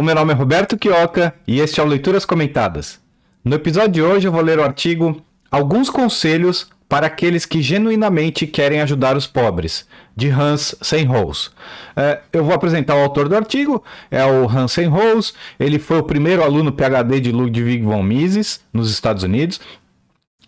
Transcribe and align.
O 0.00 0.02
meu 0.02 0.14
nome 0.14 0.32
é 0.32 0.34
Roberto 0.34 0.78
Quioca 0.78 1.34
e 1.46 1.60
este 1.60 1.78
é 1.78 1.82
o 1.82 1.86
Leituras 1.86 2.24
Comentadas. 2.24 2.98
No 3.44 3.56
episódio 3.56 3.92
de 3.92 4.02
hoje 4.02 4.26
eu 4.26 4.32
vou 4.32 4.40
ler 4.40 4.58
o 4.58 4.62
artigo 4.62 5.22
Alguns 5.50 5.90
Conselhos 5.90 6.70
para 6.88 7.06
aqueles 7.06 7.44
que 7.44 7.60
genuinamente 7.60 8.46
querem 8.46 8.80
ajudar 8.80 9.14
os 9.14 9.26
pobres, 9.26 9.86
de 10.16 10.30
Hans 10.30 10.74
Senhols. 10.80 11.50
É, 11.94 12.20
eu 12.32 12.42
vou 12.42 12.54
apresentar 12.54 12.94
o 12.94 13.02
autor 13.02 13.28
do 13.28 13.36
artigo, 13.36 13.84
é 14.10 14.24
o 14.24 14.48
Hans 14.48 14.72
Senhols. 14.72 15.34
Ele 15.58 15.78
foi 15.78 15.98
o 15.98 16.02
primeiro 16.02 16.42
aluno 16.42 16.72
PhD 16.72 17.20
de 17.20 17.30
Ludwig 17.30 17.82
von 17.82 18.02
Mises 18.02 18.62
nos 18.72 18.90
Estados 18.90 19.22
Unidos. 19.22 19.60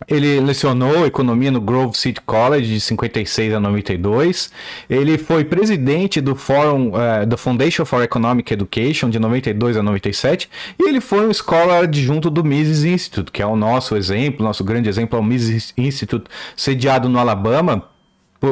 Ele 0.09 0.41
lecionou 0.41 1.07
economia 1.07 1.51
no 1.51 1.61
Grove 1.61 1.97
City 1.97 2.21
College 2.21 2.73
de 2.73 2.81
56 2.81 3.55
a 3.55 3.61
92. 3.61 4.51
Ele 4.89 5.19
foi 5.19 5.45
presidente 5.45 6.21
do 6.21 6.35
Fórum 6.35 6.91
uh, 6.91 7.27
da 7.27 7.37
Foundation 7.37 7.85
for 7.85 8.03
Economic 8.03 8.53
Education 8.53 9.11
de 9.11 9.19
92 9.19 9.77
a 9.77 9.83
97 9.83 10.49
e 10.79 10.89
ele 10.89 11.01
foi 11.01 11.27
um 11.27 11.33
scholar 11.33 11.85
adjunto 11.85 12.31
do 12.31 12.45
Mises 12.45 12.85
Institute, 12.85 13.31
que 13.31 13.43
é 13.43 13.47
o 13.47 13.57
nosso 13.57 13.97
exemplo, 13.97 14.45
nosso 14.45 14.65
grande 14.65 14.89
exemplo 14.89 15.19
é 15.19 15.21
o 15.21 15.25
Mises 15.25 15.73
Institute, 15.77 16.27
sediado 16.57 17.09
no 17.09 17.19
Alabama 17.19 17.89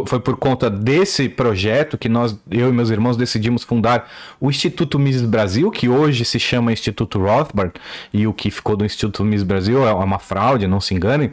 foi 0.06 0.20
por 0.20 0.36
conta 0.36 0.70
desse 0.70 1.28
projeto 1.28 1.98
que 1.98 2.08
nós, 2.08 2.38
eu 2.48 2.68
e 2.68 2.72
meus 2.72 2.90
irmãos, 2.90 3.16
decidimos 3.16 3.64
fundar 3.64 4.08
o 4.40 4.48
Instituto 4.48 4.98
Mises 5.00 5.22
Brasil, 5.22 5.68
que 5.70 5.88
hoje 5.88 6.24
se 6.24 6.38
chama 6.38 6.72
Instituto 6.72 7.18
Rothbard, 7.18 7.72
e 8.12 8.26
o 8.26 8.32
que 8.32 8.50
ficou 8.50 8.76
do 8.76 8.84
Instituto 8.84 9.24
Mises 9.24 9.42
Brasil 9.42 9.86
é 9.86 9.92
uma 9.92 10.20
fraude, 10.20 10.68
não 10.68 10.80
se 10.80 10.94
enganem. 10.94 11.32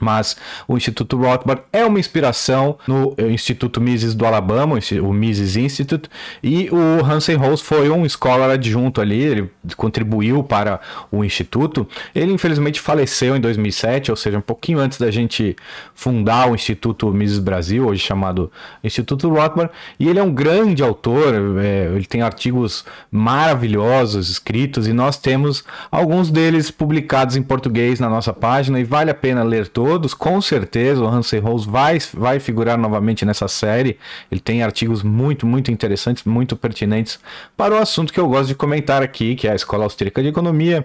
Mas 0.00 0.36
o 0.66 0.76
Instituto 0.76 1.16
Rothbard 1.16 1.62
é 1.72 1.84
uma 1.84 1.98
inspiração 1.98 2.78
no 2.86 3.14
Instituto 3.18 3.80
Mises 3.80 4.14
do 4.14 4.24
Alabama, 4.24 4.78
o 5.02 5.12
Mises 5.12 5.56
Institute, 5.56 6.08
e 6.42 6.70
o 6.70 7.04
Hansen 7.04 7.36
Rose 7.36 7.62
foi 7.62 7.90
um 7.90 8.08
scholar 8.08 8.50
adjunto 8.50 9.00
ali, 9.00 9.20
ele 9.20 9.50
contribuiu 9.76 10.42
para 10.44 10.80
o 11.10 11.24
instituto. 11.24 11.86
Ele 12.14 12.32
infelizmente 12.32 12.80
faleceu 12.80 13.36
em 13.36 13.40
2007, 13.40 14.10
ou 14.10 14.16
seja, 14.16 14.38
um 14.38 14.42
pouquinho 14.42 14.78
antes 14.78 14.98
da 14.98 15.10
gente 15.10 15.56
fundar 15.94 16.48
o 16.48 16.54
Instituto 16.54 17.08
Mises 17.08 17.38
Brasil, 17.38 17.86
hoje 17.86 18.00
chamado 18.00 18.52
Instituto 18.84 19.28
Rothbard, 19.28 19.72
e 19.98 20.08
ele 20.08 20.20
é 20.20 20.22
um 20.22 20.32
grande 20.32 20.82
autor, 20.82 21.34
é, 21.60 21.90
ele 21.92 22.06
tem 22.06 22.22
artigos 22.22 22.84
maravilhosos 23.10 24.30
escritos 24.30 24.86
e 24.86 24.92
nós 24.92 25.16
temos 25.16 25.64
alguns 25.90 26.30
deles 26.30 26.70
publicados 26.70 27.34
em 27.36 27.42
português 27.42 27.98
na 27.98 28.08
nossa 28.08 28.32
página 28.32 28.78
e 28.78 28.84
vale 28.84 29.10
a 29.10 29.14
pena 29.14 29.42
ler 29.42 29.66
todos 29.78 30.12
com 30.12 30.40
certeza 30.40 31.04
o 31.04 31.06
Hansen 31.06 31.38
Rose 31.38 31.70
vai, 31.70 32.00
vai 32.12 32.40
figurar 32.40 32.76
novamente 32.76 33.24
nessa 33.24 33.46
série. 33.46 33.96
Ele 34.28 34.40
tem 34.40 34.60
artigos 34.60 35.04
muito, 35.04 35.46
muito 35.46 35.70
interessantes, 35.70 36.24
muito 36.24 36.56
pertinentes 36.56 37.20
para 37.56 37.76
o 37.76 37.78
assunto 37.78 38.12
que 38.12 38.18
eu 38.18 38.26
gosto 38.26 38.48
de 38.48 38.56
comentar 38.56 39.04
aqui, 39.04 39.36
que 39.36 39.46
é 39.46 39.52
a 39.52 39.54
Escola 39.54 39.84
Austríaca 39.84 40.20
de 40.20 40.30
Economia 40.30 40.84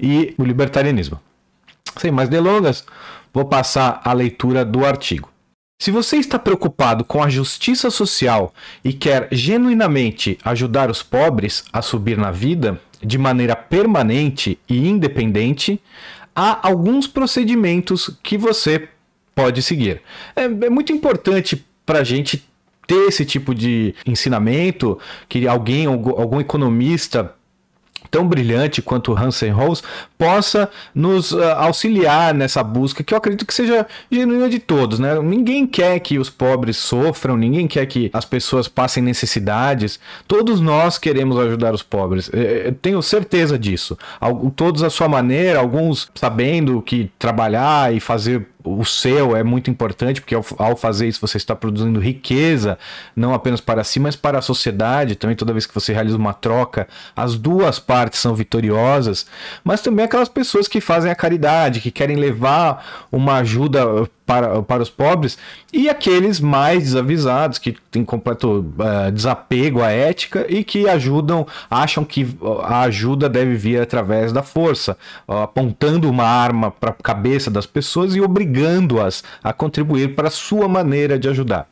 e 0.00 0.34
o 0.38 0.42
libertarianismo. 0.42 1.20
Sem 1.98 2.10
mais 2.10 2.30
delongas, 2.30 2.86
vou 3.30 3.44
passar 3.44 4.00
a 4.02 4.14
leitura 4.14 4.64
do 4.64 4.86
artigo. 4.86 5.28
Se 5.78 5.90
você 5.90 6.16
está 6.16 6.38
preocupado 6.38 7.04
com 7.04 7.22
a 7.22 7.28
justiça 7.28 7.90
social 7.90 8.54
e 8.82 8.94
quer 8.94 9.28
genuinamente 9.30 10.38
ajudar 10.42 10.90
os 10.90 11.02
pobres 11.02 11.62
a 11.70 11.82
subir 11.82 12.16
na 12.16 12.30
vida 12.30 12.80
de 13.02 13.18
maneira 13.18 13.54
permanente 13.54 14.58
e 14.66 14.88
independente, 14.88 15.78
há 16.40 16.66
alguns 16.66 17.06
procedimentos 17.06 18.10
que 18.22 18.38
você 18.38 18.88
pode 19.34 19.62
seguir. 19.62 20.00
É, 20.34 20.44
é 20.44 20.70
muito 20.70 20.90
importante 20.90 21.62
para 21.84 21.98
a 21.98 22.04
gente 22.04 22.48
ter 22.86 23.08
esse 23.08 23.26
tipo 23.26 23.54
de 23.54 23.94
ensinamento 24.06 24.98
que 25.28 25.46
alguém, 25.46 25.84
algum 25.84 26.40
economista 26.40 27.34
tão 28.10 28.26
brilhante 28.26 28.82
quanto 28.82 29.16
Hansen 29.16 29.50
Rose 29.50 29.82
possa 30.18 30.68
nos 30.94 31.32
uh, 31.32 31.42
auxiliar 31.56 32.34
nessa 32.34 32.62
busca 32.62 33.02
que 33.02 33.14
eu 33.14 33.18
acredito 33.18 33.46
que 33.46 33.54
seja 33.54 33.86
genuína 34.10 34.48
de 34.48 34.58
todos, 34.58 34.98
né? 34.98 35.18
Ninguém 35.20 35.66
quer 35.66 35.98
que 36.00 36.18
os 36.18 36.28
pobres 36.28 36.76
sofram, 36.76 37.36
ninguém 37.36 37.66
quer 37.66 37.86
que 37.86 38.10
as 38.12 38.24
pessoas 38.24 38.68
passem 38.68 39.02
necessidades. 39.02 39.98
Todos 40.26 40.60
nós 40.60 40.98
queremos 40.98 41.38
ajudar 41.38 41.72
os 41.72 41.82
pobres. 41.82 42.30
Eu 42.32 42.72
tenho 42.74 43.00
certeza 43.02 43.58
disso. 43.58 43.96
Todos 44.56 44.82
à 44.82 44.90
sua 44.90 45.08
maneira, 45.08 45.58
alguns 45.58 46.10
sabendo 46.14 46.82
que 46.82 47.10
trabalhar 47.18 47.94
e 47.94 48.00
fazer 48.00 48.46
o 48.64 48.84
seu 48.84 49.36
é 49.36 49.42
muito 49.42 49.70
importante, 49.70 50.20
porque 50.20 50.34
ao, 50.34 50.44
ao, 50.58 50.76
fazer 50.76 51.08
isso 51.08 51.20
você 51.20 51.36
está 51.36 51.54
produzindo 51.56 51.98
riqueza, 51.98 52.78
não 53.14 53.34
apenas 53.34 53.60
para 53.60 53.82
si, 53.84 53.98
mas 53.98 54.16
para 54.16 54.38
a 54.38 54.42
sociedade. 54.42 55.16
Também, 55.16 55.36
toda 55.36 55.52
vez 55.52 55.66
que 55.66 55.74
você 55.74 55.92
realiza 55.92 56.16
uma 56.16 56.34
troca, 56.34 56.86
as 57.16 57.36
duas 57.36 57.78
partes 57.78 58.20
são 58.20 58.34
vitoriosas. 58.34 59.26
Mas 59.64 59.80
também 59.80 60.04
aquelas 60.04 60.28
pessoas 60.28 60.68
que 60.68 60.80
fazem 60.80 61.10
a 61.10 61.14
caridade, 61.14 61.80
que 61.80 61.90
querem 61.90 62.16
levar 62.16 63.06
uma 63.10 63.36
ajuda 63.36 64.08
para, 64.30 64.62
para 64.62 64.80
os 64.80 64.88
pobres, 64.88 65.36
e 65.72 65.88
aqueles 65.88 66.38
mais 66.38 66.84
desavisados, 66.84 67.58
que 67.58 67.76
têm 67.90 68.04
completo 68.04 68.64
uh, 68.78 69.10
desapego 69.10 69.82
à 69.82 69.90
ética 69.90 70.46
e 70.48 70.62
que 70.62 70.88
ajudam, 70.88 71.44
acham 71.68 72.04
que 72.04 72.28
a 72.62 72.82
ajuda 72.82 73.28
deve 73.28 73.56
vir 73.56 73.82
através 73.82 74.32
da 74.32 74.40
força, 74.40 74.96
uh, 75.26 75.38
apontando 75.38 76.08
uma 76.08 76.22
arma 76.22 76.70
para 76.70 76.90
a 76.90 76.92
cabeça 76.92 77.50
das 77.50 77.66
pessoas 77.66 78.14
e 78.14 78.20
obrigando-as 78.20 79.24
a 79.42 79.52
contribuir 79.52 80.14
para 80.14 80.28
a 80.28 80.30
sua 80.30 80.68
maneira 80.68 81.18
de 81.18 81.28
ajudar. 81.28 81.66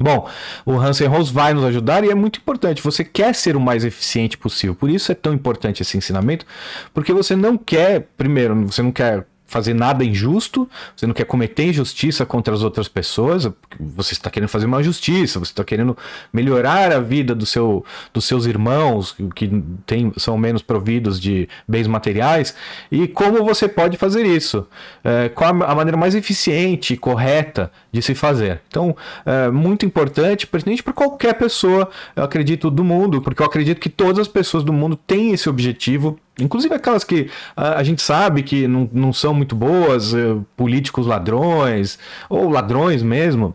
Bom, 0.00 0.28
o 0.64 0.72
Hansen 0.72 1.06
Rose 1.06 1.32
vai 1.32 1.54
nos 1.54 1.64
ajudar 1.66 2.02
e 2.02 2.10
é 2.10 2.16
muito 2.16 2.40
importante. 2.40 2.82
Você 2.82 3.04
quer 3.04 3.32
ser 3.32 3.54
o 3.54 3.60
mais 3.60 3.84
eficiente 3.84 4.36
possível. 4.36 4.74
Por 4.74 4.90
isso 4.90 5.12
é 5.12 5.14
tão 5.14 5.32
importante 5.32 5.82
esse 5.82 5.96
ensinamento, 5.96 6.44
porque 6.92 7.12
você 7.12 7.36
não 7.36 7.56
quer, 7.56 8.08
primeiro, 8.16 8.66
você 8.66 8.82
não 8.82 8.90
quer 8.90 9.24
fazer 9.46 9.74
nada 9.74 10.04
injusto, 10.04 10.68
você 10.94 11.06
não 11.06 11.14
quer 11.14 11.24
cometer 11.24 11.66
injustiça 11.66 12.26
contra 12.26 12.52
as 12.52 12.62
outras 12.62 12.88
pessoas, 12.88 13.48
você 13.78 14.12
está 14.12 14.28
querendo 14.28 14.48
fazer 14.48 14.66
uma 14.66 14.82
justiça, 14.82 15.38
você 15.38 15.52
está 15.52 15.64
querendo 15.64 15.96
melhorar 16.32 16.92
a 16.92 16.98
vida 16.98 17.34
do 17.34 17.46
seu, 17.46 17.84
dos 18.12 18.24
seus 18.24 18.46
irmãos 18.46 19.16
que 19.34 19.62
tem, 19.86 20.12
são 20.16 20.36
menos 20.36 20.62
providos 20.62 21.20
de 21.20 21.48
bens 21.66 21.86
materiais, 21.86 22.54
e 22.90 23.06
como 23.06 23.44
você 23.44 23.68
pode 23.68 23.96
fazer 23.96 24.26
isso? 24.26 24.66
É, 25.04 25.28
qual 25.28 25.50
a 25.62 25.74
maneira 25.74 25.96
mais 25.96 26.14
eficiente 26.14 26.94
e 26.94 26.96
correta 26.96 27.70
de 27.92 28.02
se 28.02 28.14
fazer? 28.14 28.60
Então, 28.68 28.96
é 29.24 29.50
muito 29.50 29.86
importante, 29.86 30.46
pertinente 30.46 30.82
para 30.82 30.92
qualquer 30.92 31.34
pessoa, 31.34 31.88
eu 32.14 32.24
acredito, 32.24 32.70
do 32.70 32.82
mundo, 32.82 33.22
porque 33.22 33.42
eu 33.42 33.46
acredito 33.46 33.80
que 33.80 33.88
todas 33.88 34.18
as 34.18 34.28
pessoas 34.28 34.64
do 34.64 34.72
mundo 34.72 34.96
têm 34.96 35.32
esse 35.32 35.48
objetivo 35.48 36.18
Inclusive 36.38 36.74
aquelas 36.74 37.02
que 37.02 37.30
a, 37.56 37.82
gente 37.82 38.02
sabe 38.02 38.42
que 38.42 38.68
não, 38.68 38.88
não 38.92 39.12
são 39.12 39.32
muito 39.32 39.56
boas, 39.56 40.12
uh, 40.12 40.44
políticos 40.56 41.06
ladrões, 41.06 41.98
ou 42.28 42.50
ladrões 42.50 43.02
mesmo. 43.02 43.54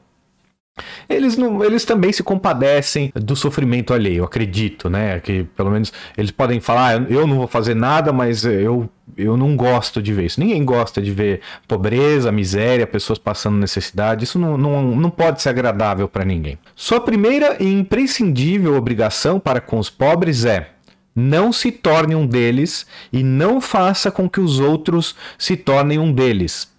Eles, 1.08 1.38
não, 1.38 1.64
eles 1.64 1.86
também 1.86 2.12
se 2.12 2.24
compadecem 2.24 3.12
do 3.14 3.36
sofrimento 3.36 3.94
alheio, 3.94 4.24
acredito, 4.24 4.90
né? 4.90 5.20
Que 5.20 5.44
pelo 5.56 5.70
menos 5.70 5.92
eles 6.18 6.32
podem 6.32 6.60
falar, 6.60 7.02
ah, 7.02 7.06
eu 7.10 7.28
não 7.28 7.38
vou 7.38 7.48
fazer 7.48 7.76
nada, 7.76 8.12
mas 8.14 8.46
eu, 8.46 8.90
eu 9.18 9.36
não 9.36 9.56
gosto 9.56 10.02
de 10.02 10.14
ver 10.14 10.26
isso. 10.26 10.40
Ninguém 10.40 10.64
gosta 10.64 11.02
de 11.02 11.12
ver 11.12 11.42
pobreza, 11.68 12.32
miséria, 12.32 12.88
pessoas 12.88 13.20
passando 13.20 13.58
necessidade. 13.58 14.24
Isso 14.24 14.40
não, 14.40 14.58
não, 14.58 14.96
não 14.96 15.10
pode 15.10 15.42
ser 15.42 15.50
agradável 15.50 16.08
para 16.08 16.26
ninguém. 16.26 16.58
Sua 16.76 17.02
primeira 17.02 17.58
e 17.60 17.72
imprescindível 17.72 18.76
obrigação 18.76 19.40
para 19.40 19.60
com 19.60 19.78
os 19.78 19.90
pobres 19.90 20.46
é 20.46 20.70
não 21.16 21.52
se 21.52 21.72
torne 21.72 22.16
um 22.16 22.26
deles 22.26 22.86
e 23.12 23.24
não 23.24 23.60
faça 23.60 24.12
com 24.12 24.30
que 24.30 24.40
os 24.40 24.60
outros 24.60 25.16
se 25.38 25.56
tornem 25.56 26.00
um 26.00 26.12
deles. 26.12 26.70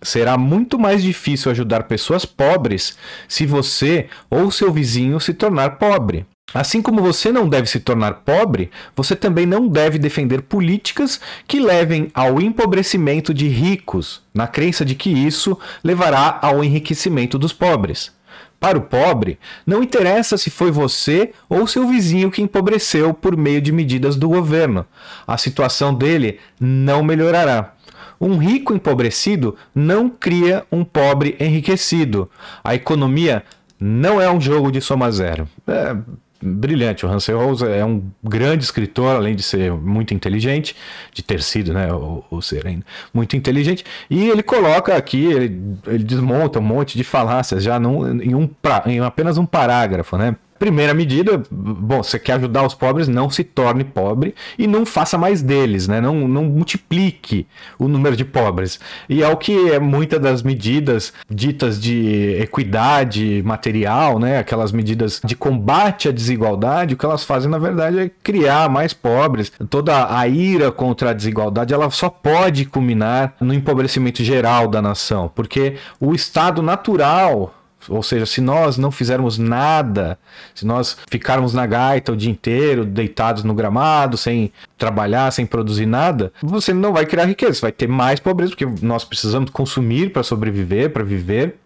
Será 0.00 0.38
muito 0.38 0.78
mais 0.78 1.02
difícil 1.02 1.50
ajudar 1.50 1.84
pessoas 1.84 2.24
pobres 2.24 2.96
se 3.26 3.44
você 3.46 4.08
ou 4.30 4.50
seu 4.50 4.72
vizinho 4.72 5.18
se 5.18 5.34
tornar 5.34 5.78
pobre. 5.78 6.24
Assim 6.54 6.80
como 6.80 7.02
você 7.02 7.30
não 7.30 7.46
deve 7.46 7.68
se 7.68 7.80
tornar 7.80 8.22
pobre, 8.24 8.70
você 8.96 9.14
também 9.14 9.44
não 9.44 9.68
deve 9.68 9.98
defender 9.98 10.42
políticas 10.42 11.20
que 11.46 11.60
levem 11.60 12.10
ao 12.14 12.40
empobrecimento 12.40 13.34
de 13.34 13.48
ricos, 13.48 14.22
na 14.32 14.46
crença 14.46 14.82
de 14.82 14.94
que 14.94 15.10
isso 15.10 15.58
levará 15.84 16.38
ao 16.40 16.64
enriquecimento 16.64 17.38
dos 17.38 17.52
pobres. 17.52 18.16
Para 18.60 18.76
o 18.76 18.82
pobre, 18.82 19.38
não 19.64 19.82
interessa 19.82 20.36
se 20.36 20.50
foi 20.50 20.70
você 20.70 21.32
ou 21.48 21.66
seu 21.66 21.86
vizinho 21.86 22.30
que 22.30 22.42
empobreceu 22.42 23.14
por 23.14 23.36
meio 23.36 23.60
de 23.60 23.70
medidas 23.70 24.16
do 24.16 24.28
governo. 24.28 24.84
A 25.26 25.38
situação 25.38 25.94
dele 25.94 26.40
não 26.58 27.02
melhorará. 27.02 27.74
Um 28.20 28.36
rico 28.36 28.74
empobrecido 28.74 29.56
não 29.72 30.10
cria 30.10 30.66
um 30.72 30.84
pobre 30.84 31.36
enriquecido. 31.38 32.28
A 32.64 32.74
economia 32.74 33.44
não 33.78 34.20
é 34.20 34.28
um 34.28 34.40
jogo 34.40 34.72
de 34.72 34.80
soma 34.80 35.10
zero. 35.12 35.48
É, 35.66 35.96
brilhante. 36.40 37.04
O 37.04 37.08
Hans 37.08 37.26
Rose 37.28 37.66
é 37.66 37.84
um 37.84 38.02
grande 38.22 38.64
escritor, 38.64 39.16
além 39.16 39.34
de 39.34 39.42
ser 39.42 39.72
muito 39.72 40.14
inteligente, 40.14 40.74
de 41.12 41.22
ter 41.22 41.42
sido, 41.42 41.72
né, 41.72 41.92
o, 41.92 42.24
o 42.30 42.40
ser 42.40 42.66
ainda, 42.66 42.84
muito 43.12 43.36
inteligente. 43.36 43.84
E 44.08 44.28
ele 44.28 44.42
coloca 44.42 44.96
aqui, 44.96 45.24
ele, 45.26 45.60
ele 45.86 46.04
desmonta 46.04 46.58
um 46.58 46.62
monte 46.62 46.96
de 46.96 47.04
falácias 47.04 47.62
já 47.62 47.78
num, 47.78 48.22
em, 48.22 48.34
um, 48.34 48.48
em 48.86 49.00
apenas 49.00 49.38
um 49.38 49.46
parágrafo, 49.46 50.16
né? 50.16 50.36
Primeira 50.58 50.92
medida, 50.92 51.42
bom, 51.50 52.02
você 52.02 52.18
quer 52.18 52.34
ajudar 52.34 52.66
os 52.66 52.74
pobres, 52.74 53.06
não 53.06 53.30
se 53.30 53.44
torne 53.44 53.84
pobre 53.84 54.34
e 54.58 54.66
não 54.66 54.84
faça 54.84 55.16
mais 55.16 55.42
deles, 55.42 55.86
né? 55.86 56.00
Não, 56.00 56.26
não 56.26 56.44
multiplique 56.44 57.46
o 57.78 57.86
número 57.86 58.16
de 58.16 58.24
pobres. 58.24 58.80
E 59.08 59.22
é 59.22 59.28
o 59.28 59.36
que 59.36 59.70
é 59.70 59.78
muitas 59.78 60.20
das 60.20 60.42
medidas 60.42 61.12
ditas 61.30 61.80
de 61.80 62.36
equidade 62.40 63.42
material, 63.44 64.18
né? 64.18 64.38
Aquelas 64.38 64.72
medidas 64.72 65.20
de 65.24 65.36
combate 65.36 66.08
à 66.08 66.12
desigualdade, 66.12 66.94
o 66.94 66.96
que 66.96 67.06
elas 67.06 67.24
fazem, 67.24 67.50
na 67.50 67.58
verdade, 67.58 67.98
é 67.98 68.10
criar 68.22 68.68
mais 68.68 68.92
pobres. 68.92 69.52
Toda 69.70 70.16
a 70.16 70.26
ira 70.26 70.72
contra 70.72 71.10
a 71.10 71.12
desigualdade, 71.12 71.72
ela 71.72 71.90
só 71.90 72.08
pode 72.08 72.64
culminar 72.64 73.34
no 73.40 73.54
empobrecimento 73.54 74.24
geral 74.24 74.68
da 74.68 74.82
nação, 74.82 75.30
porque 75.34 75.76
o 76.00 76.14
estado 76.14 76.62
natural 76.62 77.54
ou 77.88 78.02
seja, 78.02 78.26
se 78.26 78.40
nós 78.40 78.76
não 78.76 78.90
fizermos 78.90 79.38
nada, 79.38 80.18
se 80.54 80.66
nós 80.66 80.96
ficarmos 81.10 81.54
na 81.54 81.66
gaita 81.66 82.12
o 82.12 82.16
dia 82.16 82.30
inteiro, 82.30 82.84
deitados 82.84 83.44
no 83.44 83.54
gramado, 83.54 84.16
sem 84.16 84.52
trabalhar, 84.76 85.30
sem 85.30 85.46
produzir 85.46 85.86
nada, 85.86 86.32
você 86.42 86.72
não 86.72 86.92
vai 86.92 87.06
criar 87.06 87.24
riqueza, 87.24 87.54
você 87.54 87.62
vai 87.62 87.72
ter 87.72 87.88
mais 87.88 88.20
pobreza, 88.20 88.54
porque 88.54 88.84
nós 88.84 89.04
precisamos 89.04 89.50
consumir 89.50 90.12
para 90.12 90.22
sobreviver, 90.22 90.90
para 90.90 91.04
viver. 91.04 91.56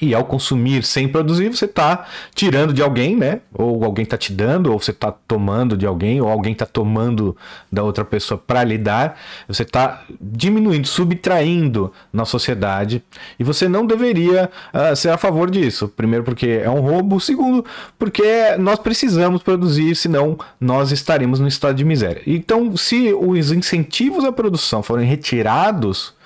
E 0.00 0.14
ao 0.14 0.24
consumir 0.24 0.84
sem 0.84 1.08
produzir, 1.08 1.48
você 1.48 1.64
está 1.64 2.06
tirando 2.32 2.72
de 2.72 2.80
alguém, 2.80 3.16
né? 3.16 3.40
Ou 3.52 3.84
alguém 3.84 4.04
está 4.04 4.16
te 4.16 4.32
dando, 4.32 4.70
ou 4.70 4.78
você 4.78 4.92
está 4.92 5.10
tomando 5.10 5.76
de 5.76 5.84
alguém, 5.86 6.20
ou 6.20 6.28
alguém 6.28 6.52
está 6.52 6.64
tomando 6.64 7.36
da 7.70 7.82
outra 7.82 8.04
pessoa 8.04 8.38
para 8.38 8.62
lhe 8.62 8.78
dar. 8.78 9.18
Você 9.48 9.64
está 9.64 10.04
diminuindo, 10.20 10.86
subtraindo 10.86 11.92
na 12.12 12.24
sociedade. 12.24 13.02
E 13.40 13.42
você 13.42 13.68
não 13.68 13.84
deveria 13.84 14.48
uh, 14.72 14.94
ser 14.94 15.10
a 15.10 15.18
favor 15.18 15.50
disso. 15.50 15.88
Primeiro, 15.88 16.24
porque 16.24 16.60
é 16.62 16.70
um 16.70 16.80
roubo. 16.80 17.18
Segundo, 17.18 17.64
porque 17.98 18.56
nós 18.56 18.78
precisamos 18.78 19.42
produzir, 19.42 19.96
senão 19.96 20.38
nós 20.60 20.92
estaremos 20.92 21.40
no 21.40 21.48
estado 21.48 21.74
de 21.74 21.84
miséria. 21.84 22.22
Então, 22.24 22.76
se 22.76 23.12
os 23.12 23.50
incentivos 23.50 24.24
à 24.24 24.30
produção 24.30 24.80
forem 24.80 25.08
retirados 25.08 26.16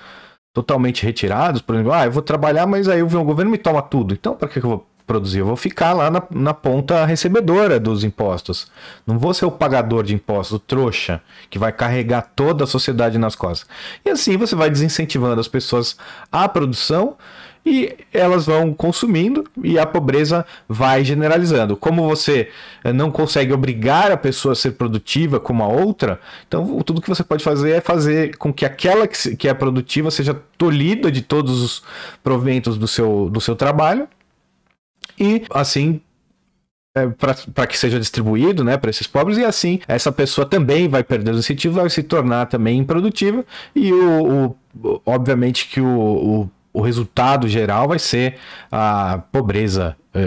totalmente 0.53 1.03
retirados, 1.03 1.61
por 1.61 1.75
exemplo, 1.75 1.91
ah, 1.91 2.05
eu 2.05 2.11
vou 2.11 2.21
trabalhar, 2.21 2.67
mas 2.67 2.87
aí 2.87 3.01
o 3.01 3.07
governo 3.07 3.51
me 3.51 3.57
toma 3.57 3.81
tudo. 3.81 4.13
Então, 4.13 4.35
para 4.35 4.47
que 4.47 4.59
eu 4.59 4.61
vou 4.61 4.87
produzir? 5.05 5.39
Eu 5.39 5.45
vou 5.45 5.55
ficar 5.55 5.93
lá 5.93 6.09
na, 6.09 6.23
na, 6.29 6.53
ponta 6.53 7.05
recebedora 7.05 7.79
dos 7.79 8.03
impostos. 8.03 8.71
Não 9.05 9.17
vou 9.17 9.33
ser 9.33 9.45
o 9.45 9.51
pagador 9.51 10.03
de 10.03 10.13
impostos, 10.13 10.57
o 10.57 10.59
trouxa, 10.59 11.21
que 11.49 11.59
vai 11.59 11.71
carregar 11.71 12.31
toda 12.35 12.63
a 12.63 12.67
sociedade 12.67 13.17
nas 13.17 13.35
costas. 13.35 13.67
E 14.05 14.09
assim 14.09 14.37
você 14.37 14.55
vai 14.55 14.69
desincentivando 14.69 15.41
as 15.41 15.47
pessoas 15.47 15.97
à 16.31 16.47
produção 16.47 17.17
e 17.65 17.95
elas 18.11 18.45
vão 18.45 18.73
consumindo 18.73 19.45
e 19.63 19.79
a 19.79 19.85
pobreza 19.85 20.45
vai 20.67 21.03
generalizando. 21.03 21.77
Como 21.77 22.07
você 22.07 22.49
eh, 22.83 22.91
não 22.91 23.09
consegue 23.09 23.53
obrigar 23.53 24.11
a 24.11 24.17
pessoa 24.17 24.51
a 24.51 24.55
ser 24.55 24.71
produtiva 24.71 25.39
como 25.39 25.63
a 25.63 25.67
outra, 25.67 26.19
então 26.47 26.81
tudo 26.81 27.01
que 27.01 27.09
você 27.09 27.23
pode 27.23 27.43
fazer 27.43 27.71
é 27.71 27.81
fazer 27.81 28.35
com 28.37 28.53
que 28.53 28.65
aquela 28.65 29.07
que 29.07 29.47
é 29.47 29.53
produtiva 29.53 30.11
seja 30.11 30.33
tolhida 30.57 31.11
de 31.11 31.21
todos 31.21 31.61
os 31.61 31.83
proventos 32.21 32.77
do 32.77 32.87
seu, 32.87 33.29
do 33.29 33.39
seu 33.39 33.55
trabalho 33.55 34.07
e 35.19 35.43
assim 35.51 36.01
é, 36.95 37.07
para 37.07 37.65
que 37.65 37.77
seja 37.77 37.99
distribuído 37.99 38.63
né, 38.63 38.77
para 38.77 38.91
esses 38.91 39.07
pobres, 39.07 39.37
e 39.39 39.43
assim 39.43 39.79
essa 39.87 40.11
pessoa 40.11 40.45
também 40.45 40.87
vai 40.87 41.03
perder 41.03 41.31
os 41.31 41.39
incentivos, 41.39 41.77
vai 41.77 41.89
se 41.89 42.03
tornar 42.03 42.45
também 42.45 42.77
improdutiva, 42.77 43.43
e 43.75 43.91
o, 43.91 44.55
o 44.75 45.01
obviamente 45.03 45.67
que 45.67 45.81
o, 45.81 45.87
o 45.87 46.49
o 46.73 46.81
resultado 46.81 47.47
geral 47.47 47.87
vai 47.87 47.99
ser 47.99 48.35
a 48.71 49.21
pobreza, 49.31 49.95
é, 50.13 50.25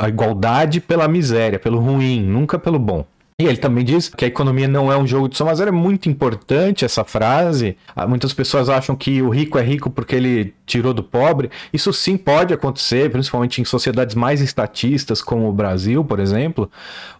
a 0.00 0.08
igualdade 0.08 0.80
pela 0.80 1.06
miséria, 1.06 1.58
pelo 1.58 1.78
ruim, 1.78 2.22
nunca 2.22 2.58
pelo 2.58 2.78
bom. 2.78 3.04
E 3.42 3.46
ele 3.46 3.56
também 3.56 3.84
diz 3.84 4.08
que 4.08 4.24
a 4.24 4.28
economia 4.28 4.68
não 4.68 4.92
é 4.92 4.96
um 4.96 5.04
jogo 5.04 5.28
de 5.28 5.36
soma 5.36 5.52
zero. 5.56 5.70
É 5.70 5.72
muito 5.72 6.08
importante 6.08 6.84
essa 6.84 7.02
frase. 7.02 7.76
Ah, 7.96 8.06
muitas 8.06 8.32
pessoas 8.32 8.68
acham 8.68 8.94
que 8.94 9.20
o 9.20 9.28
rico 9.28 9.58
é 9.58 9.62
rico 9.62 9.90
porque 9.90 10.14
ele 10.14 10.54
tirou 10.64 10.94
do 10.94 11.02
pobre. 11.02 11.50
Isso 11.72 11.92
sim 11.92 12.16
pode 12.16 12.54
acontecer, 12.54 13.10
principalmente 13.10 13.60
em 13.60 13.64
sociedades 13.64 14.14
mais 14.14 14.40
estatistas, 14.40 15.20
como 15.20 15.48
o 15.48 15.52
Brasil, 15.52 16.04
por 16.04 16.20
exemplo, 16.20 16.70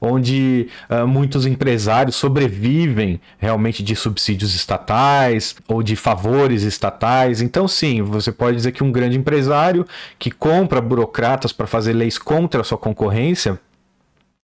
onde 0.01 0.69
uh, 0.89 1.05
muitos 1.05 1.47
empresários 1.47 2.15
sobrevivem 2.15 3.21
realmente 3.37 3.83
de 3.83 3.97
subsídios 3.97 4.55
estatais 4.55 5.57
ou 5.67 5.83
de 5.83 5.97
favores 5.97 6.63
estatais. 6.63 7.43
Então, 7.43 7.67
sim, 7.67 8.03
você 8.03 8.31
pode 8.31 8.57
dizer 8.57 8.71
que 8.71 8.85
um 8.85 8.93
grande 8.93 9.19
empresário 9.19 9.85
que 10.17 10.31
compra 10.31 10.81
burocratas 10.81 11.53
para 11.53 11.67
fazer 11.67 11.93
leis 11.93 12.19
contra 12.19 12.61
a 12.61 12.65
sua 12.65 12.79
concorrência 12.79 13.59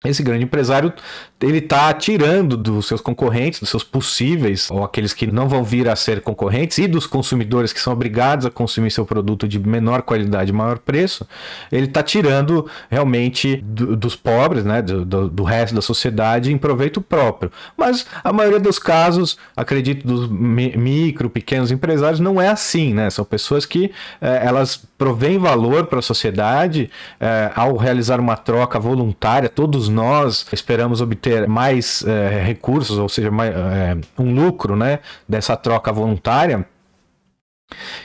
esse 0.05 0.21
grande 0.21 0.43
empresário 0.43 0.93
ele 1.41 1.57
está 1.57 1.91
tirando 1.93 2.55
dos 2.57 2.87
seus 2.87 3.01
concorrentes, 3.01 3.59
dos 3.59 3.69
seus 3.69 3.83
possíveis, 3.83 4.69
ou 4.71 4.83
aqueles 4.83 5.13
que 5.13 5.27
não 5.27 5.47
vão 5.47 5.63
vir 5.63 5.87
a 5.87 5.95
ser 5.95 6.21
concorrentes, 6.21 6.77
e 6.79 6.87
dos 6.87 7.05
consumidores 7.05 7.71
que 7.71 7.79
são 7.79 7.93
obrigados 7.93 8.45
a 8.45 8.49
consumir 8.49 8.89
seu 8.89 9.05
produto 9.05 9.47
de 9.47 9.59
menor 9.59 10.01
qualidade, 10.01 10.51
maior 10.51 10.79
preço, 10.79 11.27
ele 11.71 11.85
está 11.85 12.01
tirando 12.01 12.67
realmente 12.89 13.57
do, 13.57 13.95
dos 13.95 14.15
pobres, 14.15 14.63
né, 14.63 14.81
do, 14.81 15.05
do, 15.05 15.29
do, 15.29 15.43
resto 15.43 15.75
da 15.75 15.81
sociedade 15.81 16.51
em 16.51 16.57
proveito 16.57 17.01
próprio. 17.01 17.51
Mas 17.75 18.05
a 18.23 18.33
maioria 18.33 18.59
dos 18.59 18.79
casos, 18.79 19.37
acredito, 19.55 20.07
dos 20.07 20.27
micro, 20.27 21.29
pequenos 21.29 21.71
empresários, 21.71 22.19
não 22.19 22.41
é 22.41 22.47
assim, 22.47 22.93
né? 22.93 23.09
São 23.09 23.23
pessoas 23.23 23.65
que 23.65 23.91
eh, 24.21 24.41
elas 24.43 24.87
provém 24.97 25.37
valor 25.37 25.85
para 25.85 25.99
a 25.99 26.01
sociedade 26.01 26.89
é, 27.19 27.51
ao 27.55 27.77
realizar 27.77 28.19
uma 28.19 28.35
troca 28.35 28.79
voluntária. 28.79 29.47
Todos 29.47 29.86
nós 29.87 30.45
esperamos 30.51 31.01
obter 31.01 31.47
mais 31.47 32.03
é, 32.05 32.43
recursos, 32.43 32.97
ou 32.97 33.09
seja, 33.09 33.31
mais, 33.31 33.53
é, 33.55 33.97
um 34.17 34.33
lucro 34.33 34.75
né, 34.75 34.99
dessa 35.27 35.55
troca 35.55 35.91
voluntária. 35.91 36.65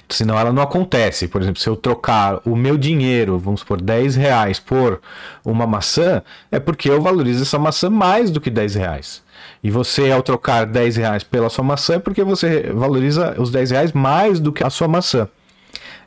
Senão 0.08 0.38
ela 0.38 0.52
não 0.52 0.62
acontece. 0.62 1.28
Por 1.28 1.40
exemplo, 1.40 1.60
se 1.60 1.68
eu 1.68 1.76
trocar 1.76 2.40
o 2.44 2.56
meu 2.56 2.76
dinheiro, 2.76 3.38
vamos 3.38 3.60
supor, 3.60 3.80
10 3.80 4.16
reais 4.16 4.58
por 4.58 5.00
uma 5.44 5.66
maçã, 5.66 6.22
é 6.50 6.58
porque 6.58 6.90
eu 6.90 7.00
valorizo 7.00 7.42
essa 7.42 7.58
maçã 7.58 7.88
mais 7.88 8.30
do 8.30 8.40
que 8.40 8.50
10 8.50 8.74
reais. 8.74 9.22
E 9.62 9.70
você, 9.70 10.10
ao 10.10 10.22
trocar 10.22 10.66
10 10.66 10.96
reais 10.96 11.22
pela 11.22 11.48
sua 11.48 11.64
maçã, 11.64 11.94
é 11.94 11.98
porque 11.98 12.24
você 12.24 12.72
valoriza 12.72 13.40
os 13.40 13.50
10 13.50 13.70
reais 13.70 13.92
mais 13.92 14.40
do 14.40 14.52
que 14.52 14.64
a 14.64 14.70
sua 14.70 14.88
maçã 14.88 15.28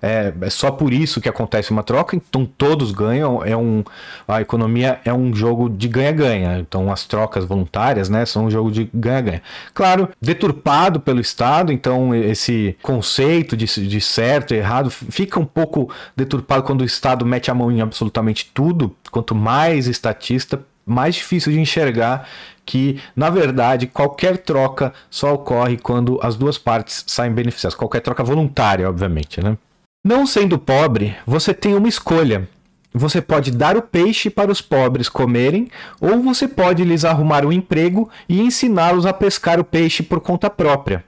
é, 0.06 0.34
é 0.40 0.50
só 0.52 0.70
por 0.70 0.94
isso 0.94 1.20
que 1.20 1.28
acontece 1.28 1.72
uma 1.72 1.82
troca, 1.82 2.16
então 2.16 2.46
todos 2.46 2.92
ganham, 2.92 3.44
é 3.44 3.58
um, 3.58 3.84
a 4.28 4.40
economia 4.40 5.00
é 5.04 5.12
um 5.12 5.34
jogo 5.34 5.68
de 5.68 5.88
ganha-ganha, 5.88 6.60
então 6.60 6.92
as 6.92 7.06
trocas 7.06 7.44
voluntárias, 7.44 8.08
né, 8.08 8.24
são 8.24 8.46
um 8.46 8.52
jogo 8.52 8.72
de 8.72 8.88
ganha-ganha. 8.94 9.42
Claro, 9.74 10.10
deturpado 10.22 11.00
pelo 11.00 11.20
Estado, 11.20 11.72
então 11.74 12.14
esse 12.14 12.78
conceito 12.84 13.58
de, 13.58 13.66
de 13.66 14.00
certo 14.00 14.54
e 14.54 14.58
errado 14.58 14.92
fica 14.92 15.40
um 15.40 15.46
pouco 15.46 15.90
deturpado 16.16 16.62
quando 16.62 16.82
o 16.82 16.86
Estado 16.86 17.26
mete 17.26 17.50
a 17.50 17.56
mão 17.56 17.72
em 17.72 17.82
absolutamente 17.82 18.52
tudo, 18.54 18.96
quanto 19.10 19.34
mais 19.34 19.88
estatista, 19.88 20.62
mais 20.86 21.16
difícil 21.16 21.52
de 21.52 21.60
enxergar 21.60 22.28
que, 22.64 23.00
na 23.16 23.30
verdade, 23.30 23.88
qualquer 23.88 24.38
troca 24.38 24.94
só 25.10 25.34
ocorre 25.34 25.78
quando 25.78 26.20
as 26.22 26.36
duas 26.36 26.58
partes 26.58 27.04
saem 27.08 27.32
beneficiadas. 27.32 27.76
Qualquer 27.76 28.02
troca 28.02 28.24
voluntária, 28.24 28.88
obviamente, 28.90 29.42
né? 29.44 29.58
Não 30.06 30.28
sendo 30.28 30.60
pobre, 30.60 31.18
você 31.26 31.52
tem 31.52 31.74
uma 31.74 31.90
escolha. 31.90 32.48
Você 32.94 33.24
pode 33.24 33.50
dar 33.50 33.76
o 33.76 33.82
peixe 33.82 34.30
para 34.30 34.52
os 34.52 34.62
pobres 34.62 35.10
comerem, 35.10 35.68
ou 36.00 36.22
você 36.22 36.48
pode 36.48 36.84
lhes 36.84 37.04
arrumar 37.04 37.44
um 37.44 37.52
emprego 37.52 38.08
e 38.30 38.40
ensiná-los 38.40 39.08
a 39.08 39.12
pescar 39.12 39.60
o 39.60 39.64
peixe 39.64 40.04
por 40.04 40.22
conta 40.22 40.48
própria. 40.48 41.04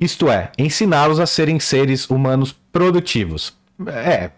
Isto 0.00 0.30
é, 0.30 0.52
ensiná-los 0.56 1.18
a 1.18 1.26
serem 1.26 1.58
seres 1.58 2.08
humanos 2.08 2.54
produtivos. 2.70 3.52
É, 3.84 4.30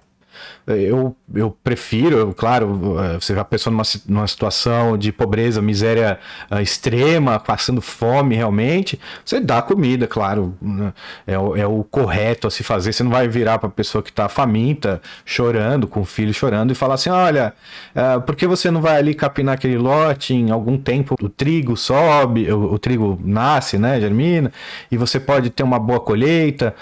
eu, 0.67 1.17
eu 1.35 1.57
prefiro, 1.63 2.35
claro, 2.35 2.95
você 3.19 3.33
vê 3.33 3.41
a 3.41 3.45
pessoa 3.45 3.73
numa, 3.73 3.85
numa 4.07 4.27
situação 4.27 4.99
de 4.99 5.11
pobreza, 5.11 5.63
miséria 5.63 6.19
uh, 6.51 6.61
extrema, 6.61 7.39
passando 7.39 7.81
fome 7.81 8.35
realmente, 8.35 9.01
você 9.25 9.41
dá 9.41 9.63
comida, 9.63 10.07
claro, 10.07 10.55
né? 10.61 10.93
é, 11.27 11.39
o, 11.39 11.57
é 11.57 11.67
o 11.67 11.83
correto 11.85 12.47
a 12.47 12.51
se 12.51 12.63
fazer. 12.63 12.93
Você 12.93 13.03
não 13.03 13.11
vai 13.11 13.29
virar 13.29 13.59
para 13.59 13.69
a 13.69 13.73
pessoa 13.73 14.03
que 14.03 14.11
está 14.11 14.29
faminta, 14.29 15.01
chorando, 15.25 15.87
com 15.87 16.01
o 16.01 16.05
filho 16.05 16.33
chorando, 16.35 16.71
e 16.71 16.75
falar 16.75 16.95
assim: 16.95 17.11
olha, 17.11 17.55
uh, 17.95 18.21
por 18.21 18.37
que 18.37 18.47
você 18.47 18.71
não 18.71 18.81
vai 18.81 18.99
ali 18.99 19.15
capinar 19.15 19.55
aquele 19.55 19.79
lote 19.79 20.35
em 20.35 20.51
algum 20.51 20.77
tempo? 20.77 21.15
O 21.21 21.29
trigo 21.29 21.77
sobe, 21.77 22.51
o, 22.51 22.75
o 22.75 22.79
trigo 22.79 23.19
nasce, 23.25 23.79
né, 23.79 24.01
germina, 24.01 24.53
e 24.91 24.97
você 24.97 25.19
pode 25.19 25.51
ter 25.51 25.63
uma 25.63 25.79
boa 25.79 26.01
colheita. 26.01 26.75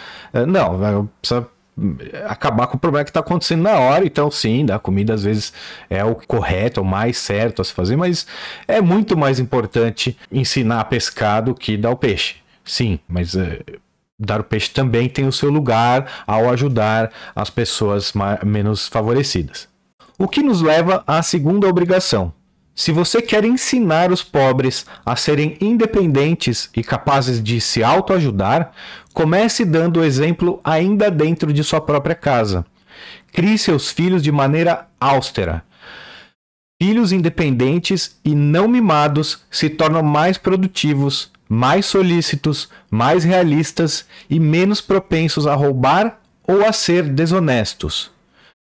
Não, 0.47 1.09
precisa 1.21 1.49
acabar 2.27 2.67
com 2.67 2.77
o 2.77 2.81
problema 2.81 3.05
que 3.05 3.11
está 3.11 3.21
acontecendo 3.21 3.63
na 3.63 3.79
hora. 3.79 4.05
Então, 4.05 4.31
sim, 4.31 4.65
dar 4.65 4.79
comida 4.79 5.15
às 5.15 5.25
vezes 5.25 5.53
é 5.91 6.03
o 6.05 6.15
correto, 6.15 6.81
é 6.81 6.83
o 6.83 6.87
mais 6.87 7.19
certo 7.19 7.61
a 7.61 7.65
se 7.65 7.73
fazer, 7.73 7.97
mas 7.97 8.27
é 8.67 8.81
muito 8.81 9.17
mais 9.17 9.39
importante 9.39 10.17
ensinar 10.33 10.81
a 10.81 10.85
pescar 10.85 11.43
do 11.43 11.55
que 11.55 11.77
dar 11.77 11.91
o 11.91 11.97
peixe. 11.97 12.37
Sim, 12.65 12.99
mas 13.07 13.37
é, 13.37 13.61
dar 14.19 14.41
o 14.41 14.45
peixe 14.45 14.71
também 14.71 15.09
tem 15.09 15.27
o 15.27 15.33
seu 15.33 15.51
lugar 15.51 16.25
ao 16.27 16.51
ajudar 16.51 17.13
as 17.35 17.51
pessoas 17.51 18.13
mais, 18.13 18.43
menos 18.43 18.89
favorecidas. 18.89 19.69
O 20.19 20.27
que 20.27 20.43
nos 20.43 20.63
leva 20.63 21.05
à 21.07 21.23
segunda 21.23 21.69
obrigação. 21.69 22.33
Se 22.79 22.93
você 22.93 23.23
quer 23.23 23.43
ensinar 23.43 24.13
os 24.13 24.23
pobres 24.23 24.85
a 25.05 25.17
serem 25.17 25.57
independentes 25.63 26.69
e 26.77 26.85
capazes 26.85 27.43
de 27.43 27.59
se 27.59 27.83
autoajudar, 27.83 28.71
comece 29.15 29.65
dando 29.65 30.01
o 30.01 30.05
exemplo 30.05 30.61
ainda 30.63 31.11
dentro 31.11 31.55
de 31.55 31.65
sua 31.65 31.81
própria 31.81 32.15
casa. 32.15 32.67
Crie 33.33 33.57
seus 33.57 33.91
filhos 33.91 34.23
de 34.23 34.31
maneira 34.31 34.89
austera. 35.01 35.65
Filhos 36.81 37.13
independentes 37.13 38.21
e 38.23 38.35
não 38.35 38.69
mimados 38.69 39.43
se 39.51 39.71
tornam 39.71 40.03
mais 40.03 40.37
produtivos, 40.37 41.33
mais 41.49 41.87
solícitos, 41.87 42.69
mais 42.91 43.25
realistas 43.25 44.05
e 44.29 44.39
menos 44.39 44.83
propensos 44.83 45.47
a 45.47 45.55
roubar 45.55 46.21
ou 46.47 46.63
a 46.63 46.73
ser 46.75 47.05
desonestos. 47.05 48.15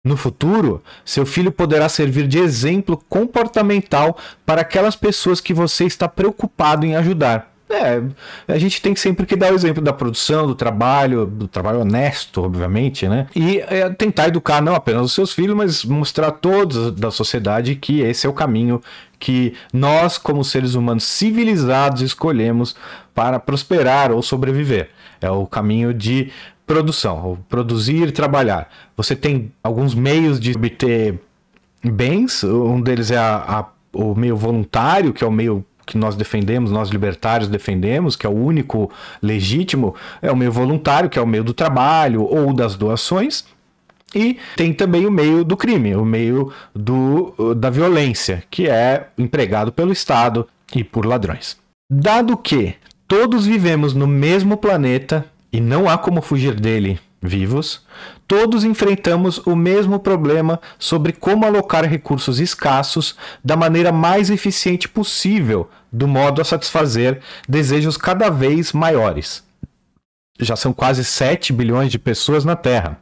No 0.06 0.16
futuro, 0.16 0.84
seu 1.04 1.26
filho 1.26 1.52
poderá 1.52 1.90
servir 1.90 2.28
de 2.28 2.38
exemplo 2.38 3.02
comportamental 3.10 4.16
para 4.46 4.62
aquelas 4.62 4.96
pessoas 4.96 5.42
que 5.42 5.52
você 5.52 5.86
está 5.86 6.08
preocupado 6.08 6.86
em 6.86 6.96
ajudar. 6.96 7.52
É, 7.68 8.00
a 8.48 8.60
gente 8.60 8.80
tem 8.80 8.96
sempre 8.96 9.26
que 9.26 9.36
dar 9.36 9.52
o 9.52 9.56
exemplo 9.56 9.82
da 9.82 9.92
produção, 9.92 10.46
do 10.46 10.54
trabalho, 10.54 11.26
do 11.26 11.48
trabalho 11.48 11.80
honesto, 11.80 12.44
obviamente, 12.44 13.08
né? 13.08 13.26
E 13.36 13.58
é, 13.60 13.90
tentar 13.90 14.28
educar 14.28 14.62
não 14.62 14.76
apenas 14.76 15.06
os 15.06 15.14
seus 15.14 15.34
filhos, 15.34 15.56
mas 15.56 15.84
mostrar 15.84 16.28
a 16.28 16.32
todos 16.32 16.92
da 16.92 17.10
sociedade 17.10 17.76
que 17.76 18.02
esse 18.02 18.28
é 18.28 18.30
o 18.30 18.34
caminho 18.34 18.80
que 19.20 19.56
nós, 19.74 20.20
como 20.20 20.44
seres 20.44 20.76
humanos 20.76 21.06
civilizados, 21.06 22.04
escolhemos 22.04 22.76
para 23.16 23.40
prosperar 23.40 24.12
ou 24.12 24.22
sobreviver. 24.22 24.90
É 25.20 25.32
o 25.32 25.48
caminho 25.48 25.92
de 25.92 26.32
produção, 26.66 27.38
produzir 27.48 28.08
e 28.08 28.12
trabalhar. 28.12 28.70
Você 28.98 29.16
tem 29.16 29.52
alguns 29.64 29.94
meios 29.94 30.40
de 30.40 30.52
obter 30.52 31.20
bens, 31.84 32.44
um 32.44 32.82
deles 32.82 33.12
é 33.12 33.18
a, 33.18 33.36
a, 33.36 33.66
o 33.94 34.16
meio 34.16 34.36
voluntário, 34.36 35.14
que 35.14 35.24
é 35.24 35.28
o 35.28 35.32
meio 35.32 35.64
que 35.86 35.98
nós 35.98 36.16
defendemos, 36.16 36.72
nós 36.72 36.90
libertários 36.90 37.48
defendemos, 37.48 38.16
que 38.16 38.26
é 38.26 38.30
o 38.30 38.36
único 38.36 38.92
legítimo, 39.22 39.96
é 40.22 40.32
o 40.32 40.36
meio 40.36 40.52
voluntário, 40.52 41.10
que 41.10 41.20
é 41.20 41.22
o 41.22 41.28
meio 41.28 41.44
do 41.44 41.54
trabalho 41.54 42.24
ou 42.24 42.52
das 42.54 42.76
doações. 42.76 43.46
E 44.14 44.38
tem 44.56 44.74
também 44.74 45.06
o 45.06 45.12
meio 45.12 45.44
do 45.44 45.58
crime, 45.58 45.96
o 45.96 46.06
meio 46.06 46.52
do, 46.74 47.54
da 47.56 47.70
violência, 47.70 48.44
que 48.50 48.68
é 48.68 49.10
empregado 49.18 49.72
pelo 49.72 49.92
Estado 49.92 50.48
e 50.74 50.84
por 50.84 51.06
ladrões. 51.06 51.58
Dado 51.92 52.36
que 52.38 52.76
todos 53.08 53.46
vivemos 53.46 53.94
no 53.94 54.08
mesmo 54.08 54.58
planeta 54.58 55.26
e 55.56 55.62
não 55.62 55.88
há 55.88 55.98
como 55.98 56.22
fugir 56.22 56.60
dele 56.60 57.00
vivos, 57.22 57.86
todos 58.28 58.66
enfrentamos 58.66 59.38
o 59.48 59.56
mesmo 59.56 60.02
problema 60.02 60.60
sobre 60.78 61.14
como 61.14 61.46
alocar 61.46 61.86
recursos 61.86 62.42
escassos 62.42 63.16
da 63.42 63.56
maneira 63.56 63.90
mais 63.90 64.30
eficiente 64.30 64.90
possível, 64.90 65.70
do 65.90 66.10
modo 66.10 66.42
a 66.42 66.44
satisfazer 66.44 67.22
desejos 67.48 67.96
cada 67.96 68.30
vez 68.30 68.74
maiores. 68.74 69.46
Já 70.38 70.58
são 70.58 70.74
quase 70.74 71.06
7 71.06 71.54
bilhões 71.54 71.90
de 71.90 71.98
pessoas 71.98 72.44
na 72.44 72.58
Terra. 72.58 73.00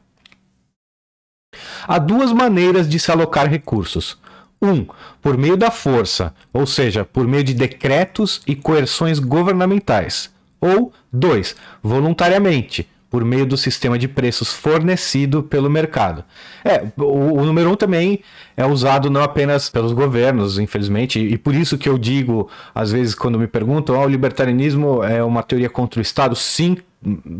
Há 1.87 1.97
duas 1.97 2.31
maneiras 2.31 2.87
de 2.87 2.99
se 2.99 3.11
alocar 3.11 3.49
recursos. 3.49 4.15
Um, 4.61 4.85
por 5.23 5.39
meio 5.39 5.57
da 5.57 5.71
força, 5.71 6.35
ou 6.53 6.67
seja, 6.67 7.03
por 7.03 7.27
meio 7.27 7.43
de 7.43 7.55
decretos 7.55 8.43
e 8.45 8.55
coerções 8.55 9.17
governamentais. 9.17 10.31
Ou 10.63 10.93
dois, 11.11 11.55
voluntariamente, 11.81 12.87
por 13.09 13.25
meio 13.25 13.45
do 13.45 13.57
sistema 13.57 13.99
de 13.99 14.07
preços 14.07 14.53
fornecido 14.53 15.43
pelo 15.43 15.69
mercado. 15.69 16.23
É, 16.63 16.85
o, 16.97 17.41
o, 17.41 17.45
número 17.45 17.69
um 17.69 17.75
também 17.75 18.21
é 18.55 18.65
usado 18.65 19.09
não 19.09 19.21
apenas 19.21 19.69
pelos 19.69 19.91
governos, 19.91 20.57
infelizmente, 20.57 21.19
e, 21.19 21.37
por 21.37 21.53
isso 21.53 21.77
que 21.77 21.87
eu 21.87 21.97
digo, 21.97 22.49
às 22.73 22.91
vezes, 22.91 23.13
quando 23.13 23.37
me 23.37 23.45
perguntam, 23.45 23.99
oh, 23.99 24.05
o 24.05 24.09
libertarianismo 24.09 25.03
é 25.03 25.23
uma 25.23 25.43
teoria 25.43 25.69
contra 25.69 25.99
o 25.99 26.01
Estado? 26.01 26.35
Sim, 26.35 26.77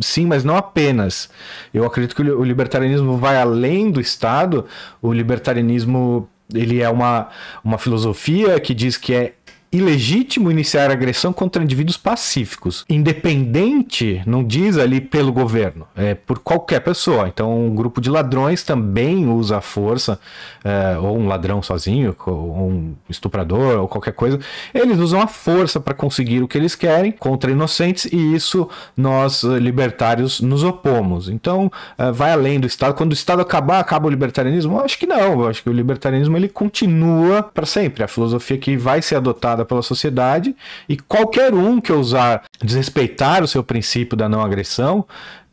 sim, 0.01 0.25
mas 0.25 0.43
não 0.43 0.57
apenas. 0.57 1.29
Eu 1.73 1.85
acredito 1.85 2.15
que 2.15 2.21
o 2.21 2.43
libertarianismo 2.43 3.17
vai 3.17 3.37
além 3.37 3.89
do 3.89 4.01
Estado. 4.01 4.65
O 5.01 5.11
libertarianismo 5.13 6.29
ele 6.53 6.81
é 6.81 6.89
uma, 6.89 7.29
uma 7.63 7.77
filosofia 7.77 8.59
que 8.59 8.73
diz 8.73 8.95
que 8.97 9.13
é 9.13 9.33
ilegítimo 9.73 10.51
iniciar 10.51 10.91
agressão 10.91 11.33
contra 11.33 11.63
indivíduos 11.63 11.97
pacíficos, 11.97 12.85
independente, 12.87 14.21
não 14.25 14.43
diz 14.43 14.77
ali 14.77 15.01
pelo 15.01 15.33
governo, 15.33 15.87
é 15.95 16.13
por 16.13 16.39
qualquer 16.39 16.79
pessoa. 16.79 17.27
Então, 17.27 17.67
um 17.67 17.73
grupo 17.73 17.99
de 17.99 18.09
ladrões 18.09 18.63
também 18.63 19.27
usa 19.27 19.57
a 19.57 19.61
força, 19.61 20.19
é, 20.63 20.97
ou 20.97 21.17
um 21.17 21.27
ladrão 21.27 21.61
sozinho, 21.61 22.15
ou 22.25 22.69
um 22.69 22.95
estuprador, 23.09 23.79
ou 23.79 23.87
qualquer 23.87 24.13
coisa. 24.13 24.39
Eles 24.73 24.99
usam 24.99 25.21
a 25.21 25.27
força 25.27 25.79
para 25.79 25.93
conseguir 25.93 26.43
o 26.43 26.47
que 26.47 26.57
eles 26.57 26.75
querem 26.75 27.11
contra 27.11 27.51
inocentes, 27.51 28.05
e 28.05 28.35
isso 28.35 28.69
nós, 28.95 29.43
eh, 29.43 29.57
libertários, 29.59 30.39
nos 30.39 30.63
opomos. 30.63 31.29
Então, 31.29 31.71
é, 31.97 32.11
vai 32.11 32.31
além 32.31 32.59
do 32.59 32.67
Estado. 32.67 32.93
Quando 32.93 33.11
o 33.11 33.13
Estado 33.13 33.41
acabar, 33.41 33.79
acaba 33.79 34.07
o 34.07 34.09
libertarianismo? 34.09 34.77
Eu 34.77 34.85
acho 34.85 34.97
que 34.97 35.07
não. 35.07 35.41
Eu 35.41 35.47
acho 35.47 35.63
que 35.63 35.69
o 35.69 35.73
libertarianismo 35.73 36.37
ele 36.37 36.49
continua 36.49 37.41
para 37.43 37.65
sempre. 37.65 38.03
A 38.03 38.07
filosofia 38.07 38.57
que 38.57 38.77
vai 38.77 39.01
ser 39.01 39.15
adotada 39.15 39.62
pela 39.65 39.81
sociedade 39.81 40.55
e 40.87 40.97
qualquer 40.97 41.53
um 41.53 41.79
que 41.79 41.91
ousar 41.91 42.43
desrespeitar 42.61 43.43
o 43.43 43.47
seu 43.47 43.63
princípio 43.63 44.17
da 44.17 44.29
não 44.29 44.41
agressão 44.41 45.05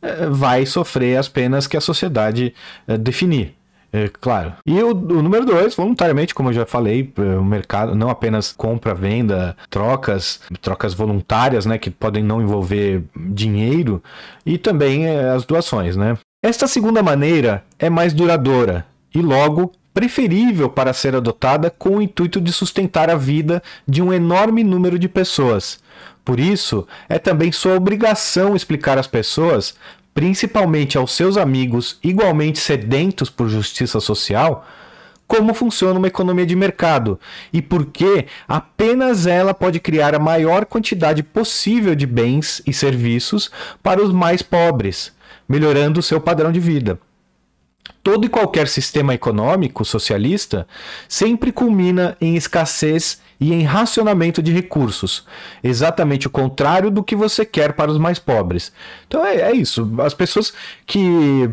eh, 0.02 0.26
vai 0.30 0.64
sofrer 0.66 1.18
as 1.18 1.28
penas 1.28 1.66
que 1.66 1.76
a 1.76 1.80
sociedade 1.80 2.54
eh, 2.86 2.96
definir. 2.96 3.54
É, 3.92 4.08
claro. 4.08 4.52
E 4.64 4.80
o, 4.80 4.90
o, 4.90 5.22
número 5.22 5.44
dois, 5.44 5.74
voluntariamente, 5.74 6.32
como 6.32 6.50
eu 6.50 6.52
já 6.52 6.64
falei, 6.64 7.12
o 7.16 7.44
mercado 7.44 7.94
não 7.94 8.08
apenas 8.08 8.52
compra, 8.52 8.94
venda, 8.94 9.56
trocas, 9.68 10.40
trocas 10.60 10.94
voluntárias, 10.94 11.66
né, 11.66 11.76
que 11.76 11.90
podem 11.90 12.22
não 12.22 12.40
envolver 12.40 13.02
dinheiro, 13.16 14.00
e 14.46 14.56
também 14.56 15.08
as 15.08 15.44
doações, 15.44 15.96
né. 15.96 16.16
Esta 16.42 16.68
segunda 16.68 17.02
maneira 17.02 17.64
é 17.78 17.90
mais 17.90 18.12
duradoura 18.12 18.86
e 19.14 19.20
logo 19.20 19.72
preferível 20.00 20.71
para 20.71 20.95
ser 20.95 21.14
adotada 21.14 21.69
com 21.69 21.99
o 21.99 22.00
intuito 22.00 22.40
de 22.40 22.50
sustentar 22.50 23.11
a 23.11 23.16
vida 23.16 23.62
de 23.87 24.00
um 24.00 24.11
enorme 24.11 24.64
número 24.64 24.99
de 24.99 25.11
pessoas. 25.11 25.78
Por 26.25 26.40
isso, 26.40 26.88
é 27.07 27.19
também 27.19 27.52
sua 27.52 27.75
obrigação 27.75 28.57
explicar 28.57 28.97
às 28.97 29.07
pessoas, 29.07 29.75
principalmente 30.14 30.97
aos 30.97 31.12
seus 31.12 31.37
amigos 31.37 31.99
igualmente 32.02 32.59
sedentos 32.59 33.28
por 33.28 33.50
justiça 33.50 34.00
social, 34.00 34.66
como 35.26 35.52
funciona 35.52 35.99
uma 35.99 36.09
economia 36.09 36.47
de 36.47 36.57
mercado 36.57 37.21
e 37.52 37.61
por 37.61 37.85
que 37.85 38.25
apenas 38.49 39.26
ela 39.26 39.52
pode 39.52 39.78
criar 39.80 40.14
a 40.14 40.19
maior 40.19 40.64
quantidade 40.64 41.23
possível 41.23 41.95
de 41.95 42.07
bens 42.07 42.62
e 42.66 42.73
serviços 42.73 43.50
para 43.83 44.02
os 44.02 44.14
mais 44.14 44.40
pobres, 44.40 45.12
melhorando 45.47 46.00
o 46.00 46.02
seu 46.02 46.19
padrão 46.23 46.50
de 46.50 46.59
vida 46.59 46.99
todo 48.02 48.25
e 48.25 48.28
qualquer 48.28 48.68
sistema 48.68 49.14
econômico 49.14 49.85
socialista 49.85 50.66
sempre 51.09 51.52
culmina 51.52 52.16
em 52.20 52.37
escassez 52.37 53.20
e 53.40 53.54
em 53.54 53.62
racionamento 53.62 54.42
de 54.42 54.52
recursos, 54.52 55.26
exatamente 55.64 56.26
o 56.26 56.30
contrário 56.30 56.90
do 56.90 57.02
que 57.02 57.16
você 57.16 57.44
quer 57.44 57.73
para 57.73 57.90
os 57.90 57.97
mais 57.97 58.18
pobres. 58.18 58.70
Então 59.09 59.25
é, 59.25 59.37
é 59.37 59.52
isso. 59.52 59.90
As 59.99 60.12
pessoas 60.12 60.52
que 60.87 61.50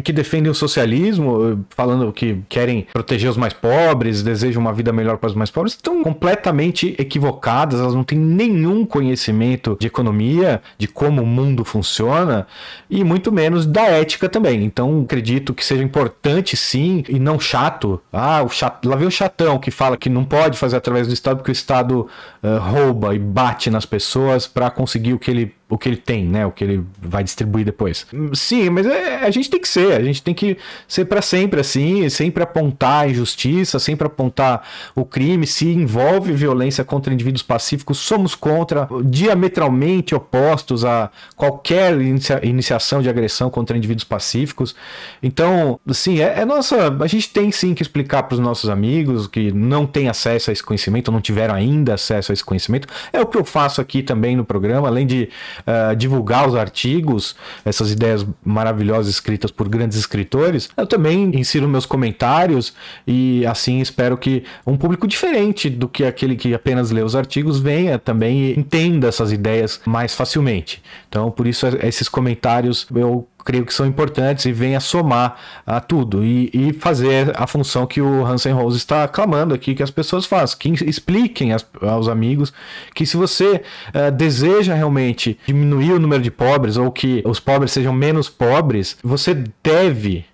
que 0.00 0.12
defendem 0.12 0.50
o 0.50 0.54
socialismo, 0.54 1.64
falando 1.70 2.12
que 2.12 2.38
querem 2.48 2.86
proteger 2.92 3.28
os 3.28 3.36
mais 3.36 3.52
pobres, 3.52 4.22
desejam 4.22 4.62
uma 4.62 4.72
vida 4.72 4.92
melhor 4.92 5.18
para 5.18 5.28
os 5.28 5.34
mais 5.34 5.50
pobres, 5.50 5.74
estão 5.74 6.02
completamente 6.02 6.94
equivocadas, 6.98 7.80
elas 7.80 7.94
não 7.94 8.02
têm 8.02 8.18
nenhum 8.18 8.86
conhecimento 8.86 9.76
de 9.78 9.86
economia, 9.86 10.62
de 10.78 10.88
como 10.88 11.22
o 11.22 11.26
mundo 11.26 11.64
funciona 11.64 12.46
e 12.88 13.04
muito 13.04 13.30
menos 13.30 13.66
da 13.66 13.82
ética 13.82 14.28
também. 14.28 14.64
Então, 14.64 15.02
acredito 15.02 15.52
que 15.52 15.64
seja 15.64 15.82
importante 15.82 16.56
sim 16.56 17.04
e 17.08 17.18
não 17.18 17.38
chato. 17.38 18.00
Ah, 18.12 18.42
o 18.42 18.48
chato, 18.48 18.88
lá 18.88 18.96
vem 18.96 19.08
o 19.08 19.10
chatão 19.10 19.58
que 19.58 19.70
fala 19.70 19.96
que 19.96 20.08
não 20.08 20.24
pode 20.24 20.58
fazer 20.58 20.76
através 20.76 21.06
do 21.06 21.12
Estado 21.12 21.36
porque 21.38 21.50
o 21.50 21.52
Estado 21.52 22.08
uh, 22.42 22.58
rouba 22.58 23.14
e 23.14 23.18
bate 23.18 23.68
nas 23.68 23.84
pessoas 23.84 24.46
para 24.46 24.70
conseguir 24.70 25.12
o 25.12 25.18
que 25.18 25.30
ele 25.30 25.54
o 25.72 25.78
que 25.78 25.88
ele 25.88 25.96
tem, 25.96 26.26
né? 26.26 26.44
O 26.44 26.50
que 26.50 26.62
ele 26.62 26.84
vai 27.00 27.24
distribuir 27.24 27.64
depois. 27.64 28.06
Sim, 28.34 28.68
mas 28.68 28.86
é, 28.86 29.24
a 29.24 29.30
gente 29.30 29.48
tem 29.48 29.58
que 29.58 29.66
ser, 29.66 29.81
a 29.86 30.02
gente 30.02 30.22
tem 30.22 30.34
que 30.34 30.56
ser 30.86 31.04
para 31.06 31.22
sempre 31.22 31.60
assim, 31.60 32.08
sempre 32.08 32.42
apontar 32.42 33.04
a 33.04 33.08
injustiça, 33.08 33.78
sempre 33.78 34.06
apontar 34.06 34.66
o 34.94 35.04
crime. 35.04 35.46
Se 35.46 35.68
envolve 35.68 36.32
violência 36.32 36.84
contra 36.84 37.12
indivíduos 37.12 37.42
pacíficos, 37.42 37.98
somos 37.98 38.34
contra, 38.34 38.88
diametralmente 39.04 40.14
opostos 40.14 40.84
a 40.84 41.10
qualquer 41.36 42.00
inicia 42.00 42.40
iniciação 42.42 43.02
de 43.02 43.08
agressão 43.08 43.50
contra 43.50 43.76
indivíduos 43.76 44.04
pacíficos. 44.04 44.74
Então, 45.22 45.78
sim, 45.92 46.20
é, 46.20 46.40
é 46.40 46.44
nossa. 46.44 46.96
A 47.00 47.06
gente 47.06 47.28
tem 47.30 47.50
sim 47.50 47.74
que 47.74 47.82
explicar 47.82 48.22
para 48.24 48.34
os 48.34 48.40
nossos 48.40 48.70
amigos 48.70 49.26
que 49.26 49.52
não 49.52 49.86
têm 49.86 50.08
acesso 50.08 50.50
a 50.50 50.52
esse 50.52 50.62
conhecimento, 50.62 51.10
não 51.10 51.20
tiveram 51.20 51.54
ainda 51.54 51.94
acesso 51.94 52.32
a 52.32 52.34
esse 52.34 52.44
conhecimento. 52.44 52.88
É 53.12 53.20
o 53.20 53.26
que 53.26 53.36
eu 53.36 53.44
faço 53.44 53.80
aqui 53.80 54.02
também 54.02 54.36
no 54.36 54.44
programa, 54.44 54.88
além 54.88 55.06
de 55.06 55.28
uh, 55.60 55.94
divulgar 55.96 56.48
os 56.48 56.54
artigos, 56.54 57.34
essas 57.64 57.90
ideias 57.90 58.24
maravilhosas 58.44 59.12
escritas 59.12 59.50
por 59.50 59.68
grandes 59.72 59.98
escritores, 59.98 60.68
eu 60.76 60.86
também 60.86 61.34
insiro 61.34 61.68
meus 61.68 61.86
comentários 61.86 62.72
e 63.06 63.44
assim 63.46 63.80
espero 63.80 64.16
que 64.16 64.44
um 64.66 64.76
público 64.76 65.08
diferente 65.08 65.68
do 65.68 65.88
que 65.88 66.04
aquele 66.04 66.36
que 66.36 66.54
apenas 66.54 66.90
lê 66.90 67.02
os 67.02 67.16
artigos 67.16 67.58
venha 67.58 67.98
também 67.98 68.42
e 68.42 68.58
entenda 68.58 69.08
essas 69.08 69.32
ideias 69.32 69.80
mais 69.84 70.14
facilmente. 70.14 70.82
Então, 71.08 71.30
por 71.30 71.46
isso 71.46 71.66
esses 71.82 72.08
comentários 72.08 72.86
eu 72.94 73.26
creio 73.44 73.64
que 73.66 73.74
são 73.74 73.86
importantes 73.86 74.44
e 74.44 74.52
vêm 74.52 74.76
a 74.76 74.80
somar 74.80 75.36
a 75.66 75.80
tudo 75.80 76.24
e, 76.24 76.50
e, 76.52 76.72
fazer 76.72 77.32
a 77.34 77.46
função 77.46 77.86
que 77.86 78.00
o 78.00 78.24
Hansen 78.24 78.52
Rose 78.52 78.76
está 78.76 79.06
clamando 79.08 79.54
aqui 79.54 79.74
que 79.74 79.82
as 79.82 79.90
pessoas 79.90 80.24
façam, 80.26 80.58
que 80.58 80.70
expliquem 80.84 81.52
as, 81.52 81.66
aos 81.80 82.08
amigos 82.08 82.52
que 82.94 83.04
se 83.04 83.16
você 83.16 83.62
uh, 83.88 84.10
deseja 84.10 84.74
realmente 84.74 85.38
diminuir 85.46 85.92
o 85.92 85.98
número 85.98 86.22
de 86.22 86.30
pobres 86.30 86.76
ou 86.76 86.90
que 86.90 87.22
os 87.26 87.40
pobres 87.40 87.72
sejam 87.72 87.92
menos 87.92 88.28
pobres, 88.28 88.96
você 89.02 89.34
deve 89.62 90.24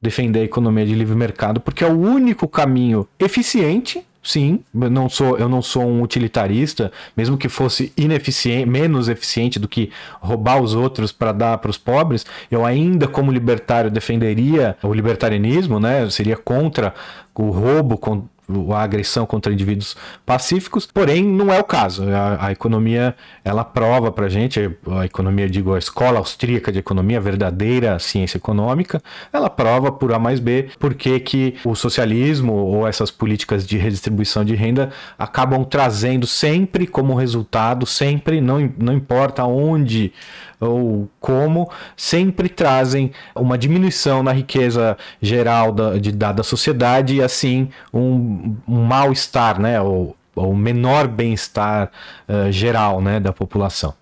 defender 0.00 0.40
a 0.40 0.44
economia 0.44 0.84
de 0.84 0.94
livre 0.94 1.14
mercado 1.14 1.60
porque 1.60 1.84
é 1.84 1.86
o 1.86 1.98
único 1.98 2.48
caminho 2.48 3.06
eficiente 3.18 4.04
Sim, 4.22 4.60
eu 4.72 4.88
não 4.88 5.08
sou, 5.08 5.36
eu 5.36 5.48
não 5.48 5.60
sou 5.60 5.84
um 5.84 6.00
utilitarista, 6.00 6.92
mesmo 7.16 7.36
que 7.36 7.48
fosse 7.48 7.92
ineficiente, 7.96 8.68
menos 8.68 9.08
eficiente 9.08 9.58
do 9.58 9.66
que 9.66 9.90
roubar 10.20 10.62
os 10.62 10.76
outros 10.76 11.10
para 11.10 11.32
dar 11.32 11.58
para 11.58 11.70
os 11.70 11.76
pobres, 11.76 12.24
eu 12.48 12.64
ainda 12.64 13.08
como 13.08 13.32
libertário 13.32 13.90
defenderia 13.90 14.76
o 14.80 14.94
libertarianismo, 14.94 15.80
né? 15.80 16.04
Eu 16.04 16.10
seria 16.10 16.36
contra 16.36 16.94
o 17.34 17.50
roubo, 17.50 17.98
a 18.72 18.82
agressão 18.82 19.24
contra 19.24 19.52
indivíduos 19.52 19.96
pacíficos, 20.26 20.86
porém 20.86 21.24
não 21.24 21.52
é 21.52 21.60
o 21.60 21.64
caso. 21.64 22.04
A, 22.10 22.46
a 22.46 22.52
economia 22.52 23.14
ela 23.44 23.64
prova 23.64 24.10
para 24.10 24.28
gente, 24.28 24.60
a 24.90 25.04
economia 25.04 25.48
digo 25.48 25.74
a 25.74 25.78
escola 25.78 26.18
austríaca 26.18 26.72
de 26.72 26.78
economia, 26.78 27.18
a 27.18 27.20
verdadeira 27.20 27.98
ciência 27.98 28.36
econômica, 28.36 29.02
ela 29.32 29.48
prova 29.48 29.92
por 29.92 30.12
A 30.12 30.18
mais 30.18 30.40
B 30.40 30.70
porque 30.78 31.20
que 31.20 31.56
o 31.64 31.74
socialismo 31.74 32.52
ou 32.52 32.86
essas 32.86 33.10
políticas 33.10 33.66
de 33.66 33.76
redistribuição 33.76 34.44
de 34.44 34.54
renda 34.54 34.90
acabam 35.18 35.64
trazendo 35.64 36.26
sempre 36.26 36.86
como 36.86 37.14
resultado, 37.14 37.86
sempre 37.86 38.40
não, 38.40 38.72
não 38.78 38.92
importa 38.92 39.44
onde 39.44 40.12
ou 40.62 41.08
como, 41.18 41.70
sempre 41.96 42.48
trazem 42.48 43.12
uma 43.34 43.58
diminuição 43.58 44.22
na 44.22 44.32
riqueza 44.32 44.96
geral 45.20 45.72
da, 45.72 45.98
de, 45.98 46.12
da, 46.12 46.32
da 46.32 46.42
sociedade 46.42 47.16
e 47.16 47.22
assim 47.22 47.68
um, 47.92 48.56
um 48.66 48.84
mal-estar, 48.84 49.60
né? 49.60 49.80
Ou, 49.80 50.16
ou 50.34 50.54
menor 50.54 51.08
bem-estar 51.08 51.90
uh, 52.28 52.50
geral 52.50 53.00
né, 53.00 53.20
da 53.20 53.32
população. 53.32 53.92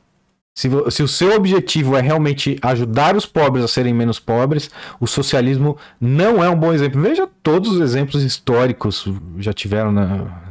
Se, 0.55 0.69
se, 0.90 1.02
o 1.02 1.09
seu 1.09 1.35
objetivo 1.35 1.97
é 1.97 2.02
realmente 2.02 2.59
ajudar 2.61 3.17
os 3.17 3.25
pobres 3.25 3.64
a 3.64 3.69
serem 3.69 3.95
menos 3.95 4.21
pobres, 4.21 4.71
o 5.00 5.07
socialismo 5.07 5.79
não 5.99 6.45
é 6.45 6.50
um 6.50 6.57
bom 6.57 6.73
exemplo. 6.73 7.00
Veja 7.00 7.26
todos 7.43 7.73
os 7.73 7.81
exemplos 7.81 8.23
históricos 8.23 9.09
já 9.38 9.52
tiveram 9.52 9.90
na, 9.90 10.50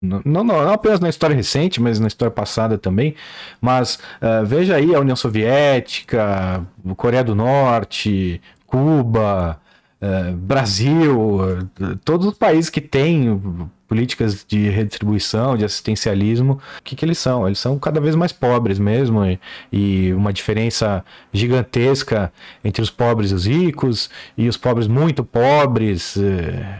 não, 0.00 0.22
não, 0.24 0.44
não, 0.44 0.72
apenas 0.72 1.00
na 1.00 1.08
história 1.08 1.34
recente, 1.34 1.80
mas 1.80 1.98
na 1.98 2.06
história 2.06 2.30
passada 2.30 2.78
também. 2.78 3.14
Mas 3.60 3.98
uh, 4.22 4.46
veja 4.46 4.76
aí 4.76 4.94
a 4.94 5.00
União 5.00 5.16
Soviética, 5.16 6.64
Coreia 6.96 7.24
do 7.24 7.34
Norte, 7.34 8.40
Cuba, 8.64 9.60
uh, 10.00 10.32
Brasil, 10.36 11.68
todos 12.04 12.26
os 12.26 12.38
países 12.38 12.70
que 12.70 12.80
têm 12.80 13.40
políticas 13.88 14.44
de 14.46 14.68
redistribuição, 14.68 15.56
de 15.56 15.64
assistencialismo, 15.64 16.60
o 16.78 16.82
que, 16.84 16.94
que 16.94 17.04
eles 17.04 17.18
são? 17.18 17.46
Eles 17.46 17.58
são 17.58 17.78
cada 17.78 18.00
vez 18.00 18.14
mais 18.14 18.32
pobres 18.32 18.78
mesmo, 18.78 19.24
e, 19.24 19.40
e 19.72 20.12
uma 20.12 20.32
diferença 20.32 21.02
gigantesca 21.32 22.30
entre 22.62 22.82
os 22.82 22.90
pobres 22.90 23.30
e 23.30 23.34
os 23.34 23.46
ricos, 23.46 24.10
e 24.36 24.46
os 24.48 24.58
pobres 24.58 24.86
muito 24.86 25.24
pobres. 25.24 26.16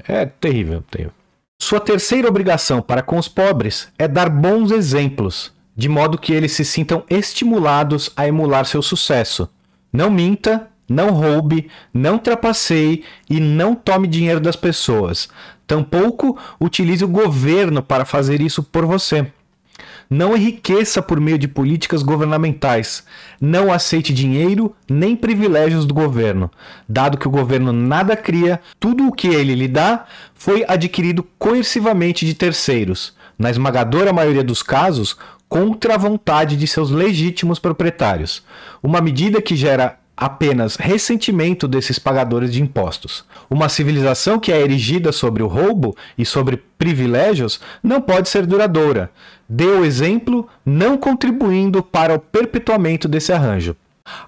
É, 0.06 0.20
é 0.22 0.26
terrível, 0.26 0.84
terrível. 0.90 1.17
Sua 1.60 1.80
terceira 1.80 2.28
obrigação 2.28 2.80
para 2.80 3.02
com 3.02 3.18
os 3.18 3.26
pobres 3.26 3.88
é 3.98 4.06
dar 4.06 4.28
bons 4.28 4.70
exemplos, 4.70 5.52
de 5.76 5.88
modo 5.88 6.16
que 6.16 6.32
eles 6.32 6.52
se 6.52 6.64
sintam 6.64 7.02
estimulados 7.10 8.10
a 8.16 8.28
emular 8.28 8.64
seu 8.64 8.80
sucesso. 8.80 9.48
Não 9.92 10.08
minta, 10.08 10.68
não 10.88 11.10
roube, 11.10 11.68
não 11.92 12.16
trapaceie 12.16 13.04
e 13.28 13.40
não 13.40 13.74
tome 13.74 14.06
dinheiro 14.06 14.40
das 14.40 14.54
pessoas. 14.54 15.28
Tampouco 15.66 16.38
utilize 16.60 17.04
o 17.04 17.08
governo 17.08 17.82
para 17.82 18.04
fazer 18.04 18.40
isso 18.40 18.62
por 18.62 18.86
você. 18.86 19.30
Não 20.10 20.34
enriqueça 20.34 21.02
por 21.02 21.20
meio 21.20 21.38
de 21.38 21.46
políticas 21.46 22.02
governamentais. 22.02 23.04
Não 23.40 23.70
aceite 23.70 24.12
dinheiro 24.12 24.74
nem 24.88 25.14
privilégios 25.14 25.84
do 25.84 25.92
governo. 25.92 26.50
Dado 26.88 27.18
que 27.18 27.28
o 27.28 27.30
governo 27.30 27.72
nada 27.72 28.16
cria, 28.16 28.60
tudo 28.80 29.06
o 29.06 29.12
que 29.12 29.28
ele 29.28 29.54
lhe 29.54 29.68
dá 29.68 30.06
foi 30.34 30.64
adquirido 30.66 31.26
coercivamente 31.38 32.24
de 32.24 32.32
terceiros. 32.32 33.14
Na 33.38 33.50
esmagadora 33.50 34.12
maioria 34.12 34.42
dos 34.42 34.62
casos, 34.62 35.16
contra 35.48 35.94
a 35.94 35.98
vontade 35.98 36.56
de 36.56 36.66
seus 36.66 36.90
legítimos 36.90 37.58
proprietários. 37.58 38.42
Uma 38.82 39.00
medida 39.00 39.42
que 39.42 39.56
gera 39.56 39.98
apenas 40.18 40.74
ressentimento 40.74 41.68
desses 41.68 41.98
pagadores 41.98 42.52
de 42.52 42.60
impostos. 42.60 43.24
Uma 43.48 43.68
civilização 43.68 44.40
que 44.40 44.50
é 44.50 44.60
erigida 44.60 45.12
sobre 45.12 45.44
o 45.44 45.46
roubo 45.46 45.96
e 46.18 46.26
sobre 46.26 46.56
privilégios 46.76 47.60
não 47.82 48.00
pode 48.00 48.28
ser 48.28 48.44
duradoura. 48.44 49.10
O 49.48 49.84
exemplo, 49.84 50.46
não 50.64 50.96
contribuindo 50.96 51.82
para 51.82 52.14
o 52.14 52.18
perpetuamento 52.18 53.08
desse 53.08 53.32
arranjo. 53.32 53.74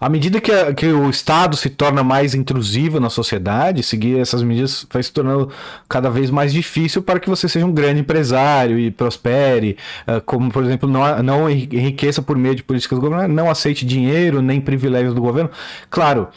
À 0.00 0.08
medida 0.08 0.40
que, 0.40 0.52
a, 0.52 0.74
que, 0.74 0.86
o 0.86 1.08
Estado 1.08 1.56
se 1.56 1.70
torna 1.70 2.02
mais 2.02 2.34
intrusivo 2.34 3.00
na 3.00 3.10
sociedade, 3.10 3.82
seguir 3.82 4.18
essas 4.18 4.42
medidas 4.42 4.86
vai 4.90 5.02
se 5.02 5.12
tornando 5.12 5.50
cada 5.88 6.10
vez 6.10 6.30
mais 6.30 6.52
difícil 6.52 7.02
para 7.02 7.18
que 7.18 7.28
você 7.28 7.48
seja 7.48 7.66
um 7.66 7.72
grande 7.72 8.00
empresário 8.00 8.78
e 8.78 8.90
prospere, 8.90 9.76
uh, 10.06 10.20
como, 10.22 10.50
por 10.50 10.64
exemplo, 10.64 10.88
não, 10.88 11.22
não 11.22 11.50
enriqueça 11.50 12.22
por 12.22 12.36
meio 12.36 12.54
de 12.54 12.62
políticas 12.62 12.98
governamentais, 12.98 13.36
não 13.36 13.50
aceite 13.50 13.84
dinheiro 13.84 14.42
nem 14.42 14.60
privilégios 14.60 15.14
do 15.14 15.20
governo. 15.20 15.50
Claro. 15.88 16.28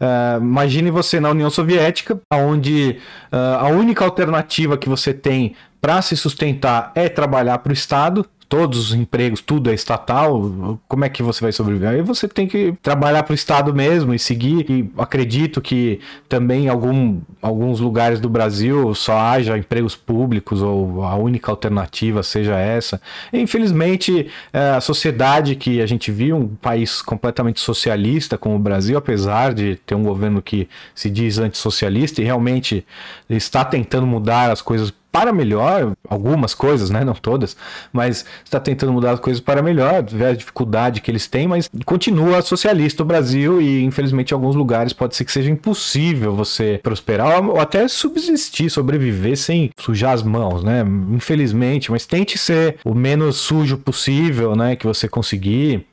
Uh, 0.00 0.40
imagine 0.40 0.92
você 0.92 1.18
na 1.18 1.30
União 1.30 1.50
Soviética, 1.50 2.20
onde 2.32 2.98
uh, 3.32 3.64
a 3.64 3.68
única 3.68 4.04
alternativa 4.04 4.78
que 4.78 4.88
você 4.88 5.12
tem 5.12 5.56
para 5.80 6.02
se 6.02 6.16
sustentar 6.16 6.92
é 6.94 7.08
trabalhar 7.08 7.58
para 7.58 7.70
o 7.70 7.72
Estado, 7.72 8.26
todos 8.48 8.78
os 8.78 8.94
empregos, 8.94 9.42
tudo 9.42 9.70
é 9.70 9.74
estatal, 9.74 10.80
como 10.88 11.04
é 11.04 11.08
que 11.08 11.22
você 11.22 11.44
vai 11.44 11.52
sobreviver? 11.52 11.90
Aí 11.90 12.02
você 12.02 12.26
tem 12.26 12.48
que 12.48 12.74
trabalhar 12.82 13.22
para 13.22 13.32
o 13.32 13.34
Estado 13.34 13.74
mesmo 13.74 14.14
e 14.14 14.18
seguir. 14.18 14.68
E 14.70 14.90
acredito 14.96 15.60
que 15.60 16.00
também 16.28 16.68
algum, 16.68 17.20
alguns 17.42 17.78
lugares 17.78 18.20
do 18.20 18.28
Brasil 18.28 18.94
só 18.94 19.18
haja 19.18 19.58
empregos 19.58 19.94
públicos 19.94 20.62
ou 20.62 21.04
a 21.04 21.14
única 21.16 21.50
alternativa 21.50 22.22
seja 22.22 22.56
essa. 22.56 23.00
E, 23.32 23.38
infelizmente, 23.38 24.28
é, 24.52 24.70
a 24.70 24.80
sociedade 24.80 25.54
que 25.54 25.82
a 25.82 25.86
gente 25.86 26.10
viu, 26.10 26.36
um 26.36 26.48
país 26.48 27.02
completamente 27.02 27.60
socialista 27.60 28.38
como 28.38 28.56
o 28.56 28.58
Brasil, 28.58 28.96
apesar 28.96 29.52
de 29.52 29.76
ter 29.84 29.94
um 29.94 30.02
governo 30.02 30.40
que 30.40 30.68
se 30.94 31.10
diz 31.10 31.38
antissocialista 31.38 32.22
e 32.22 32.24
realmente 32.24 32.86
está 33.28 33.62
tentando 33.62 34.06
mudar 34.06 34.50
as 34.50 34.62
coisas 34.62 34.92
para 35.10 35.32
melhor, 35.32 35.94
algumas 36.08 36.54
coisas, 36.54 36.90
né? 36.90 37.04
Não 37.04 37.14
todas, 37.14 37.56
mas 37.92 38.24
está 38.44 38.60
tentando 38.60 38.92
mudar 38.92 39.12
as 39.12 39.20
coisas 39.20 39.40
para 39.40 39.62
melhor, 39.62 40.04
ver 40.04 40.26
a 40.26 40.34
dificuldade 40.34 41.00
que 41.00 41.10
eles 41.10 41.26
têm, 41.26 41.48
mas 41.48 41.68
continua 41.84 42.42
socialista 42.42 43.02
o 43.02 43.06
Brasil 43.06 43.60
e 43.60 43.82
infelizmente 43.82 44.30
em 44.30 44.34
alguns 44.34 44.54
lugares 44.54 44.92
pode 44.92 45.16
ser 45.16 45.24
que 45.24 45.32
seja 45.32 45.50
impossível 45.50 46.34
você 46.34 46.78
prosperar 46.82 47.42
ou 47.42 47.58
até 47.58 47.88
subsistir, 47.88 48.70
sobreviver 48.70 49.36
sem 49.36 49.70
sujar 49.78 50.12
as 50.12 50.22
mãos, 50.22 50.62
né? 50.62 50.84
Infelizmente, 51.10 51.90
mas 51.90 52.06
tente 52.06 52.36
ser 52.36 52.78
o 52.84 52.94
menos 52.94 53.36
sujo 53.36 53.78
possível, 53.78 54.54
né? 54.54 54.76
Que 54.76 54.86
você 54.86 55.08
conseguir. 55.08 55.86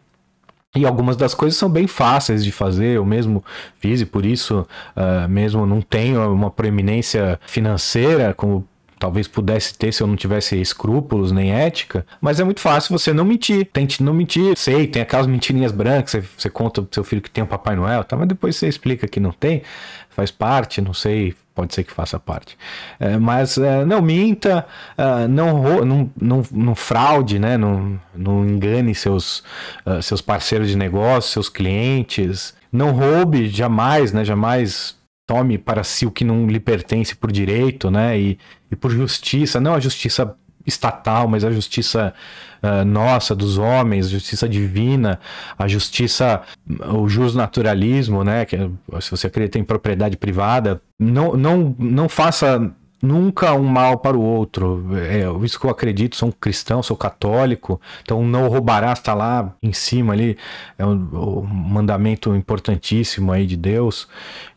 E 0.75 0.85
algumas 0.85 1.15
das 1.15 1.33
coisas 1.33 1.57
são 1.57 1.69
bem 1.69 1.87
fáceis 1.87 2.43
de 2.43 2.51
fazer, 2.51 2.97
eu 2.97 3.05
mesmo 3.05 3.41
fiz 3.79 4.01
e 4.01 4.05
por 4.05 4.25
isso 4.25 4.67
uh, 4.93 5.29
mesmo 5.29 5.65
não 5.65 5.81
tenho 5.81 6.33
uma 6.33 6.51
proeminência 6.51 7.39
financeira 7.47 8.33
como 8.33 8.67
talvez 8.99 9.27
pudesse 9.27 9.77
ter 9.77 9.91
se 9.91 10.01
eu 10.01 10.07
não 10.07 10.15
tivesse 10.15 10.59
escrúpulos 10.59 11.31
nem 11.31 11.51
ética, 11.51 12.05
mas 12.21 12.39
é 12.39 12.43
muito 12.43 12.59
fácil 12.59 12.97
você 12.97 13.13
não 13.13 13.25
mentir. 13.25 13.67
Tente 13.71 14.01
não 14.01 14.13
mentir. 14.13 14.57
Sei, 14.57 14.87
tem 14.87 15.01
aquelas 15.01 15.27
mentirinhas 15.27 15.71
brancas, 15.71 16.11
você, 16.11 16.23
você 16.37 16.49
conta 16.49 16.81
pro 16.81 16.93
seu 16.93 17.03
filho 17.03 17.21
que 17.21 17.29
tem 17.29 17.43
um 17.43 17.47
Papai 17.47 17.75
Noel, 17.75 18.03
tá? 18.03 18.15
mas 18.15 18.27
depois 18.27 18.55
você 18.55 18.67
explica 18.67 19.07
que 19.07 19.19
não 19.19 19.31
tem, 19.31 19.61
faz 20.09 20.31
parte, 20.31 20.81
não 20.81 20.93
sei, 20.93 21.35
pode 21.53 21.73
ser 21.73 21.83
que 21.83 21.91
faça 21.91 22.19
parte. 22.19 22.57
É, 22.99 23.17
mas 23.17 23.57
é, 23.57 23.85
não 23.85 24.01
minta, 24.01 24.65
é, 24.97 25.27
não, 25.27 25.85
não, 25.85 26.11
não, 26.19 26.43
não, 26.51 26.75
fraude, 26.75 27.39
né? 27.39 27.57
não, 27.57 27.99
não 28.13 28.45
engane 28.45 28.93
seus, 28.93 29.43
uh, 29.85 30.01
seus 30.01 30.21
parceiros 30.21 30.69
de 30.69 30.77
negócio, 30.77 31.31
seus 31.31 31.49
clientes. 31.49 32.53
Não 32.71 32.91
roube 32.91 33.47
jamais, 33.47 34.11
né? 34.11 34.25
Jamais 34.25 34.94
tome 35.25 35.57
para 35.57 35.83
si 35.83 36.05
o 36.05 36.11
que 36.11 36.23
não 36.23 36.47
lhe 36.47 36.59
pertence 36.59 37.15
por 37.15 37.31
direito, 37.31 37.89
né? 37.89 38.19
E, 38.19 38.37
e 38.71 38.75
por 38.75 38.91
justiça. 38.91 39.59
Não 39.59 39.73
a 39.73 39.79
justiça 39.79 40.35
estatal, 40.65 41.27
mas 41.27 41.43
a 41.43 41.51
justiça 41.51 42.13
uh, 42.63 42.83
nossa, 42.83 43.35
dos 43.35 43.57
homens, 43.57 44.09
justiça 44.09 44.49
divina, 44.49 45.19
a 45.57 45.67
justiça, 45.67 46.41
o 46.93 47.07
justnaturalismo, 47.07 48.23
né? 48.23 48.45
Que, 48.45 48.57
se 48.99 49.11
você 49.11 49.27
acredita 49.27 49.59
em 49.59 49.63
propriedade 49.63 50.17
privada, 50.17 50.81
não, 50.99 51.33
não, 51.35 51.75
não 51.77 52.09
faça 52.09 52.71
nunca 53.05 53.53
um 53.53 53.63
mal 53.63 53.97
para 53.99 54.17
o 54.17 54.21
outro. 54.21 54.85
É 54.97 55.23
isso 55.45 55.59
que 55.59 55.65
eu 55.65 55.69
acredito, 55.69 56.15
sou 56.15 56.29
um 56.29 56.31
cristão, 56.31 56.81
sou 56.81 56.97
católico, 56.97 57.79
então 58.01 58.23
não 58.23 58.47
roubarás 58.47 58.99
está 58.99 59.13
lá 59.13 59.53
em 59.61 59.73
cima 59.73 60.13
ali, 60.13 60.37
é 60.77 60.85
um, 60.85 60.91
um, 60.91 61.41
mandamento 61.43 62.35
importantíssimo 62.35 63.31
aí 63.31 63.45
de 63.45 63.55
Deus 63.55 64.07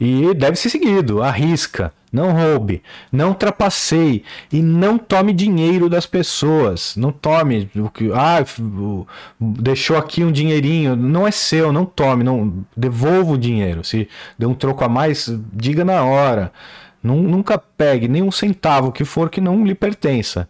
e 0.00 0.34
deve 0.34 0.56
ser 0.56 0.70
seguido, 0.70 1.22
arrisca. 1.22 1.92
Não 2.10 2.32
roube, 2.32 2.82
não 3.12 3.34
trapaceie 3.34 4.24
e 4.50 4.62
não 4.62 4.96
tome 4.96 5.30
dinheiro 5.34 5.90
das 5.90 6.06
pessoas. 6.06 6.96
Não 6.96 7.12
tome 7.12 7.70
o 7.76 7.90
que, 7.90 8.10
ah, 8.14 8.42
deixou 9.38 9.94
aqui 9.94 10.24
um 10.24 10.32
dinheirinho, 10.32 10.96
não 10.96 11.26
é 11.26 11.30
seu, 11.30 11.70
não 11.70 11.84
tome, 11.84 12.24
não 12.24 12.64
devolva 12.74 13.32
o 13.32 13.38
dinheiro. 13.38 13.84
Se 13.84 14.08
deu 14.38 14.48
um 14.48 14.54
troco 14.54 14.82
a 14.84 14.88
mais, 14.88 15.30
diga 15.52 15.84
na 15.84 16.02
hora. 16.02 16.50
Nunca 17.02 17.58
pegue 17.58 18.08
nem 18.08 18.22
um 18.22 18.30
centavo 18.30 18.92
que 18.92 19.04
for 19.04 19.30
que 19.30 19.40
não 19.40 19.64
lhe 19.64 19.74
pertença. 19.74 20.48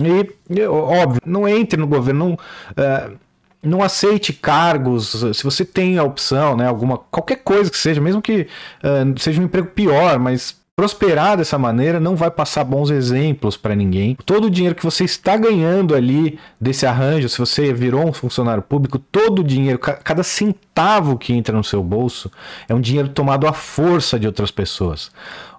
E, 0.00 0.66
óbvio, 0.66 1.20
não 1.24 1.48
entre 1.48 1.78
no 1.78 1.86
governo, 1.86 2.28
não, 2.28 2.32
uh, 2.34 3.18
não 3.62 3.82
aceite 3.82 4.32
cargos. 4.32 5.24
Se 5.34 5.44
você 5.44 5.64
tem 5.64 5.98
a 5.98 6.04
opção, 6.04 6.56
né, 6.56 6.66
alguma, 6.66 6.98
qualquer 6.98 7.36
coisa 7.36 7.70
que 7.70 7.76
seja, 7.78 8.00
mesmo 8.00 8.22
que 8.22 8.48
uh, 8.82 9.18
seja 9.18 9.40
um 9.40 9.44
emprego 9.44 9.68
pior, 9.68 10.18
mas 10.18 10.61
prosperar 10.74 11.36
dessa 11.36 11.58
maneira 11.58 12.00
não 12.00 12.16
vai 12.16 12.30
passar 12.30 12.64
bons 12.64 12.90
exemplos 12.90 13.56
para 13.56 13.74
ninguém. 13.74 14.16
Todo 14.24 14.46
o 14.46 14.50
dinheiro 14.50 14.74
que 14.74 14.84
você 14.84 15.04
está 15.04 15.36
ganhando 15.36 15.94
ali 15.94 16.38
desse 16.60 16.86
arranjo, 16.86 17.28
se 17.28 17.38
você 17.38 17.72
virou 17.72 18.08
um 18.08 18.12
funcionário 18.12 18.62
público, 18.62 18.98
todo 18.98 19.40
o 19.40 19.44
dinheiro, 19.44 19.78
cada 19.78 20.22
centavo 20.22 21.18
que 21.18 21.32
entra 21.34 21.56
no 21.56 21.62
seu 21.62 21.82
bolso 21.82 22.30
é 22.68 22.74
um 22.74 22.80
dinheiro 22.80 23.10
tomado 23.10 23.46
à 23.46 23.52
força 23.52 24.18
de 24.18 24.26
outras 24.26 24.50
pessoas. 24.50 25.10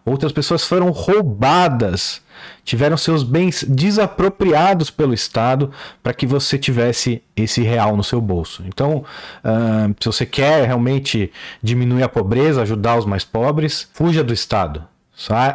Outras 0.03 0.33
pessoas 0.33 0.65
foram 0.65 0.89
roubadas, 0.89 2.21
tiveram 2.65 2.97
seus 2.97 3.23
bens 3.23 3.63
desapropriados 3.63 4.89
pelo 4.89 5.13
Estado 5.13 5.71
para 6.01 6.13
que 6.13 6.25
você 6.25 6.57
tivesse 6.57 7.21
esse 7.37 7.61
real 7.61 7.95
no 7.95 8.03
seu 8.03 8.19
bolso. 8.19 8.63
Então, 8.67 9.05
uh, 9.45 9.95
se 9.97 10.07
você 10.07 10.25
quer 10.25 10.65
realmente 10.65 11.31
diminuir 11.61 12.03
a 12.03 12.09
pobreza, 12.09 12.63
ajudar 12.63 12.97
os 12.97 13.05
mais 13.05 13.23
pobres, 13.23 13.87
fuja 13.93 14.23
do 14.23 14.33
Estado 14.33 14.91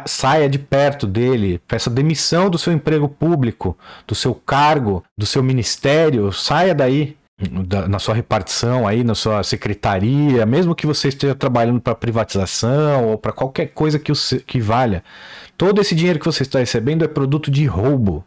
Saia 0.05 0.49
de 0.49 0.57
perto 0.57 1.05
dele, 1.05 1.61
peça 1.67 1.89
demissão 1.89 2.49
do 2.49 2.57
seu 2.57 2.73
emprego 2.73 3.07
público, 3.07 3.77
do 4.07 4.15
seu 4.15 4.33
cargo, 4.33 5.03
do 5.17 5.25
seu 5.25 5.43
ministério, 5.43 6.31
saia 6.31 6.73
daí 6.73 7.17
na 7.87 7.99
sua 7.99 8.13
repartição 8.13 8.85
aí, 8.85 9.03
na 9.03 9.15
sua 9.15 9.43
secretaria, 9.43 10.45
mesmo 10.45 10.75
que 10.75 10.85
você 10.85 11.07
esteja 11.07 11.33
trabalhando 11.33 11.79
para 11.79 11.95
privatização 11.95 13.09
ou 13.09 13.17
para 13.17 13.31
qualquer 13.31 13.67
coisa 13.67 13.97
que, 13.97 14.11
que 14.45 14.59
valha, 14.59 15.03
todo 15.57 15.79
esse 15.79 15.95
dinheiro 15.95 16.19
que 16.19 16.25
você 16.25 16.43
está 16.43 16.59
recebendo 16.59 17.05
é 17.05 17.07
produto 17.07 17.49
de 17.49 17.65
roubo. 17.65 18.25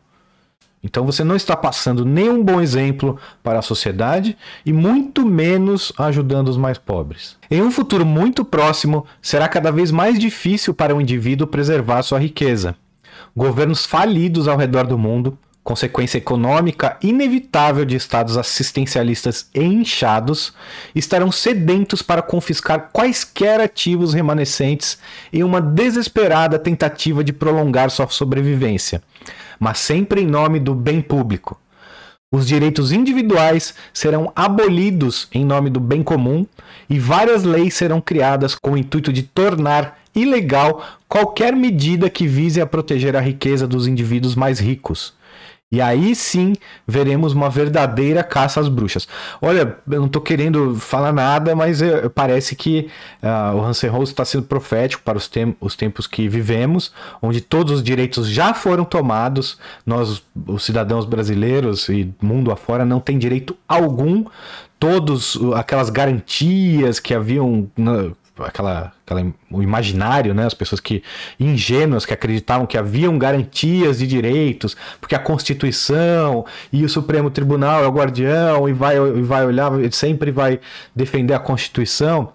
Então 0.82 1.06
você 1.06 1.22
não 1.22 1.36
está 1.36 1.56
passando 1.56 2.04
nenhum 2.04 2.42
bom 2.42 2.60
exemplo 2.60 3.16
para 3.42 3.60
a 3.60 3.62
sociedade 3.62 4.36
e 4.66 4.72
muito 4.72 5.24
menos 5.24 5.92
ajudando 5.96 6.48
os 6.48 6.56
mais 6.56 6.76
pobres. 6.76 7.36
Em 7.50 7.62
um 7.62 7.70
futuro 7.70 8.04
muito 8.04 8.44
próximo, 8.44 9.06
será 9.20 9.48
cada 9.48 9.70
vez 9.70 9.92
mais 9.92 10.18
difícil 10.18 10.74
para 10.74 10.94
o 10.94 11.00
indivíduo 11.00 11.46
preservar 11.46 12.02
sua 12.02 12.18
riqueza. 12.18 12.74
Governos 13.36 13.86
falidos 13.86 14.48
ao 14.48 14.58
redor 14.58 14.86
do 14.86 14.98
mundo, 14.98 15.38
consequência 15.64 16.18
econômica 16.18 16.96
inevitável 17.02 17.84
de 17.84 17.96
estados 17.96 18.36
assistencialistas 18.36 19.48
e 19.54 19.62
inchados, 19.62 20.52
estarão 20.94 21.30
sedentos 21.30 22.02
para 22.02 22.22
confiscar 22.22 22.90
quaisquer 22.92 23.60
ativos 23.60 24.12
remanescentes 24.12 24.98
em 25.32 25.42
uma 25.42 25.60
desesperada 25.60 26.58
tentativa 26.58 27.22
de 27.22 27.32
prolongar 27.32 27.90
sua 27.90 28.08
sobrevivência 28.08 29.02
mas 29.62 29.78
sempre 29.78 30.22
em 30.22 30.26
nome 30.26 30.58
do 30.58 30.74
bem 30.74 31.00
público. 31.00 31.56
Os 32.34 32.48
direitos 32.48 32.90
individuais 32.90 33.74
serão 33.94 34.32
abolidos 34.34 35.28
em 35.32 35.44
nome 35.44 35.70
do 35.70 35.78
bem 35.78 36.02
comum 36.02 36.44
e 36.90 36.98
várias 36.98 37.44
leis 37.44 37.74
serão 37.74 38.00
criadas 38.00 38.56
com 38.56 38.72
o 38.72 38.76
intuito 38.76 39.12
de 39.12 39.22
tornar 39.22 40.00
ilegal 40.12 40.84
qualquer 41.08 41.54
medida 41.54 42.10
que 42.10 42.26
vise 42.26 42.60
a 42.60 42.66
proteger 42.66 43.14
a 43.14 43.20
riqueza 43.20 43.64
dos 43.64 43.86
indivíduos 43.86 44.34
mais 44.34 44.58
ricos. 44.58 45.14
E 45.72 45.80
aí 45.80 46.14
sim 46.14 46.52
veremos 46.86 47.32
uma 47.32 47.48
verdadeira 47.48 48.22
caça 48.22 48.60
às 48.60 48.68
bruxas. 48.68 49.08
Olha, 49.40 49.78
eu 49.90 50.00
não 50.00 50.06
estou 50.06 50.20
querendo 50.20 50.76
falar 50.76 51.14
nada, 51.14 51.56
mas 51.56 51.80
é, 51.80 52.10
parece 52.10 52.54
que 52.54 52.90
uh, 53.22 53.56
o 53.56 53.64
Hansen 53.64 53.88
Rose 53.88 54.12
está 54.12 54.22
sendo 54.22 54.44
profético 54.44 55.02
para 55.02 55.16
os, 55.16 55.26
tem 55.28 55.56
os 55.58 55.74
tempos 55.74 56.06
que 56.06 56.28
vivemos, 56.28 56.92
onde 57.22 57.40
todos 57.40 57.72
os 57.72 57.82
direitos 57.82 58.28
já 58.28 58.52
foram 58.52 58.84
tomados. 58.84 59.58
Nós, 59.86 60.22
os 60.46 60.62
cidadãos 60.62 61.06
brasileiros 61.06 61.88
e 61.88 62.12
mundo 62.20 62.52
afora, 62.52 62.84
não 62.84 63.00
tem 63.00 63.16
direito 63.16 63.56
algum. 63.66 64.26
Todos 64.78 65.38
aquelas 65.54 65.88
garantias 65.88 66.98
que 67.00 67.14
haviam 67.14 67.70
aquela, 68.44 68.92
aquela 69.04 69.32
o 69.50 69.62
imaginário, 69.62 70.34
né? 70.34 70.46
As 70.46 70.54
pessoas 70.54 70.80
que 70.80 71.02
ingênuas 71.38 72.04
que 72.04 72.12
acreditavam 72.12 72.66
que 72.66 72.78
haviam 72.78 73.18
garantias 73.18 73.98
de 73.98 74.06
direitos, 74.06 74.76
porque 75.00 75.14
a 75.14 75.18
Constituição 75.18 76.44
e 76.72 76.84
o 76.84 76.88
Supremo 76.88 77.30
Tribunal 77.30 77.84
é 77.84 77.86
o 77.86 77.92
guardião 77.92 78.68
e 78.68 78.72
vai, 78.72 78.96
e 78.96 79.22
vai 79.22 79.44
olhar, 79.44 79.70
sempre 79.92 80.30
vai 80.30 80.60
defender 80.94 81.34
a 81.34 81.38
Constituição. 81.38 82.32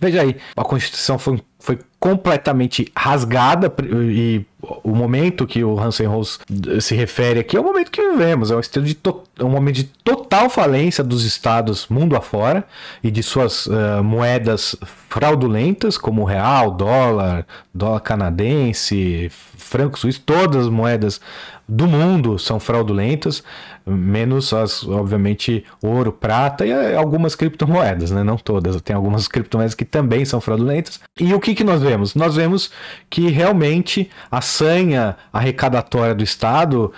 Veja 0.00 0.22
aí, 0.22 0.36
a 0.56 0.64
Constituição 0.64 1.18
foi, 1.18 1.42
foi 1.62 1.78
completamente 2.00 2.90
rasgada 2.96 3.72
e 4.10 4.44
o 4.82 4.92
momento 4.92 5.46
que 5.46 5.62
o 5.62 5.78
Hansen 5.78 6.08
Rose 6.08 6.40
se 6.80 6.96
refere 6.96 7.38
aqui 7.38 7.56
é 7.56 7.60
o 7.60 7.62
momento 7.62 7.92
que 7.92 8.02
vivemos, 8.02 8.50
é 8.50 8.56
um, 8.56 8.60
estado 8.60 8.84
de 8.84 8.98
é 9.38 9.44
um 9.44 9.48
momento 9.48 9.76
de 9.76 9.84
total 9.84 10.50
falência 10.50 11.04
dos 11.04 11.24
estados 11.24 11.86
mundo 11.86 12.16
afora 12.16 12.64
e 13.04 13.12
de 13.12 13.22
suas 13.22 13.66
uh, 13.66 14.02
moedas 14.02 14.74
fraudulentas, 15.08 15.96
como 15.96 16.24
real, 16.24 16.72
dólar, 16.72 17.46
dólar 17.72 18.00
canadense, 18.00 19.30
franco 19.30 19.96
suíço, 19.96 20.20
todas 20.26 20.64
as 20.64 20.68
moedas 20.68 21.20
do 21.68 21.86
mundo 21.86 22.38
são 22.40 22.58
fraudulentas, 22.58 23.44
menos 23.86 24.52
as, 24.52 24.86
obviamente, 24.86 25.64
ouro, 25.82 26.12
prata 26.12 26.64
e 26.66 26.70
eh, 26.70 26.96
algumas 26.96 27.34
criptomoedas, 27.34 28.10
né? 28.10 28.22
Não 28.22 28.36
todas, 28.36 28.80
tem 28.80 28.94
algumas 28.94 29.28
criptomoedas 29.28 29.74
que 29.74 29.84
também 29.84 30.24
são 30.24 30.40
fraudulentas. 30.40 31.00
E 31.18 31.34
o 31.34 31.40
que, 31.40 31.54
que 31.54 31.64
nós 31.64 31.82
vemos? 31.82 32.14
Nós 32.14 32.36
vemos 32.36 32.70
que 33.10 33.28
realmente 33.28 34.10
a 34.30 34.40
sanha 34.40 35.16
arrecadatória 35.32 36.14
do 36.14 36.24
Estado 36.24 36.92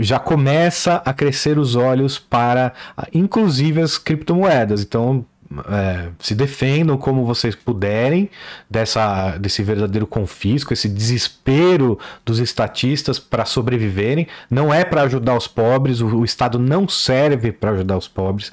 já 0.00 0.18
começa 0.18 1.02
a 1.04 1.12
crescer 1.12 1.58
os 1.58 1.76
olhos 1.76 2.18
para, 2.18 2.72
inclusive, 3.12 3.80
as 3.80 3.98
criptomoedas. 3.98 4.82
Então, 4.82 5.24
é, 5.68 6.10
se 6.20 6.34
defendam 6.34 6.96
como 6.96 7.24
vocês 7.24 7.56
puderem 7.56 8.30
dessa, 8.68 9.36
desse 9.36 9.62
verdadeiro 9.62 10.06
confisco, 10.06 10.72
esse 10.72 10.88
desespero 10.88 11.98
dos 12.24 12.38
estatistas 12.38 13.18
para 13.18 13.44
sobreviverem. 13.44 14.28
Não 14.48 14.72
é 14.72 14.84
para 14.84 15.02
ajudar 15.02 15.36
os 15.36 15.48
pobres, 15.48 16.00
o, 16.00 16.06
o 16.18 16.24
Estado 16.24 16.58
não 16.58 16.88
serve 16.88 17.50
para 17.50 17.72
ajudar 17.72 17.96
os 17.96 18.06
pobres. 18.06 18.52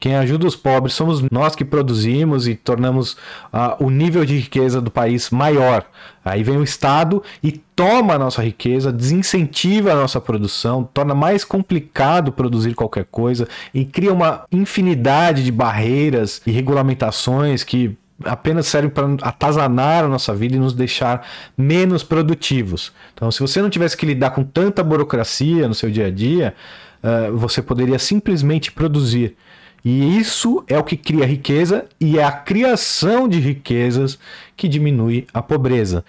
Quem 0.00 0.16
ajuda 0.16 0.46
os 0.46 0.56
pobres 0.56 0.94
somos 0.94 1.22
nós 1.30 1.54
que 1.54 1.64
produzimos 1.64 2.48
e 2.48 2.54
tornamos 2.54 3.12
uh, 3.52 3.76
o 3.78 3.90
nível 3.90 4.24
de 4.24 4.38
riqueza 4.38 4.80
do 4.80 4.90
país 4.90 5.30
maior. 5.30 5.84
Aí 6.28 6.42
vem 6.42 6.56
o 6.56 6.62
Estado 6.62 7.22
e 7.42 7.52
toma 7.52 8.14
a 8.14 8.18
nossa 8.18 8.42
riqueza, 8.42 8.92
desincentiva 8.92 9.92
a 9.92 9.96
nossa 9.96 10.20
produção, 10.20 10.88
torna 10.92 11.14
mais 11.14 11.44
complicado 11.44 12.32
produzir 12.32 12.74
qualquer 12.74 13.04
coisa 13.04 13.48
e 13.72 13.84
cria 13.84 14.12
uma 14.12 14.44
infinidade 14.50 15.44
de 15.44 15.52
barreiras 15.52 16.42
e 16.46 16.50
regulamentações 16.50 17.64
que 17.64 17.96
apenas 18.24 18.66
servem 18.66 18.90
para 18.90 19.06
atazanar 19.22 20.04
a 20.04 20.08
nossa 20.08 20.34
vida 20.34 20.56
e 20.56 20.58
nos 20.58 20.72
deixar 20.72 21.26
menos 21.56 22.02
produtivos. 22.02 22.92
Então, 23.14 23.30
se 23.30 23.40
você 23.40 23.62
não 23.62 23.70
tivesse 23.70 23.96
que 23.96 24.06
lidar 24.06 24.30
com 24.30 24.42
tanta 24.42 24.82
burocracia 24.82 25.68
no 25.68 25.74
seu 25.74 25.90
dia 25.90 26.06
a 26.06 26.10
dia, 26.10 26.54
uh, 27.02 27.36
você 27.36 27.62
poderia 27.62 27.98
simplesmente 27.98 28.72
produzir. 28.72 29.36
E 29.84 30.18
isso 30.18 30.64
é 30.66 30.78
o 30.78 30.84
que 30.84 30.96
cria 30.96 31.24
riqueza 31.24 31.86
e 32.00 32.18
é 32.18 32.24
a 32.24 32.32
criação 32.32 33.28
de 33.28 33.38
riquezas 33.38 34.18
que 34.56 34.68
diminui 34.68 35.26
a 35.32 35.40
pobreza. 35.40 36.04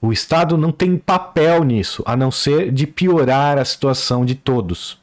O 0.00 0.12
Estado 0.12 0.58
não 0.58 0.70
tem 0.70 0.96
papel 0.96 1.64
nisso, 1.64 2.02
a 2.06 2.16
não 2.16 2.30
ser 2.30 2.70
de 2.70 2.86
piorar 2.86 3.56
a 3.58 3.64
situação 3.64 4.24
de 4.24 4.34
todos. 4.34 4.98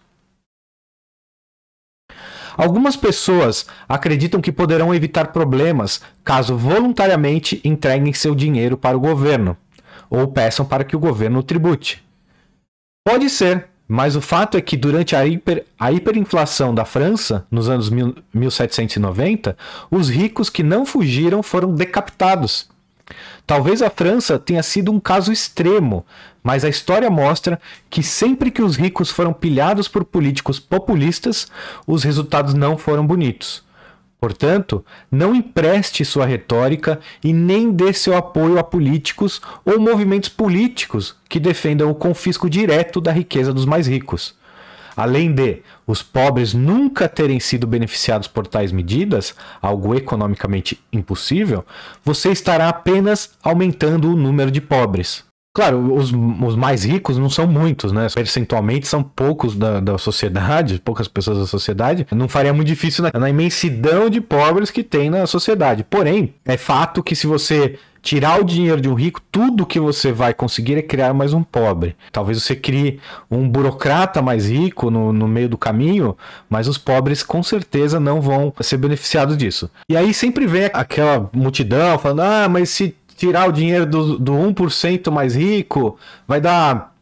Algumas 2.56 2.96
pessoas 2.96 3.66
acreditam 3.88 4.42
que 4.42 4.52
poderão 4.52 4.94
evitar 4.94 5.32
problemas 5.32 6.02
caso 6.24 6.56
voluntariamente 6.56 7.60
entreguem 7.64 8.14
seu 8.14 8.36
dinheiro 8.36 8.78
para 8.78 8.96
o 8.96 9.00
governo 9.00 9.58
ou 10.10 10.28
peçam 10.28 10.66
para 10.66 10.84
que 10.84 10.96
o 10.96 11.00
governo 11.00 11.42
tribute. 11.42 12.04
Pode 13.04 13.30
ser, 13.30 13.70
Mas 13.94 14.16
o 14.16 14.22
fato 14.22 14.56
é 14.56 14.62
que 14.62 14.78
durante 14.78 15.18
a, 15.18 15.28
hiper, 15.28 15.66
a 15.78 15.92
hiperinflação 15.92 16.74
da 16.74 16.86
França, 16.86 17.46
nos 17.52 17.68
anos 17.68 17.90
mil, 17.90 18.16
1790, 18.34 19.58
os 19.92 20.08
ricos 20.08 20.50
que 20.50 20.64
não 20.64 20.86
fugiram 20.86 21.44
foram 21.44 21.76
decapitados. 21.76 22.70
Talvez 23.46 23.82
a 23.82 23.90
França 23.90 24.40
tenha 24.40 24.64
sido 24.64 24.94
um 24.94 25.00
caso 25.02 25.30
extremo, 25.30 26.06
mas 26.42 26.64
a 26.64 26.70
história 26.70 27.10
mostra 27.10 27.60
que 27.90 28.02
sempre 28.02 28.50
que 28.50 28.62
os 28.62 28.78
ricos 28.78 29.10
foram 29.12 29.34
pilhados 29.34 29.90
por 29.90 30.06
políticos 30.06 30.58
populistas, 30.58 31.50
os 31.86 32.06
resultados 32.06 32.54
não 32.54 32.78
foram 32.78 33.06
bonitos. 33.06 33.62
Portanto, 34.22 34.86
não 35.10 35.34
empreste 35.34 36.06
sua 36.06 36.28
retórica 36.28 37.00
e 37.24 37.34
nem 37.34 37.72
dê 37.72 37.92
seu 37.92 38.16
apoio 38.16 38.60
a 38.60 38.64
políticos 38.64 39.42
ou 39.66 39.80
movimentos 39.80 40.30
políticos 40.30 41.16
que 41.28 41.40
defendam 41.40 41.90
o 41.90 41.96
confisco 41.96 42.48
direto 42.48 43.02
da 43.02 43.12
riqueza 43.12 43.52
dos 43.52 43.66
mais 43.66 43.88
ricos. 43.88 44.36
Além 44.96 45.34
de 45.34 45.64
os 45.88 46.04
pobres 46.04 46.54
nunca 46.54 47.10
terem 47.10 47.40
sido 47.40 47.66
beneficiados 47.66 48.28
por 48.28 48.46
tais 48.46 48.72
medidas, 48.72 49.34
algo 49.60 49.96
economicamente 49.96 50.80
impossível, 50.94 51.66
você 52.06 52.30
estará 52.30 52.70
apenas 52.70 53.32
aumentando 53.42 54.12
o 54.12 54.16
número 54.16 54.52
de 54.52 54.62
pobres. 54.62 55.31
Claro, 55.54 55.94
os, 55.94 56.14
os, 56.14 56.56
mais 56.56 56.86
ricos 56.86 57.18
não 57.18 57.30
são 57.30 57.46
muitos, 57.46 57.92
né? 57.92 58.08
Percentualmente 58.14 58.88
são 58.88 59.04
poucos 59.04 59.54
da, 59.54 59.82
da 59.82 59.98
sociedade, 59.98 60.80
poucas 60.84 61.10
pessoas 61.10 61.40
da 61.40 61.46
sociedade. 61.46 62.08
Não 62.10 62.30
faria 62.30 62.54
muito 62.54 62.70
difícil 62.70 63.04
na, 63.04 63.20
na 63.20 63.30
imensidão 63.30 64.10
de 64.10 64.22
pobres 64.22 64.72
que 64.72 64.82
tem 64.82 65.10
na 65.10 65.28
sociedade. 65.28 65.84
Porém, 65.84 66.34
é 66.46 66.56
fato 66.56 67.04
que 67.04 67.18
se 67.18 67.28
você 67.28 67.78
tirar 68.02 68.42
o 68.42 68.44
dinheiro 68.44 68.82
de 68.82 68.90
um 68.90 68.94
rico, 68.94 69.22
tudo 69.32 69.66
que 69.66 69.80
você 69.80 70.12
vai 70.12 70.34
conseguir 70.34 70.78
é 70.78 70.82
criar 70.82 71.14
mais 71.14 71.34
um 71.34 71.44
pobre. 71.44 71.96
Talvez 72.12 72.42
você 72.42 72.56
crie 72.56 73.00
um 73.30 73.48
burocrata 73.48 74.22
mais 74.22 74.50
rico 74.50 74.90
no, 74.90 75.14
no 75.14 75.28
meio 75.28 75.48
do 75.48 75.58
caminho, 75.58 76.18
mas 76.50 76.68
os 76.68 76.78
pobres 76.78 77.24
com 77.24 77.44
certeza 77.44 78.00
não 78.00 78.20
vão 78.20 78.54
ser 78.62 78.78
beneficiados 78.78 79.38
disso. 79.38 79.70
E 79.88 79.96
aí 79.96 80.14
sempre 80.14 80.48
vem 80.48 80.70
aquela 80.74 81.30
multidão 81.34 81.98
falando: 82.00 82.22
ah, 82.22 82.50
mas 82.50 82.70
se 82.70 82.96
tirar 83.22 83.48
o 83.48 83.52
dinheiro 83.52 83.86
do, 83.86 84.18
do 84.18 84.34
1% 84.34 85.12
mais 85.12 85.36
rico, 85.36 85.96
vai 86.28 86.42
dar, 86.42 86.96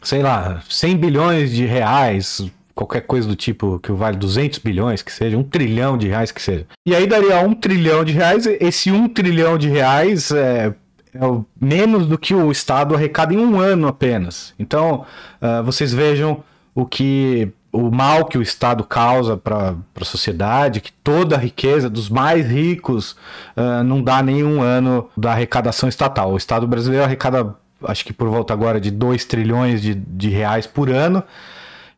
sei 0.00 0.22
lá, 0.22 0.62
100 0.68 0.96
bilhões 0.96 1.52
de 1.52 1.66
reais, 1.66 2.48
qualquer 2.76 3.00
coisa 3.00 3.26
do 3.26 3.34
tipo 3.34 3.80
que 3.80 3.90
vale 3.90 4.16
200 4.16 4.60
bilhões, 4.60 5.02
que 5.02 5.10
seja, 5.10 5.36
um 5.36 5.42
trilhão 5.42 5.98
de 5.98 6.06
reais 6.06 6.30
que 6.30 6.40
seja. 6.40 6.64
E 6.86 6.94
aí 6.94 7.08
daria 7.08 7.40
um 7.40 7.54
trilhão 7.54 8.04
de 8.04 8.12
reais, 8.12 8.46
esse 8.46 8.92
um 8.92 9.08
trilhão 9.08 9.58
de 9.58 9.68
reais 9.68 10.30
é, 10.30 10.72
é 11.12 11.20
menos 11.60 12.06
do 12.06 12.16
que 12.16 12.32
o 12.32 12.52
Estado 12.52 12.94
arrecada 12.94 13.34
em 13.34 13.38
um 13.38 13.58
ano 13.58 13.88
apenas. 13.88 14.54
Então, 14.60 15.04
uh, 15.42 15.64
vocês 15.64 15.92
vejam 15.92 16.44
o 16.72 16.86
que 16.86 17.52
o 17.70 17.90
mal 17.90 18.24
que 18.24 18.38
o 18.38 18.42
Estado 18.42 18.82
causa 18.82 19.36
para 19.36 19.74
a 20.00 20.04
sociedade, 20.04 20.80
que 20.80 20.92
toda 20.92 21.36
a 21.36 21.38
riqueza 21.38 21.90
dos 21.90 22.08
mais 22.08 22.46
ricos 22.46 23.12
uh, 23.56 23.84
não 23.84 24.02
dá 24.02 24.22
nenhum 24.22 24.62
ano 24.62 25.08
da 25.16 25.32
arrecadação 25.32 25.88
estatal. 25.88 26.32
O 26.32 26.36
Estado 26.36 26.66
brasileiro 26.66 27.04
arrecada, 27.04 27.54
acho 27.84 28.04
que 28.04 28.12
por 28.12 28.28
volta 28.28 28.52
agora 28.54 28.80
de 28.80 28.90
2 28.90 29.24
trilhões 29.26 29.82
de, 29.82 29.94
de 29.94 30.30
reais 30.30 30.66
por 30.66 30.90
ano. 30.90 31.22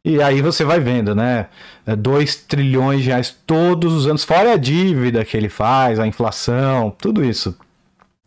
E 0.04 0.20
aí 0.20 0.40
você 0.40 0.64
vai 0.64 0.80
vendo, 0.80 1.14
né? 1.14 1.46
2 1.86 2.36
trilhões 2.36 3.02
de 3.02 3.08
reais 3.08 3.36
todos 3.46 3.92
os 3.92 4.06
anos, 4.06 4.24
fora 4.24 4.54
a 4.54 4.56
dívida 4.56 5.24
que 5.24 5.36
ele 5.36 5.48
faz, 5.48 6.00
a 6.00 6.06
inflação, 6.06 6.90
tudo 6.98 7.24
isso. 7.24 7.56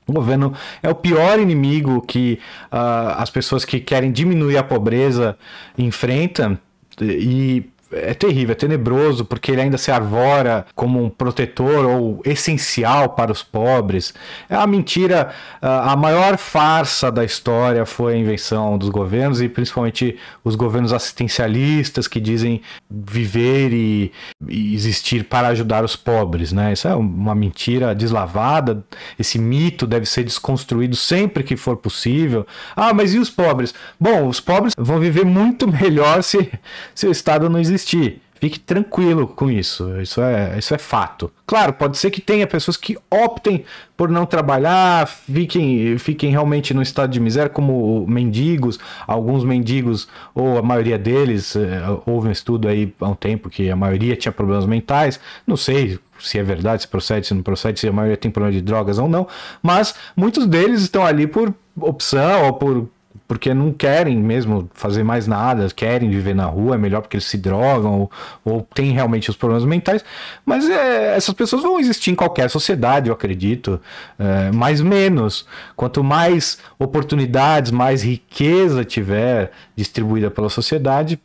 O 0.06 0.13
governo 0.13 0.53
é 0.82 0.89
o 0.89 0.95
pior 0.95 1.39
inimigo 1.39 2.01
que 2.01 2.39
uh, 2.71 3.15
as 3.17 3.29
pessoas 3.29 3.65
que 3.65 3.79
querem 3.79 4.12
diminuir 4.12 4.58
a 4.58 4.63
pobreza 4.63 5.38
enfrentam 5.77 6.58
e 7.01 7.73
é 7.95 8.13
terrível, 8.13 8.53
é 8.53 8.56
tenebroso, 8.56 9.25
porque 9.25 9.51
ele 9.51 9.62
ainda 9.62 9.77
se 9.77 9.91
arvora 9.91 10.65
como 10.75 11.03
um 11.03 11.10
protetor 11.10 11.86
ou 11.86 12.21
essencial 12.25 13.10
para 13.10 13.32
os 13.32 13.43
pobres. 13.43 14.13
É 14.49 14.58
uma 14.58 14.67
mentira. 14.67 15.32
A 15.62 15.95
maior 15.95 16.38
farsa 16.38 17.12
da 17.12 17.23
história 17.23 17.86
foi 17.86 18.13
a 18.13 18.17
invenção 18.17 18.77
dos 18.77 18.89
governos 18.89 19.41
e 19.41 19.47
principalmente 19.47 20.17
os 20.43 20.56
governos 20.56 20.91
assistencialistas 20.91 22.08
que 22.08 22.19
dizem 22.19 22.62
viver 22.89 23.71
e, 23.71 24.12
e 24.47 24.73
existir 24.73 25.25
para 25.25 25.49
ajudar 25.49 25.84
os 25.84 25.95
pobres. 25.95 26.51
Né? 26.51 26.73
Isso 26.73 26.88
é 26.88 26.95
uma 26.95 27.36
mentira 27.36 27.93
deslavada. 27.93 28.84
Esse 29.17 29.38
mito 29.39 29.86
deve 29.86 30.06
ser 30.06 30.23
desconstruído 30.23 30.95
sempre 30.95 31.43
que 31.43 31.56
for 31.56 31.77
possível. 31.77 32.45
Ah, 32.75 32.93
mas 32.93 33.13
e 33.13 33.19
os 33.19 33.29
pobres? 33.29 33.73
Bom, 33.99 34.27
os 34.27 34.39
pobres 34.39 34.73
vão 34.77 34.99
viver 34.99 35.25
muito 35.25 35.67
melhor 35.71 36.23
se, 36.23 36.51
se 36.93 37.08
o 37.08 37.12
Estado 37.12 37.49
não 37.49 37.60
existir 37.60 37.83
existir. 37.84 38.22
Fique 38.39 38.60
tranquilo 38.60 39.26
com 39.26 39.50
isso. 39.50 40.02
Isso 40.02 40.22
é, 40.22 40.60
isso 40.60 40.76
é 40.76 40.78
fato. 40.78 41.32
Claro, 41.46 41.72
pode 41.72 41.98
ser 41.98 42.12
que 42.12 42.19
tenha 42.19 42.46
pessoas 42.46 42.76
que 42.76 42.98
optem 43.10 43.63
por 43.96 44.10
não 44.10 44.26
trabalhar, 44.26 45.08
fiquem, 45.08 45.98
fiquem 45.98 46.30
realmente 46.30 46.74
no 46.74 46.82
estado 46.82 47.10
de 47.10 47.22
miséria, 47.22 47.50
como 47.50 48.06
mendigos. 48.06 48.78
Alguns 49.08 49.46
mendigos, 49.46 50.10
ou 50.36 50.58
a 50.58 50.62
maioria 50.62 51.00
deles, 51.00 51.56
é, 51.56 51.84
houve 52.06 52.28
um 52.28 52.32
estudo 52.32 52.67
aí 52.67 52.93
há 53.00 53.08
um 53.08 53.15
tempo 53.15 53.50
que 53.50 53.69
a 53.69 53.78
maioria 53.78 54.13
tinha 54.13 54.32
problemas 54.34 54.65
mentais. 54.65 55.22
Não 55.48 55.56
sei 55.56 55.98
se 56.19 56.38
é 56.38 56.43
verdade, 56.43 56.82
se 56.82 56.88
procede, 56.89 57.28
se 57.28 57.34
não 57.34 57.43
procede, 57.43 57.80
se 57.80 57.88
a 57.88 57.93
maioria 57.93 58.17
tem 58.17 58.30
problema 58.30 58.54
de 58.54 58.62
drogas 58.62 59.00
ou 59.00 59.08
não. 59.08 59.26
Mas 59.62 59.96
muitos 60.17 60.46
deles 60.48 60.82
estão 60.82 61.06
ali 61.06 61.28
por 61.28 61.54
opção 61.80 62.48
ou 62.48 62.54
por 62.54 62.89
porque 63.28 63.54
não 63.54 63.71
querem 63.71 64.17
mesmo 64.17 64.69
fazer 64.73 65.04
mais 65.04 65.28
nada, 65.28 65.67
querem 65.76 66.10
viver 66.10 66.34
na 66.34 66.45
rua, 66.45 66.76
é 66.76 66.78
melhor 66.78 67.02
porque 67.02 67.17
eles 67.17 67.26
se 67.26 67.38
drogam 67.38 68.02
ou, 68.02 68.12
ou 68.43 68.67
têm 68.73 68.91
realmente 68.91 69.30
os 69.30 69.36
problemas 69.36 69.65
mentais. 69.65 70.04
Mas 70.45 70.69
é, 70.69 71.15
essas 71.15 71.34
pessoas 71.34 71.62
vão 71.62 71.80
existir 71.80 72.12
em 72.12 72.15
qualquer 72.15 72.49
sociedade, 72.49 73.10
eu 73.10 73.13
acredito, 73.13 73.80
é, 74.19 74.52
mais 74.52 74.82
menos. 74.82 75.45
Quanto 75.76 76.04
mais 76.04 76.58
oportunidades, 76.78 77.71
mais 77.71 78.04
riqueza 78.04 78.84
tiver 78.84 79.52
distribuída 79.76 80.30
pela 80.30 80.49
sociedade, 80.49 81.19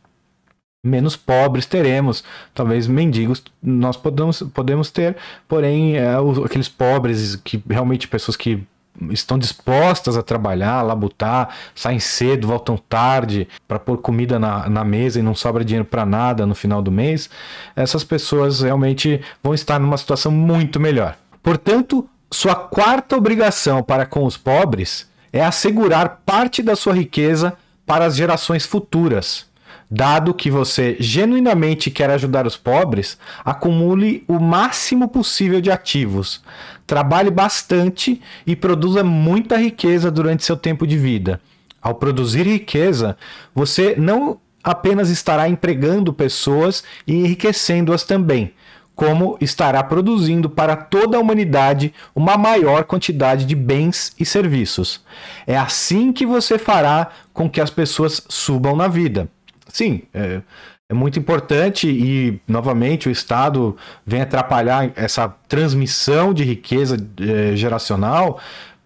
menos 0.85 1.17
pobres 1.17 1.67
teremos. 1.67 2.25
Talvez 2.55 2.87
mendigos 2.87 3.43
nós 3.63 3.97
podemos, 3.97 4.43
podemos 4.55 4.91
ter, 4.91 5.17
porém, 5.47 5.97
é, 5.97 6.19
os, 6.21 6.39
aqueles 6.39 6.69
pobres 6.69 7.37
que 7.37 7.63
realmente 7.69 8.09
pessoas 8.09 8.37
que 8.37 8.67
estão 9.11 9.39
dispostas 9.39 10.17
a 10.17 10.23
trabalhar, 10.23 10.83
labutar, 10.83 11.51
saem 11.75 12.01
cedo, 12.01 12.47
voltam 12.47 12.77
tarde 12.77 13.49
para 13.67 13.79
pôr 13.79 13.99
comida 13.99 14.39
na, 14.39 14.69
na 14.69 14.85
mesa 14.85 15.19
e 15.19 15.23
não 15.23 15.35
sobra 15.35 15.65
dinheiro 15.65 15.85
para 15.85 16.05
nada 16.05 16.47
no 16.47 16.55
final 16.55 16.83
do 16.83 16.91
mês, 16.91 17.31
essas 17.75 18.05
pessoas 18.05 18.61
realmente 18.61 19.21
vão 19.43 19.55
estar 19.55 19.79
numa 19.79 19.97
situação 19.97 20.33
muito 20.33 20.81
melhor. 20.81 21.17
Portanto, 21.43 22.09
sua 22.31 22.55
quarta 22.55 23.17
obrigação 23.17 23.83
para 23.83 24.05
com 24.05 24.25
os 24.25 24.37
pobres 24.37 25.09
é 25.33 25.45
assegurar 25.45 26.21
parte 26.25 26.63
da 26.63 26.77
sua 26.77 26.93
riqueza 26.93 27.55
para 27.87 28.05
as 28.05 28.17
gerações 28.17 28.67
futuras. 28.67 29.48
Dado 29.91 30.35
que 30.35 30.51
você 30.51 30.97
genuinamente 31.01 31.91
quer 31.91 32.11
ajudar 32.11 32.47
os 32.47 32.59
pobres, 32.59 33.19
acumule 33.43 34.23
o 34.29 34.39
máximo 34.39 35.09
possível 35.09 35.63
de 35.63 35.71
ativos, 35.71 36.43
trabalhe 36.87 37.31
bastante 37.31 38.21
e 38.47 38.55
produza 38.55 39.03
muita 39.03 39.57
riqueza 39.57 40.11
durante 40.11 40.45
seu 40.45 40.59
tempo 40.59 40.87
de 40.87 40.99
vida. 40.99 41.41
Ao 41.81 41.95
produzir 41.95 42.43
riqueza, 42.43 43.17
você 43.55 43.95
não 43.97 44.39
apenas 44.63 45.09
estará 45.09 45.49
empregando 45.49 46.13
pessoas 46.13 46.85
e 47.07 47.15
enriquecendo-as 47.15 48.03
também, 48.03 48.53
como 48.95 49.39
estará 49.41 49.83
produzindo 49.83 50.51
para 50.51 50.77
toda 50.77 51.17
a 51.17 51.21
humanidade 51.21 51.95
uma 52.15 52.37
maior 52.37 52.85
quantidade 52.85 53.47
de 53.47 53.55
bens 53.55 54.13
e 54.19 54.27
serviços. 54.27 55.03
É 55.47 55.57
assim 55.57 56.13
que 56.13 56.27
você 56.27 56.59
fará 56.59 57.09
com 57.33 57.49
que 57.49 57.61
as 57.61 57.71
pessoas 57.71 58.23
subam 58.29 58.77
na 58.77 58.89
vida. 58.89 59.31
Sim, 59.79 60.03
é, 60.13 60.43
é 60.89 60.93
muito 60.93 61.21
importante 61.21 61.89
e, 61.89 62.41
novamente, 62.49 63.09
o 63.09 63.13
Estado 63.13 63.77
vem 64.05 64.23
atrapalhar 64.23 64.91
essa 64.97 65.29
transmissão 65.47 66.35
de 66.35 66.43
riqueza 66.43 66.97
é, 67.21 67.55
geracional 67.55 68.41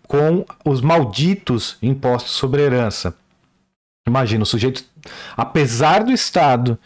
com 0.06 0.44
os 0.62 0.82
malditos 0.82 1.78
impostos 1.80 2.32
sobre 2.32 2.60
herança. 2.60 3.14
Imagina, 4.06 4.42
o 4.42 4.46
sujeito, 4.46 4.84
apesar 5.34 6.04
do 6.04 6.12
Estado, 6.12 6.78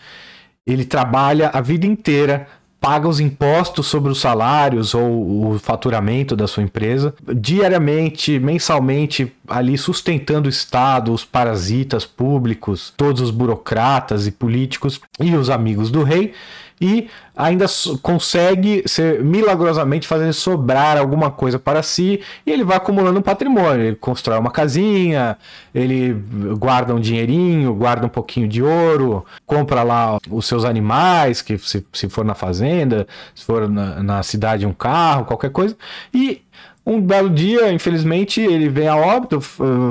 ele 0.64 0.84
trabalha 0.84 1.50
a 1.52 1.60
vida 1.60 1.84
inteira 1.84 2.46
paga 2.80 3.08
os 3.08 3.20
impostos 3.20 3.86
sobre 3.86 4.12
os 4.12 4.20
salários 4.20 4.94
ou 4.94 5.54
o 5.54 5.58
faturamento 5.58 6.36
da 6.36 6.46
sua 6.46 6.62
empresa, 6.62 7.14
diariamente, 7.34 8.38
mensalmente, 8.38 9.32
ali 9.48 9.76
sustentando 9.76 10.46
o 10.46 10.50
Estado, 10.50 11.12
os 11.12 11.24
parasitas 11.24 12.04
públicos, 12.04 12.92
todos 12.96 13.20
os 13.20 13.30
burocratas 13.30 14.26
e 14.26 14.30
políticos 14.30 15.00
e 15.20 15.34
os 15.34 15.50
amigos 15.50 15.90
do 15.90 16.02
rei. 16.02 16.32
E 16.80 17.08
ainda 17.34 17.66
consegue 18.02 18.82
ser 18.86 19.22
milagrosamente 19.22 20.06
fazer 20.06 20.32
sobrar 20.32 20.96
alguma 20.96 21.30
coisa 21.30 21.58
para 21.58 21.82
si 21.82 22.20
e 22.46 22.50
ele 22.50 22.64
vai 22.64 22.76
acumulando 22.76 23.18
um 23.18 23.22
patrimônio. 23.22 23.84
Ele 23.84 23.96
constrói 23.96 24.38
uma 24.38 24.50
casinha, 24.50 25.36
ele 25.74 26.12
guarda 26.58 26.94
um 26.94 27.00
dinheirinho, 27.00 27.74
guarda 27.74 28.06
um 28.06 28.10
pouquinho 28.10 28.48
de 28.48 28.62
ouro, 28.62 29.24
compra 29.44 29.82
lá 29.82 30.18
os 30.30 30.46
seus 30.46 30.64
animais, 30.64 31.42
que 31.42 31.58
se, 31.58 31.84
se 31.92 32.08
for 32.08 32.24
na 32.24 32.34
fazenda, 32.34 33.06
se 33.34 33.44
for 33.44 33.68
na, 33.68 34.02
na 34.02 34.22
cidade 34.22 34.66
um 34.66 34.72
carro, 34.72 35.24
qualquer 35.24 35.50
coisa, 35.50 35.76
e 36.12 36.42
um 36.86 37.00
belo 37.00 37.28
dia, 37.28 37.72
infelizmente, 37.72 38.40
ele 38.40 38.68
vem 38.68 38.86
a 38.86 38.94
óbito, 38.94 39.40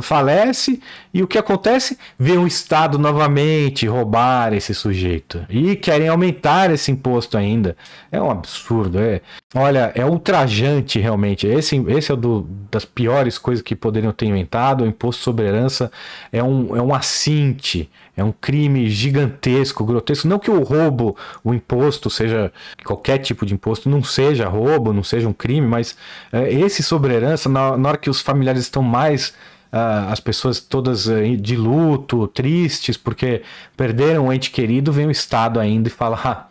falece, 0.01 0.79
e 1.13 1.21
o 1.21 1.27
que 1.27 1.37
acontece? 1.37 1.97
Vem 2.17 2.37
o 2.37 2.47
Estado 2.47 2.97
novamente 2.97 3.85
roubar 3.85 4.53
esse 4.53 4.73
sujeito. 4.73 5.45
E 5.49 5.75
querem 5.75 6.07
aumentar 6.07 6.71
esse 6.71 6.91
imposto 6.91 7.37
ainda. 7.37 7.75
É 8.09 8.21
um 8.21 8.31
absurdo. 8.31 8.97
É. 8.97 9.19
Olha, 9.53 9.91
é 9.93 10.05
ultrajante 10.05 10.97
realmente. 10.97 11.45
Esse, 11.45 11.75
esse 11.89 12.13
é 12.13 12.15
do, 12.15 12.47
das 12.71 12.85
piores 12.85 13.37
coisas 13.37 13.61
que 13.61 13.75
poderiam 13.75 14.13
ter 14.13 14.27
inventado. 14.27 14.85
O 14.85 14.87
imposto 14.87 15.21
sobre 15.21 15.45
herança 15.45 15.91
é 16.31 16.41
um, 16.41 16.77
é 16.77 16.81
um 16.81 16.93
assinte 16.93 17.89
é 18.15 18.23
um 18.23 18.31
crime 18.31 18.89
gigantesco, 18.89 19.83
grotesco. 19.83 20.27
Não 20.27 20.39
que 20.39 20.49
o 20.49 20.63
roubo, 20.63 21.17
o 21.43 21.53
imposto, 21.53 22.09
seja 22.09 22.51
qualquer 22.83 23.17
tipo 23.19 23.45
de 23.45 23.53
imposto, 23.53 23.89
não 23.89 24.03
seja 24.03 24.47
roubo, 24.47 24.93
não 24.93 25.03
seja 25.03 25.27
um 25.27 25.33
crime, 25.33 25.67
mas 25.67 25.97
é, 26.31 26.51
esse 26.51 26.81
sobre 26.81 27.13
herança, 27.13 27.49
na, 27.49 27.77
na 27.77 27.89
hora 27.89 27.97
que 27.97 28.09
os 28.09 28.21
familiares 28.21 28.61
estão 28.61 28.81
mais 28.81 29.33
Uh, 29.73 30.07
as 30.09 30.21
pessoas 30.21 30.61
todas 30.61 31.07
uh, 31.07 31.35
de 31.35 31.57
luto, 31.57 32.27
tristes, 32.29 32.95
porque 32.95 33.41
perderam 33.75 34.27
um 34.27 34.31
ente 34.31 34.49
querido, 34.49 34.89
vem 34.89 35.07
o 35.07 35.11
Estado 35.11 35.59
ainda 35.59 35.89
e 35.89 35.91
fala: 35.91 36.17
ah, 36.23 36.47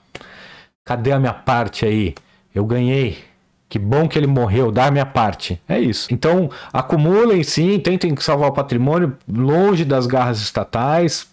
cadê 0.84 1.10
a 1.10 1.18
minha 1.18 1.32
parte 1.32 1.86
aí? 1.86 2.14
Eu 2.54 2.66
ganhei. 2.66 3.24
Que 3.66 3.78
bom 3.78 4.06
que 4.06 4.18
ele 4.18 4.26
morreu, 4.26 4.70
dá 4.70 4.86
a 4.86 4.90
minha 4.90 5.06
parte. 5.06 5.58
É 5.66 5.80
isso. 5.80 6.12
Então, 6.12 6.50
acumulem 6.72 7.42
sim, 7.42 7.78
tentem 7.78 8.14
salvar 8.18 8.50
o 8.50 8.52
patrimônio 8.52 9.16
longe 9.26 9.86
das 9.86 10.06
garras 10.06 10.42
estatais, 10.42 11.26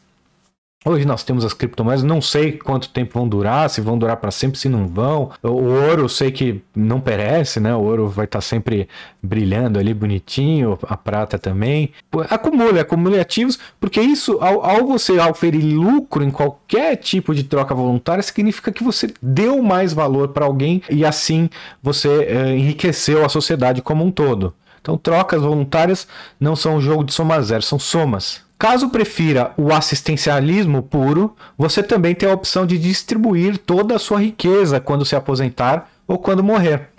Hoje 0.83 1.05
nós 1.05 1.23
temos 1.23 1.45
as 1.45 1.53
criptomoedas, 1.53 2.01
não 2.01 2.19
sei 2.19 2.53
quanto 2.53 2.89
tempo 2.89 3.13
vão 3.13 3.27
durar, 3.27 3.69
se 3.69 3.79
vão 3.79 3.99
durar 3.99 4.17
para 4.17 4.31
sempre, 4.31 4.57
se 4.57 4.67
não 4.67 4.87
vão. 4.87 5.29
O 5.43 5.49
ouro, 5.49 6.01
eu 6.01 6.09
sei 6.09 6.31
que 6.31 6.59
não 6.75 6.99
perece, 6.99 7.59
né? 7.59 7.75
O 7.75 7.81
ouro 7.81 8.09
vai 8.09 8.25
estar 8.25 8.39
tá 8.39 8.41
sempre 8.41 8.89
brilhando 9.21 9.77
ali 9.77 9.93
bonitinho, 9.93 10.79
a 10.87 10.97
prata 10.97 11.37
também. 11.37 11.91
Acumule, 12.31 12.79
acumule 12.79 13.19
ativos, 13.19 13.59
porque 13.79 14.01
isso, 14.01 14.39
ao, 14.41 14.65
ao 14.65 14.87
você 14.87 15.19
oferir 15.19 15.63
lucro 15.63 16.23
em 16.23 16.31
qualquer 16.31 16.95
tipo 16.95 17.35
de 17.35 17.43
troca 17.43 17.75
voluntária, 17.75 18.23
significa 18.23 18.71
que 18.71 18.83
você 18.83 19.13
deu 19.21 19.61
mais 19.61 19.93
valor 19.93 20.29
para 20.29 20.45
alguém 20.45 20.81
e 20.89 21.05
assim 21.05 21.47
você 21.83 22.23
é, 22.23 22.57
enriqueceu 22.57 23.23
a 23.23 23.29
sociedade 23.29 23.83
como 23.83 24.03
um 24.03 24.09
todo. 24.09 24.51
Então, 24.81 24.97
trocas 24.97 25.43
voluntárias 25.43 26.07
não 26.39 26.55
são 26.55 26.77
um 26.77 26.81
jogo 26.81 27.03
de 27.03 27.13
soma 27.13 27.39
zero, 27.43 27.61
são 27.61 27.77
somas. 27.77 28.41
Caso 28.61 28.89
prefira 28.89 29.53
o 29.57 29.73
assistencialismo 29.73 30.83
puro, 30.83 31.35
você 31.57 31.81
também 31.81 32.13
tem 32.13 32.29
a 32.29 32.33
opção 32.33 32.63
de 32.63 32.77
distribuir 32.77 33.57
toda 33.57 33.95
a 33.95 33.99
sua 33.99 34.21
riqueza 34.21 34.79
quando 34.79 35.03
se 35.03 35.15
aposentar 35.15 35.89
ou 36.07 36.19
quando 36.19 36.43
morrer. 36.43 36.89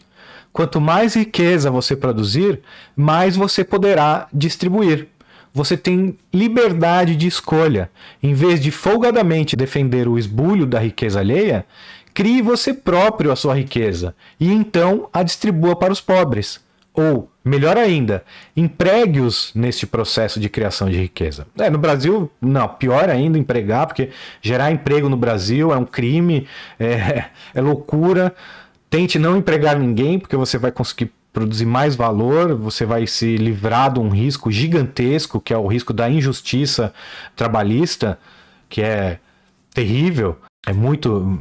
Quanto 0.52 0.80
mais 0.80 1.14
riqueza 1.14 1.70
você 1.70 1.94
produzir, 1.94 2.58
mais 2.96 3.36
você 3.36 3.62
poderá 3.62 4.26
distribuir. 4.32 5.06
Você 5.54 5.76
tem 5.76 6.18
liberdade 6.34 7.14
de 7.14 7.28
escolha. 7.28 7.88
Em 8.20 8.34
vez 8.34 8.60
de 8.60 8.72
folgadamente 8.72 9.54
defender 9.54 10.08
o 10.08 10.18
esbulho 10.18 10.66
da 10.66 10.80
riqueza 10.80 11.20
alheia, 11.20 11.64
crie 12.12 12.42
você 12.42 12.74
próprio 12.74 13.30
a 13.30 13.36
sua 13.36 13.54
riqueza 13.54 14.16
e 14.40 14.50
então 14.50 15.08
a 15.12 15.22
distribua 15.22 15.76
para 15.76 15.92
os 15.92 16.00
pobres. 16.00 16.58
Ou, 16.94 17.30
melhor 17.42 17.78
ainda, 17.78 18.22
empregue-os 18.54 19.50
neste 19.54 19.86
processo 19.86 20.38
de 20.38 20.48
criação 20.48 20.90
de 20.90 20.98
riqueza. 20.98 21.46
É, 21.58 21.70
no 21.70 21.78
Brasil, 21.78 22.30
não, 22.40 22.68
pior 22.68 23.08
ainda 23.08 23.38
empregar, 23.38 23.86
porque 23.86 24.10
gerar 24.42 24.70
emprego 24.70 25.08
no 25.08 25.16
Brasil 25.16 25.72
é 25.72 25.76
um 25.76 25.86
crime, 25.86 26.46
é, 26.78 27.24
é 27.54 27.60
loucura. 27.60 28.34
Tente 28.90 29.18
não 29.18 29.38
empregar 29.38 29.78
ninguém, 29.78 30.18
porque 30.18 30.36
você 30.36 30.58
vai 30.58 30.70
conseguir 30.70 31.10
produzir 31.32 31.64
mais 31.64 31.96
valor, 31.96 32.54
você 32.54 32.84
vai 32.84 33.06
se 33.06 33.38
livrar 33.38 33.90
de 33.90 33.98
um 33.98 34.10
risco 34.10 34.50
gigantesco, 34.52 35.40
que 35.40 35.54
é 35.54 35.56
o 35.56 35.66
risco 35.66 35.94
da 35.94 36.10
injustiça 36.10 36.92
trabalhista, 37.34 38.18
que 38.68 38.82
é 38.82 39.18
terrível. 39.72 40.36
É 40.66 40.74
muito 40.74 41.40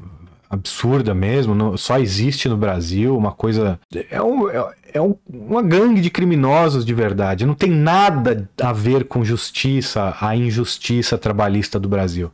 absurda 0.52 1.14
mesmo, 1.14 1.56
não, 1.56 1.78
só 1.78 1.98
existe 1.98 2.50
no 2.50 2.58
Brasil, 2.58 3.16
uma 3.16 3.32
coisa. 3.32 3.80
É, 4.10 4.22
um, 4.22 4.50
é, 4.50 4.74
é 4.94 5.02
um, 5.02 5.16
uma 5.28 5.62
gangue 5.62 6.02
de 6.02 6.10
criminosos 6.10 6.86
de 6.86 6.94
verdade. 6.94 7.46
Não 7.46 7.56
tem 7.56 7.72
nada 7.72 8.50
a 8.62 8.74
ver 8.74 9.06
com 9.06 9.24
justiça, 9.24 10.16
a 10.20 10.36
injustiça 10.36 11.18
trabalhista 11.18 11.80
do 11.80 11.88
Brasil. 11.88 12.30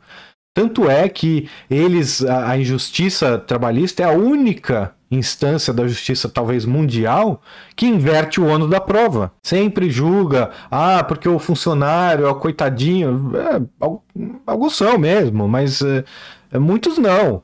Tanto 0.52 0.90
é 0.90 1.08
que 1.08 1.48
eles, 1.70 2.24
a, 2.24 2.50
a 2.50 2.58
injustiça 2.58 3.38
trabalhista 3.38 4.02
é 4.02 4.06
a 4.06 4.12
única 4.12 4.92
instância 5.10 5.72
da 5.72 5.86
justiça, 5.86 6.28
talvez 6.28 6.64
mundial, 6.64 7.40
que 7.76 7.86
inverte 7.86 8.40
o 8.40 8.46
ônus 8.46 8.68
da 8.68 8.80
prova. 8.80 9.32
Sempre 9.42 9.88
julga, 9.90 10.50
ah, 10.70 11.02
porque 11.04 11.28
o 11.28 11.38
funcionário 11.38 12.26
é 12.26 12.28
o 12.28 12.34
coitadinho. 12.34 13.32
É, 13.36 13.86
alguns 14.44 14.76
são 14.76 14.98
mesmo, 14.98 15.48
mas 15.48 15.80
é, 15.80 16.58
muitos 16.58 16.98
não. 16.98 17.42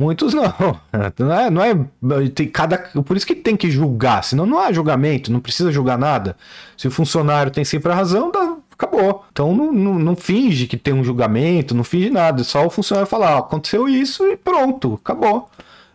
Muitos 0.00 0.32
não. 0.32 0.44
Não 1.18 1.62
é, 1.62 1.74
não 2.00 2.20
é 2.20 2.28
tem 2.30 2.48
cada, 2.48 2.78
por 2.78 3.18
isso 3.18 3.26
que 3.26 3.34
tem 3.34 3.54
que 3.54 3.70
julgar, 3.70 4.24
senão 4.24 4.46
não 4.46 4.58
há 4.58 4.72
julgamento, 4.72 5.30
não 5.30 5.40
precisa 5.40 5.70
julgar 5.70 5.98
nada. 5.98 6.36
Se 6.74 6.88
o 6.88 6.90
funcionário 6.90 7.52
tem 7.52 7.64
sempre 7.64 7.92
a 7.92 7.94
razão, 7.94 8.30
dá, 8.30 8.56
acabou. 8.72 9.26
Então 9.30 9.54
não, 9.54 9.70
não, 9.70 9.98
não, 9.98 10.16
finge 10.16 10.66
que 10.66 10.78
tem 10.78 10.94
um 10.94 11.04
julgamento, 11.04 11.74
não 11.74 11.84
finge 11.84 12.08
nada. 12.08 12.42
Só 12.44 12.64
o 12.64 12.70
funcionário 12.70 13.08
falar, 13.08 13.36
aconteceu 13.36 13.86
isso 13.86 14.26
e 14.26 14.38
pronto, 14.38 14.98
acabou. 15.04 15.50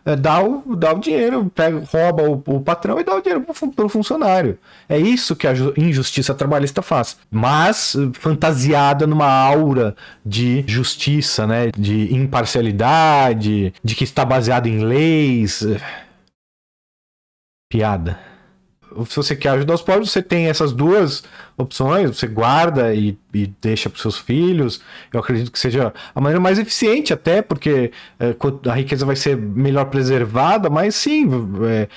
É, 0.06 0.14
dá, 0.14 0.40
o, 0.40 0.76
dá 0.76 0.94
o 0.94 1.00
dinheiro, 1.00 1.50
pega, 1.52 1.82
rouba 1.84 2.22
o, 2.22 2.56
o 2.56 2.60
patrão 2.60 3.00
e 3.00 3.02
dá 3.02 3.16
o 3.16 3.20
dinheiro 3.20 3.44
para 3.74 3.84
o 3.84 3.88
funcionário. 3.88 4.56
É 4.88 4.96
isso 4.96 5.34
que 5.34 5.48
a 5.48 5.52
injustiça 5.76 6.32
trabalhista 6.32 6.80
faz. 6.80 7.18
Mas 7.28 7.96
fantasiada 8.14 9.04
numa 9.04 9.28
aura 9.28 9.96
de 10.24 10.64
justiça, 10.64 11.44
né? 11.44 11.72
de 11.76 12.14
imparcialidade, 12.14 13.74
de 13.82 13.94
que 13.96 14.04
está 14.04 14.24
baseado 14.24 14.68
em 14.68 14.78
leis. 14.78 15.66
Piada 17.68 18.16
se 19.04 19.16
você 19.16 19.36
quer 19.36 19.50
ajudar 19.50 19.74
os 19.74 19.82
pobres, 19.82 20.10
você 20.10 20.22
tem 20.22 20.46
essas 20.46 20.72
duas 20.72 21.22
opções, 21.56 22.16
você 22.16 22.26
guarda 22.26 22.94
e, 22.94 23.18
e 23.42 23.54
deixa 23.60 23.90
para 23.90 24.00
seus 24.00 24.18
filhos. 24.18 24.80
Eu 25.12 25.20
acredito 25.20 25.52
que 25.52 25.58
seja 25.58 25.92
a 26.14 26.20
maneira 26.20 26.40
mais 26.40 26.58
eficiente, 26.58 27.12
até 27.12 27.42
porque 27.42 27.92
é, 28.18 28.34
a 28.70 28.74
riqueza 28.74 29.04
vai 29.04 29.16
ser 29.16 29.36
melhor 29.36 29.86
preservada, 29.86 30.70
mas 30.70 30.94
sim, 30.94 31.28
é, 31.68 31.88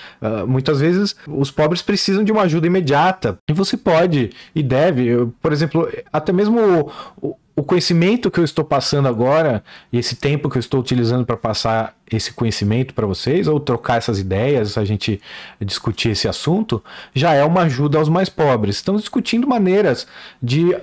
muitas 0.45 0.79
vezes 0.81 1.15
os 1.27 1.49
pobres 1.49 1.81
precisam 1.81 2.23
de 2.23 2.31
uma 2.31 2.41
ajuda 2.43 2.67
imediata. 2.67 3.37
E 3.49 3.53
você 3.53 3.77
pode 3.77 4.31
e 4.53 4.61
deve, 4.61 5.05
eu, 5.05 5.33
por 5.41 5.53
exemplo, 5.53 5.89
até 6.11 6.33
mesmo 6.33 6.91
o, 7.21 7.35
o 7.59 7.63
conhecimento 7.63 8.31
que 8.31 8.39
eu 8.39 8.43
estou 8.43 8.63
passando 8.63 9.07
agora 9.07 9.61
e 9.91 9.97
esse 9.97 10.15
tempo 10.15 10.49
que 10.49 10.57
eu 10.57 10.61
estou 10.61 10.79
utilizando 10.79 11.25
para 11.25 11.35
passar 11.35 11.93
esse 12.09 12.31
conhecimento 12.31 12.93
para 12.93 13.05
vocês 13.05 13.47
ou 13.47 13.59
trocar 13.59 13.97
essas 13.97 14.17
ideias, 14.17 14.77
a 14.77 14.85
gente 14.85 15.21
discutir 15.59 16.09
esse 16.09 16.27
assunto, 16.27 16.81
já 17.13 17.33
é 17.33 17.43
uma 17.43 17.63
ajuda 17.63 17.97
aos 17.97 18.07
mais 18.07 18.29
pobres. 18.29 18.77
Estamos 18.77 19.01
discutindo 19.01 19.47
maneiras 19.47 20.07
de 20.41 20.75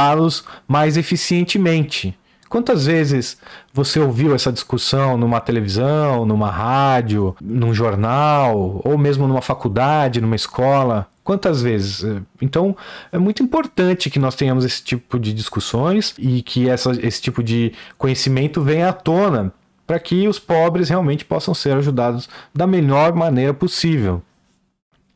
ajudá-los 0.00 0.44
mais 0.66 0.96
eficientemente. 0.96 2.16
Quantas 2.48 2.86
vezes 2.86 3.38
você 3.72 4.00
ouviu 4.00 4.34
essa 4.34 4.50
discussão 4.50 5.16
numa 5.16 5.40
televisão, 5.40 6.26
numa 6.26 6.50
rádio, 6.50 7.36
num 7.40 7.72
jornal, 7.72 8.80
ou 8.84 8.98
mesmo 8.98 9.28
numa 9.28 9.40
faculdade, 9.40 10.20
numa 10.20 10.34
escola? 10.34 11.06
Quantas 11.22 11.62
vezes? 11.62 12.04
Então, 12.42 12.76
é 13.12 13.18
muito 13.18 13.40
importante 13.40 14.10
que 14.10 14.18
nós 14.18 14.34
tenhamos 14.34 14.64
esse 14.64 14.82
tipo 14.82 15.16
de 15.16 15.32
discussões 15.32 16.12
e 16.18 16.42
que 16.42 16.68
essa, 16.68 16.90
esse 17.06 17.22
tipo 17.22 17.40
de 17.40 17.72
conhecimento 17.96 18.60
venha 18.62 18.88
à 18.88 18.92
tona 18.92 19.52
para 19.86 20.00
que 20.00 20.26
os 20.26 20.40
pobres 20.40 20.88
realmente 20.88 21.24
possam 21.24 21.54
ser 21.54 21.76
ajudados 21.76 22.28
da 22.52 22.66
melhor 22.66 23.14
maneira 23.14 23.54
possível. 23.54 24.22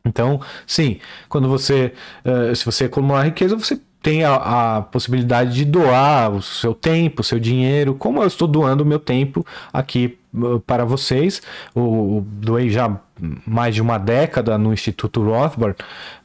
Então, 0.05 0.39
sim, 0.67 0.99
quando 1.27 1.49
você, 1.49 1.91
uh, 2.23 2.55
se 2.55 2.63
você 2.63 2.85
acumular 2.85 3.23
riqueza, 3.23 3.57
você 3.57 3.79
tem 4.05 4.23
a, 4.23 4.35
a, 4.35 4.81
possibilidade 4.83 5.55
de 5.55 5.65
doar 5.65 6.31
o 6.31 6.39
seu 6.39 6.75
tempo, 6.75 7.21
o 7.21 7.23
seu 7.23 7.39
dinheiro, 7.39 7.95
como 7.95 8.21
eu 8.21 8.27
estou 8.27 8.47
doando 8.47 8.83
o 8.83 8.85
meu 8.85 8.99
tempo 8.99 9.43
aqui 9.73 10.19
uh, 10.31 10.59
para 10.59 10.85
vocês. 10.85 11.41
O, 11.73 12.23
doei 12.23 12.69
já 12.69 13.01
mais 13.47 13.73
de 13.73 13.81
uma 13.81 13.97
década 13.97 14.59
no 14.59 14.71
Instituto 14.71 15.23
Rothbard, 15.23 15.77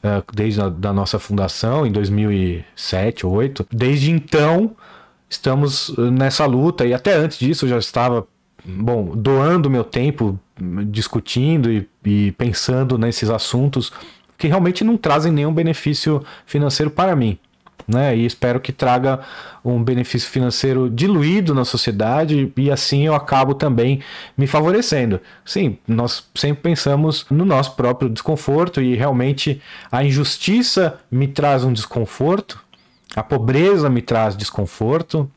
uh, 0.03 0.23
desde 0.31 0.61
a 0.61 0.69
da 0.69 0.93
nossa 0.93 1.17
fundação, 1.17 1.83
em 1.83 1.91
2007 1.91 3.25
ou 3.25 3.31
2008. 3.31 3.67
Desde 3.71 4.11
então, 4.11 4.75
estamos 5.27 5.89
uh, 5.89 6.11
nessa 6.11 6.45
luta, 6.45 6.85
e 6.85 6.93
até 6.93 7.15
antes 7.15 7.39
disso 7.39 7.65
eu 7.65 7.69
já 7.69 7.77
estava 7.79 8.27
bom, 8.63 9.15
doando 9.15 9.71
meu 9.71 9.83
tempo 9.83 10.39
discutindo 10.85 11.71
e, 11.71 11.89
e 12.05 12.31
pensando 12.33 12.95
nesses 12.95 13.31
assuntos 13.31 13.91
que 14.37 14.47
realmente 14.47 14.83
não 14.83 14.97
trazem 14.97 15.31
nenhum 15.31 15.51
benefício 15.51 16.23
financeiro 16.45 16.91
para 16.91 17.15
mim. 17.15 17.39
Né? 17.87 18.15
E 18.15 18.25
espero 18.25 18.59
que 18.59 18.71
traga 18.71 19.19
um 19.63 19.83
benefício 19.83 20.29
financeiro 20.29 20.89
diluído 20.89 21.53
na 21.53 21.65
sociedade 21.65 22.51
e 22.55 22.71
assim 22.71 23.05
eu 23.05 23.15
acabo 23.15 23.53
também 23.53 24.01
me 24.37 24.47
favorecendo. 24.47 25.19
Sim, 25.45 25.77
nós 25.87 26.27
sempre 26.35 26.63
pensamos 26.63 27.25
no 27.29 27.45
nosso 27.45 27.75
próprio 27.75 28.09
desconforto 28.09 28.81
e 28.81 28.95
realmente 28.95 29.61
a 29.91 30.03
injustiça 30.03 30.99
me 31.11 31.27
traz 31.27 31.63
um 31.63 31.73
desconforto, 31.73 32.63
a 33.15 33.23
pobreza 33.23 33.89
me 33.89 34.01
traz 34.01 34.35
desconforto 34.35 35.29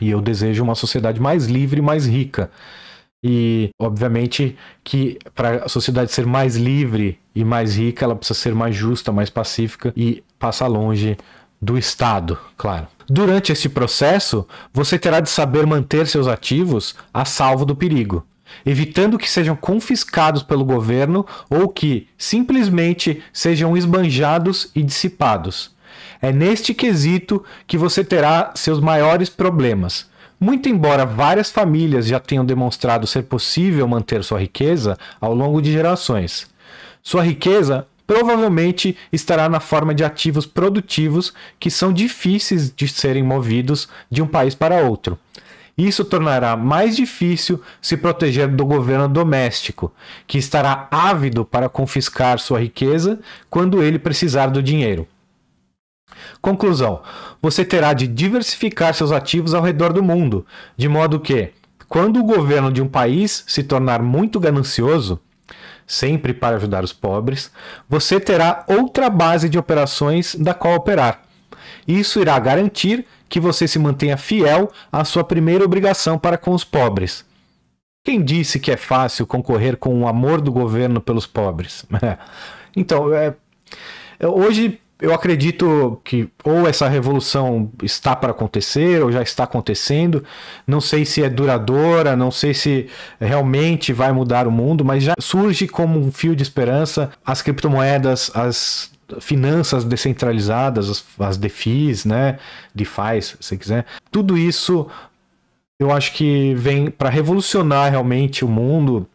e 0.00 0.10
eu 0.10 0.20
desejo 0.20 0.62
uma 0.62 0.74
sociedade 0.74 1.20
mais 1.20 1.46
livre 1.46 1.80
e 1.80 1.82
mais 1.82 2.06
rica. 2.06 2.50
E, 3.22 3.70
obviamente, 3.80 4.56
que 4.84 5.18
para 5.34 5.64
a 5.64 5.68
sociedade 5.68 6.12
ser 6.12 6.24
mais 6.24 6.56
livre 6.56 7.18
e 7.34 7.44
mais 7.44 7.76
rica, 7.76 8.04
ela 8.04 8.14
precisa 8.14 8.38
ser 8.38 8.54
mais 8.54 8.76
justa, 8.76 9.10
mais 9.10 9.28
pacífica 9.28 9.92
e 9.96 10.22
passar 10.38 10.68
longe 10.68 11.16
do 11.60 11.76
Estado, 11.78 12.38
claro. 12.56 12.86
Durante 13.08 13.52
este 13.52 13.68
processo, 13.68 14.46
você 14.72 14.98
terá 14.98 15.20
de 15.20 15.30
saber 15.30 15.66
manter 15.66 16.06
seus 16.06 16.26
ativos 16.26 16.94
a 17.12 17.24
salvo 17.24 17.64
do 17.64 17.74
perigo, 17.74 18.24
evitando 18.64 19.18
que 19.18 19.28
sejam 19.28 19.56
confiscados 19.56 20.42
pelo 20.42 20.64
governo 20.64 21.26
ou 21.48 21.68
que 21.68 22.08
simplesmente 22.16 23.22
sejam 23.32 23.76
esbanjados 23.76 24.70
e 24.74 24.82
dissipados. 24.82 25.76
É 26.20 26.32
neste 26.32 26.74
quesito 26.74 27.44
que 27.66 27.78
você 27.78 28.04
terá 28.04 28.52
seus 28.54 28.80
maiores 28.80 29.28
problemas 29.28 30.06
muito 30.40 30.68
embora 30.68 31.04
várias 31.04 31.50
famílias 31.50 32.06
já 32.06 32.20
tenham 32.20 32.44
demonstrado 32.44 33.06
ser 33.06 33.24
possível 33.24 33.88
manter 33.88 34.22
sua 34.22 34.38
riqueza 34.38 34.96
ao 35.20 35.34
longo 35.34 35.60
de 35.60 35.72
gerações, 35.72 36.46
sua 37.02 37.22
riqueza 37.22 37.86
provavelmente 38.08 38.96
estará 39.12 39.50
na 39.50 39.60
forma 39.60 39.94
de 39.94 40.02
ativos 40.02 40.46
produtivos 40.46 41.34
que 41.60 41.70
são 41.70 41.92
difíceis 41.92 42.72
de 42.74 42.88
serem 42.88 43.22
movidos 43.22 43.86
de 44.10 44.22
um 44.22 44.26
país 44.26 44.54
para 44.54 44.82
outro. 44.82 45.18
Isso 45.76 46.04
tornará 46.06 46.56
mais 46.56 46.96
difícil 46.96 47.62
se 47.82 47.98
proteger 47.98 48.48
do 48.48 48.64
governo 48.64 49.08
doméstico, 49.08 49.92
que 50.26 50.38
estará 50.38 50.88
ávido 50.90 51.44
para 51.44 51.68
confiscar 51.68 52.38
sua 52.38 52.60
riqueza 52.60 53.20
quando 53.50 53.82
ele 53.82 53.98
precisar 53.98 54.46
do 54.46 54.62
dinheiro. 54.62 55.06
Conclusão: 56.40 57.02
você 57.42 57.62
terá 57.62 57.92
de 57.92 58.08
diversificar 58.08 58.94
seus 58.94 59.12
ativos 59.12 59.52
ao 59.52 59.62
redor 59.62 59.92
do 59.92 60.02
mundo, 60.02 60.46
de 60.78 60.88
modo 60.88 61.20
que, 61.20 61.50
quando 61.86 62.20
o 62.20 62.24
governo 62.24 62.72
de 62.72 62.80
um 62.80 62.88
país 62.88 63.44
se 63.46 63.62
tornar 63.62 64.02
muito 64.02 64.40
ganancioso, 64.40 65.20
sempre 65.88 66.34
para 66.34 66.56
ajudar 66.56 66.84
os 66.84 66.92
pobres, 66.92 67.50
você 67.88 68.20
terá 68.20 68.64
outra 68.68 69.08
base 69.08 69.48
de 69.48 69.58
operações 69.58 70.34
da 70.34 70.52
qual 70.52 70.74
operar. 70.74 71.22
Isso 71.86 72.20
irá 72.20 72.38
garantir 72.38 73.06
que 73.28 73.40
você 73.40 73.66
se 73.66 73.78
mantenha 73.78 74.18
fiel 74.18 74.70
à 74.92 75.04
sua 75.04 75.24
primeira 75.24 75.64
obrigação 75.64 76.18
para 76.18 76.36
com 76.36 76.52
os 76.52 76.62
pobres. 76.62 77.24
Quem 78.04 78.22
disse 78.22 78.60
que 78.60 78.70
é 78.70 78.76
fácil 78.76 79.26
concorrer 79.26 79.76
com 79.78 80.02
o 80.02 80.06
amor 80.06 80.40
do 80.40 80.52
governo 80.52 81.00
pelos 81.00 81.26
pobres? 81.26 81.84
então, 82.76 83.12
é, 83.12 83.34
hoje 84.22 84.80
eu 85.00 85.14
acredito 85.14 86.00
que 86.02 86.28
ou 86.42 86.66
essa 86.66 86.88
revolução 86.88 87.70
está 87.82 88.16
para 88.16 88.32
acontecer 88.32 89.02
ou 89.02 89.12
já 89.12 89.22
está 89.22 89.44
acontecendo. 89.44 90.24
Não 90.66 90.80
sei 90.80 91.04
se 91.04 91.22
é 91.22 91.28
duradoura, 91.28 92.16
não 92.16 92.30
sei 92.30 92.52
se 92.52 92.88
realmente 93.20 93.92
vai 93.92 94.12
mudar 94.12 94.46
o 94.48 94.50
mundo, 94.50 94.84
mas 94.84 95.04
já 95.04 95.14
surge 95.20 95.68
como 95.68 96.00
um 96.00 96.10
fio 96.10 96.34
de 96.34 96.42
esperança 96.42 97.10
as 97.24 97.40
criptomoedas, 97.42 98.30
as 98.34 98.90
finanças 99.20 99.84
descentralizadas, 99.84 100.90
as, 100.90 101.04
as 101.18 101.36
DeFis, 101.36 102.04
né? 102.04 102.38
DeFi, 102.74 103.22
se 103.22 103.36
você 103.40 103.56
quiser. 103.56 103.86
Tudo 104.10 104.36
isso 104.36 104.88
eu 105.80 105.92
acho 105.92 106.12
que 106.12 106.54
vem 106.56 106.90
para 106.90 107.08
revolucionar 107.08 107.90
realmente 107.90 108.44
o 108.44 108.48
mundo 108.48 109.08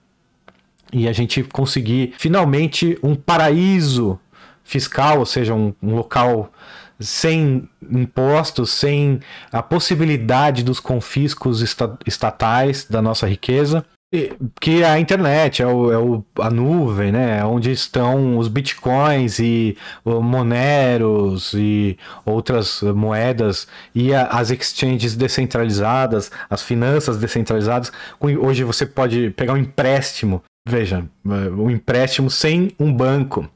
e 0.93 1.09
a 1.09 1.11
gente 1.11 1.43
conseguir 1.43 2.13
finalmente 2.17 2.97
um 3.03 3.15
paraíso 3.15 4.17
fiscal, 4.63 5.19
ou 5.19 5.25
seja, 5.25 5.53
um, 5.53 5.73
um 5.81 5.95
local 5.95 6.51
sem 6.99 7.67
impostos, 7.91 8.71
sem 8.71 9.19
a 9.51 9.61
possibilidade 9.61 10.63
dos 10.63 10.79
confiscos 10.79 11.61
estatais 12.05 12.85
da 12.85 13.01
nossa 13.01 13.27
riqueza, 13.27 13.85
que 14.61 14.83
é 14.83 14.89
a 14.89 14.99
internet, 14.99 15.63
é, 15.63 15.67
o, 15.67 15.91
é 15.91 15.97
o, 15.97 16.23
a 16.39 16.49
nuvem, 16.49 17.11
né? 17.11 17.39
É 17.39 17.45
onde 17.45 17.71
estão 17.71 18.37
os 18.37 18.47
bitcoins 18.47 19.39
e 19.39 19.75
moneros 20.05 21.53
e 21.55 21.97
outras 22.23 22.83
moedas 22.83 23.67
e 23.93 24.13
a, 24.13 24.27
as 24.27 24.51
exchanges 24.51 25.15
descentralizadas, 25.15 26.31
as 26.47 26.61
finanças 26.61 27.17
descentralizadas. 27.17 27.91
Hoje 28.19 28.63
você 28.63 28.85
pode 28.85 29.31
pegar 29.31 29.53
um 29.53 29.57
empréstimo, 29.57 30.43
veja, 30.67 31.03
um 31.25 31.71
empréstimo 31.71 32.29
sem 32.29 32.71
um 32.79 32.93
banco 32.93 33.49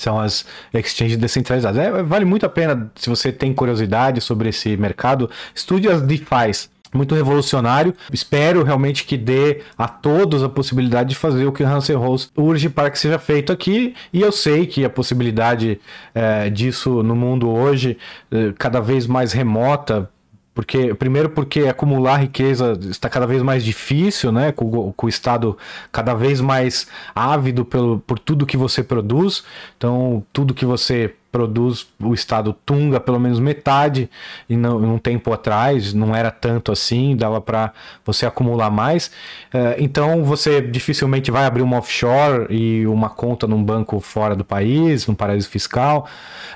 são 0.00 0.18
as 0.18 0.44
exchanges 0.72 1.16
descentralizadas. 1.16 1.78
É, 1.78 2.02
vale 2.02 2.24
muito 2.24 2.46
a 2.46 2.48
pena, 2.48 2.90
se 2.94 3.08
você 3.08 3.30
tem 3.30 3.52
curiosidade 3.52 4.20
sobre 4.20 4.48
esse 4.48 4.76
mercado, 4.76 5.30
estude 5.54 5.88
as 5.88 6.00
DeFi. 6.02 6.68
Muito 6.92 7.14
revolucionário. 7.14 7.94
Espero 8.12 8.64
realmente 8.64 9.04
que 9.04 9.16
dê 9.16 9.60
a 9.78 9.86
todos 9.86 10.42
a 10.42 10.48
possibilidade 10.48 11.10
de 11.10 11.14
fazer 11.14 11.46
o 11.46 11.52
que 11.52 11.62
o 11.62 11.66
Hansen 11.66 11.94
Rose 11.94 12.28
urge 12.36 12.68
para 12.68 12.90
que 12.90 12.98
seja 12.98 13.16
feito 13.16 13.52
aqui. 13.52 13.94
E 14.12 14.20
eu 14.20 14.32
sei 14.32 14.66
que 14.66 14.84
a 14.84 14.90
possibilidade 14.90 15.80
é, 16.12 16.50
disso 16.50 17.00
no 17.04 17.14
mundo 17.14 17.48
hoje, 17.48 17.96
é, 18.32 18.52
cada 18.58 18.80
vez 18.80 19.06
mais 19.06 19.32
remota, 19.32 20.10
porque, 20.54 20.94
primeiro 20.94 21.30
porque 21.30 21.60
acumular 21.60 22.16
riqueza 22.16 22.78
está 22.90 23.08
cada 23.08 23.26
vez 23.26 23.42
mais 23.42 23.64
difícil, 23.64 24.32
né? 24.32 24.52
Com, 24.52 24.92
com, 24.92 25.06
o 25.06 25.08
Estado 25.08 25.56
cada 25.92 26.12
vez 26.14 26.40
mais 26.40 26.88
ávido 27.14 27.64
pelo, 27.64 28.00
por 28.00 28.18
tudo 28.18 28.46
que 28.46 28.56
você 28.56 28.82
produz. 28.82 29.44
Então, 29.76 30.24
tudo 30.32 30.54
que 30.54 30.64
você 30.64 31.14
produz, 31.30 31.86
o 32.00 32.12
Estado 32.12 32.54
tunga 32.64 32.98
pelo 32.98 33.18
menos 33.18 33.38
metade, 33.38 34.10
e 34.48 34.56
não, 34.56 34.78
um 34.78 34.98
tempo 34.98 35.32
atrás 35.32 35.94
não 35.94 36.14
era 36.14 36.30
tanto 36.30 36.72
assim, 36.72 37.16
dava 37.16 37.40
para 37.40 37.72
você 38.04 38.26
acumular 38.26 38.70
mais. 38.70 39.08
Uh, 39.54 39.76
então 39.78 40.24
você 40.24 40.60
dificilmente 40.60 41.30
vai 41.30 41.44
abrir 41.44 41.62
uma 41.62 41.78
offshore 41.78 42.46
e 42.50 42.86
uma 42.86 43.08
conta 43.08 43.46
num 43.46 43.62
banco 43.62 44.00
fora 44.00 44.34
do 44.34 44.44
país, 44.44 45.06
num 45.06 45.14
paraíso 45.14 45.48
fiscal. 45.48 46.08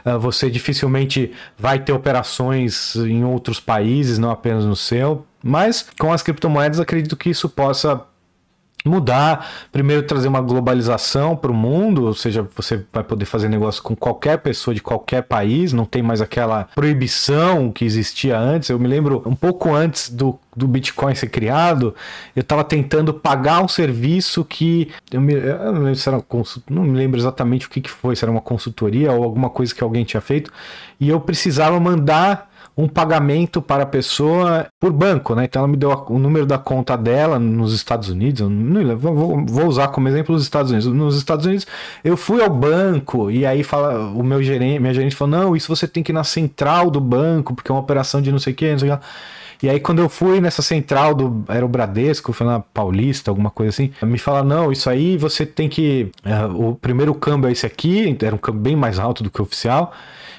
Uh, 0.05 0.19
você 0.19 0.51
dificilmente 0.51 1.33
vai 1.59 1.79
ter 1.79 1.93
operações 1.93 2.97
em 2.97 3.25
outros 3.25 3.61
países, 3.61 4.19
não 4.19 4.31
apenas 4.31 4.65
no 4.65 4.77
seu. 4.77 5.25
Mas 5.43 5.87
com 5.99 6.13
as 6.13 6.23
criptomoedas, 6.23 6.81
acredito 6.81 7.17
que 7.17 7.29
isso 7.29 7.49
possa 7.49 8.03
mudar, 8.85 9.49
primeiro 9.73 10.03
trazer 10.03 10.29
uma 10.29 10.43
globalização 10.43 11.35
para 11.35 11.51
o 11.51 11.55
mundo, 11.55 12.05
ou 12.05 12.15
seja, 12.15 12.47
você 12.55 12.85
vai 12.93 13.03
poder 13.03 13.25
fazer 13.25 13.49
negócio 13.49 13.83
com 13.83 13.97
qualquer 13.97 14.39
pessoa 14.39 14.75
de 14.75 14.83
qualquer 14.83 15.23
país, 15.23 15.73
não 15.73 15.87
tem 15.87 16.03
mais 16.03 16.21
aquela 16.21 16.69
proibição 16.75 17.73
que 17.73 17.85
existia 17.85 18.39
antes. 18.39 18.69
Eu 18.69 18.79
me 18.79 18.87
lembro 18.87 19.23
um 19.25 19.35
pouco 19.35 19.73
antes 19.73 20.11
do, 20.11 20.39
do 20.55 20.69
Bitcoin 20.69 21.15
ser 21.15 21.29
criado, 21.29 21.95
eu 22.37 22.43
estava 22.43 22.63
tentando 22.63 23.15
pagar 23.15 23.63
um 23.63 23.69
serviço 23.69 24.45
que 24.45 24.91
eu, 25.11 25.21
me, 25.21 25.33
eu 25.33 25.73
não, 25.73 25.83
lembro 25.83 25.97
se 25.97 26.09
era 26.09 26.23
não 26.69 26.83
me 26.83 26.97
lembro 26.97 27.19
exatamente 27.19 27.67
o 27.67 27.71
que, 27.71 27.81
que 27.81 27.91
foi, 27.91 28.15
se 28.15 28.25
era 28.25 28.31
uma 28.31 28.41
consultoria 28.41 29.13
ou 29.13 29.25
alguma 29.25 29.49
coisa 29.49 29.75
que 29.75 29.83
alguém 29.83 30.05
tinha 30.05 30.21
feito, 30.21 30.53
e 31.01 31.09
eu 31.09 31.21
precisava 31.21 31.81
mandar 31.81 32.54
um 32.77 32.89
pagamento 32.89 33.63
para 33.63 33.85
a 33.85 33.87
pessoa 33.87 34.67
por 34.81 34.93
banco, 34.93 35.35
né? 35.35 35.45
Então 35.45 35.61
ela 35.61 35.69
me 35.69 35.77
deu 35.77 35.91
o 36.09 36.19
número 36.19 36.45
da 36.45 36.59
conta 36.59 36.97
dela 36.97 37.39
nos 37.39 37.73
Estados 37.73 38.09
Unidos, 38.09 38.49
vou, 38.99 39.45
vou 39.47 39.67
usar 39.67 39.89
como 39.89 40.09
exemplo 40.09 40.35
os 40.35 40.43
Estados 40.43 40.71
Unidos. 40.71 40.93
Nos 40.93 41.17
Estados 41.17 41.47
Unidos 41.47 41.67
eu 42.03 42.17
fui 42.17 42.43
ao 42.43 42.51
banco 42.51 43.31
e 43.31 43.47
aí 43.47 43.63
fala 43.63 44.09
o 44.11 44.23
meu 44.23 44.43
gerente, 44.43 44.81
minha 44.81 44.95
gerente 44.95 45.15
falou: 45.15 45.39
"Não, 45.39 45.57
isso 45.57 45.75
você 45.75 45.87
tem 45.87 46.03
que 46.03 46.13
ir 46.13 46.15
na 46.15 46.25
central 46.25 46.91
do 46.91 47.01
banco, 47.01 47.55
porque 47.55 47.71
é 47.71 47.75
uma 47.75 47.81
operação 47.81 48.21
de 48.21 48.33
não 48.33 48.39
sei 48.39 48.53
o 48.53 48.57
que, 48.57 48.73
não 48.73 48.79
sei 48.79 48.91
o 48.91 48.97
que". 48.97 49.05
E 49.63 49.69
aí, 49.71 49.81
quando 49.81 50.01
eu 50.01 50.11
fui 50.11 50.43
nessa 50.43 50.61
central 50.61 51.15
do. 51.15 51.43
Era 51.49 51.65
o 51.65 51.69
Bradesco, 51.69 52.35
foi 52.35 52.47
na 52.47 52.61
Paulista, 52.61 53.31
alguma 53.31 53.51
coisa 53.51 53.71
assim. 53.71 53.93
Me 54.03 54.19
fala: 54.19 54.43
não, 54.43 54.71
isso 54.71 54.91
aí 54.91 55.17
você 55.17 55.47
tem 55.47 55.71
que. 55.71 56.11
Uh, 56.23 56.69
o 56.71 56.75
primeiro 56.75 57.15
câmbio 57.15 57.49
é 57.49 57.53
esse 57.53 57.65
aqui, 57.65 58.15
era 58.23 58.35
um 58.35 58.39
câmbio 58.39 58.61
bem 58.61 58.77
mais 58.77 58.99
alto 58.99 59.23
do 59.23 59.31
que 59.31 59.41
o 59.41 59.45
oficial. 59.45 59.93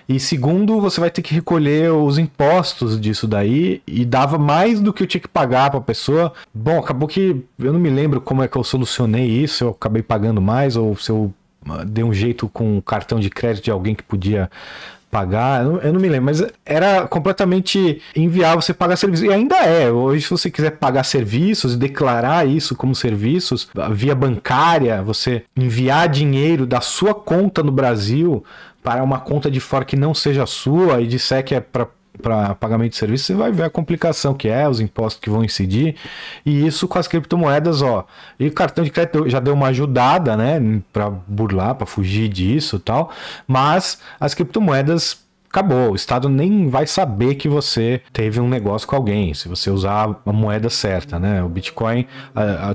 E 0.07 0.19
segundo, 0.19 0.79
você 0.79 0.99
vai 0.99 1.09
ter 1.09 1.21
que 1.21 1.33
recolher 1.33 1.91
os 1.91 2.19
impostos 2.19 2.99
disso 2.99 3.27
daí 3.27 3.81
e 3.87 4.05
dava 4.05 4.37
mais 4.37 4.79
do 4.79 4.93
que 4.93 5.01
eu 5.01 5.07
tinha 5.07 5.21
que 5.21 5.27
pagar 5.27 5.71
para 5.71 5.79
a 5.79 5.83
pessoa. 5.83 6.31
Bom, 6.53 6.77
acabou 6.77 7.07
que 7.07 7.43
eu 7.57 7.73
não 7.73 7.79
me 7.79 7.89
lembro 7.89 8.21
como 8.21 8.43
é 8.43 8.47
que 8.47 8.55
eu 8.55 8.63
solucionei 8.63 9.25
isso, 9.25 9.63
eu 9.63 9.69
acabei 9.69 10.03
pagando 10.03 10.39
mais 10.39 10.75
ou 10.75 10.95
se 10.95 11.09
eu 11.09 11.33
ah, 11.67 11.83
dei 11.83 12.03
um 12.03 12.13
jeito 12.13 12.47
com 12.49 12.77
o 12.77 12.81
cartão 12.81 13.19
de 13.19 13.29
crédito 13.31 13.65
de 13.65 13.71
alguém 13.71 13.95
que 13.95 14.03
podia 14.03 14.49
pagar, 15.15 15.63
eu 15.63 15.71
não, 15.71 15.79
eu 15.79 15.93
não, 15.93 15.99
me 16.01 16.09
lembro, 16.09 16.25
mas 16.25 16.43
era 16.65 17.07
completamente 17.07 18.01
inviável 18.13 18.61
você 18.61 18.73
pagar 18.73 18.97
serviços. 18.97 19.25
E 19.25 19.31
ainda 19.31 19.55
é. 19.63 19.89
Hoje, 19.89 20.23
se 20.23 20.29
você 20.29 20.51
quiser 20.51 20.71
pagar 20.71 21.05
serviços 21.05 21.73
e 21.73 21.77
declarar 21.77 22.45
isso 22.45 22.75
como 22.75 22.93
serviços, 22.93 23.69
via 23.93 24.13
bancária, 24.13 25.01
você 25.01 25.43
enviar 25.55 26.09
dinheiro 26.09 26.65
da 26.65 26.81
sua 26.81 27.13
conta 27.13 27.63
no 27.63 27.71
Brasil 27.71 28.43
para 28.83 29.01
uma 29.01 29.17
conta 29.21 29.49
de 29.49 29.61
fora 29.61 29.85
que 29.85 29.95
não 29.95 30.13
seja 30.13 30.45
sua 30.45 30.99
e 30.99 31.07
disser 31.07 31.45
que 31.45 31.55
é 31.55 31.61
para 31.61 31.87
para 32.21 32.55
pagamento 32.55 32.91
de 32.91 32.97
serviço, 32.97 33.25
você 33.25 33.33
vai 33.33 33.51
ver 33.51 33.63
a 33.63 33.69
complicação 33.69 34.33
que 34.33 34.47
é, 34.47 34.67
os 34.67 34.79
impostos 34.79 35.21
que 35.21 35.29
vão 35.29 35.43
incidir. 35.43 35.95
E 36.45 36.65
isso 36.65 36.87
com 36.87 36.99
as 36.99 37.07
criptomoedas, 37.07 37.81
ó. 37.81 38.05
E 38.39 38.49
cartão 38.49 38.83
de 38.83 38.91
crédito 38.91 39.29
já 39.29 39.39
deu 39.39 39.53
uma 39.53 39.67
ajudada, 39.67 40.35
né, 40.35 40.81
para 40.91 41.09
burlar, 41.09 41.75
para 41.75 41.85
fugir 41.85 42.27
disso, 42.29 42.79
tal. 42.79 43.11
Mas 43.47 43.99
as 44.19 44.33
criptomoedas 44.33 45.23
acabou. 45.49 45.91
O 45.91 45.95
Estado 45.95 46.27
nem 46.27 46.67
vai 46.67 46.85
saber 46.85 47.35
que 47.35 47.47
você 47.47 48.01
teve 48.11 48.41
um 48.41 48.49
negócio 48.49 48.85
com 48.85 48.93
alguém, 48.93 49.33
se 49.33 49.47
você 49.47 49.69
usar 49.69 50.19
a 50.25 50.33
moeda 50.33 50.69
certa, 50.69 51.17
né? 51.17 51.41
O 51.41 51.47
Bitcoin, 51.47 52.05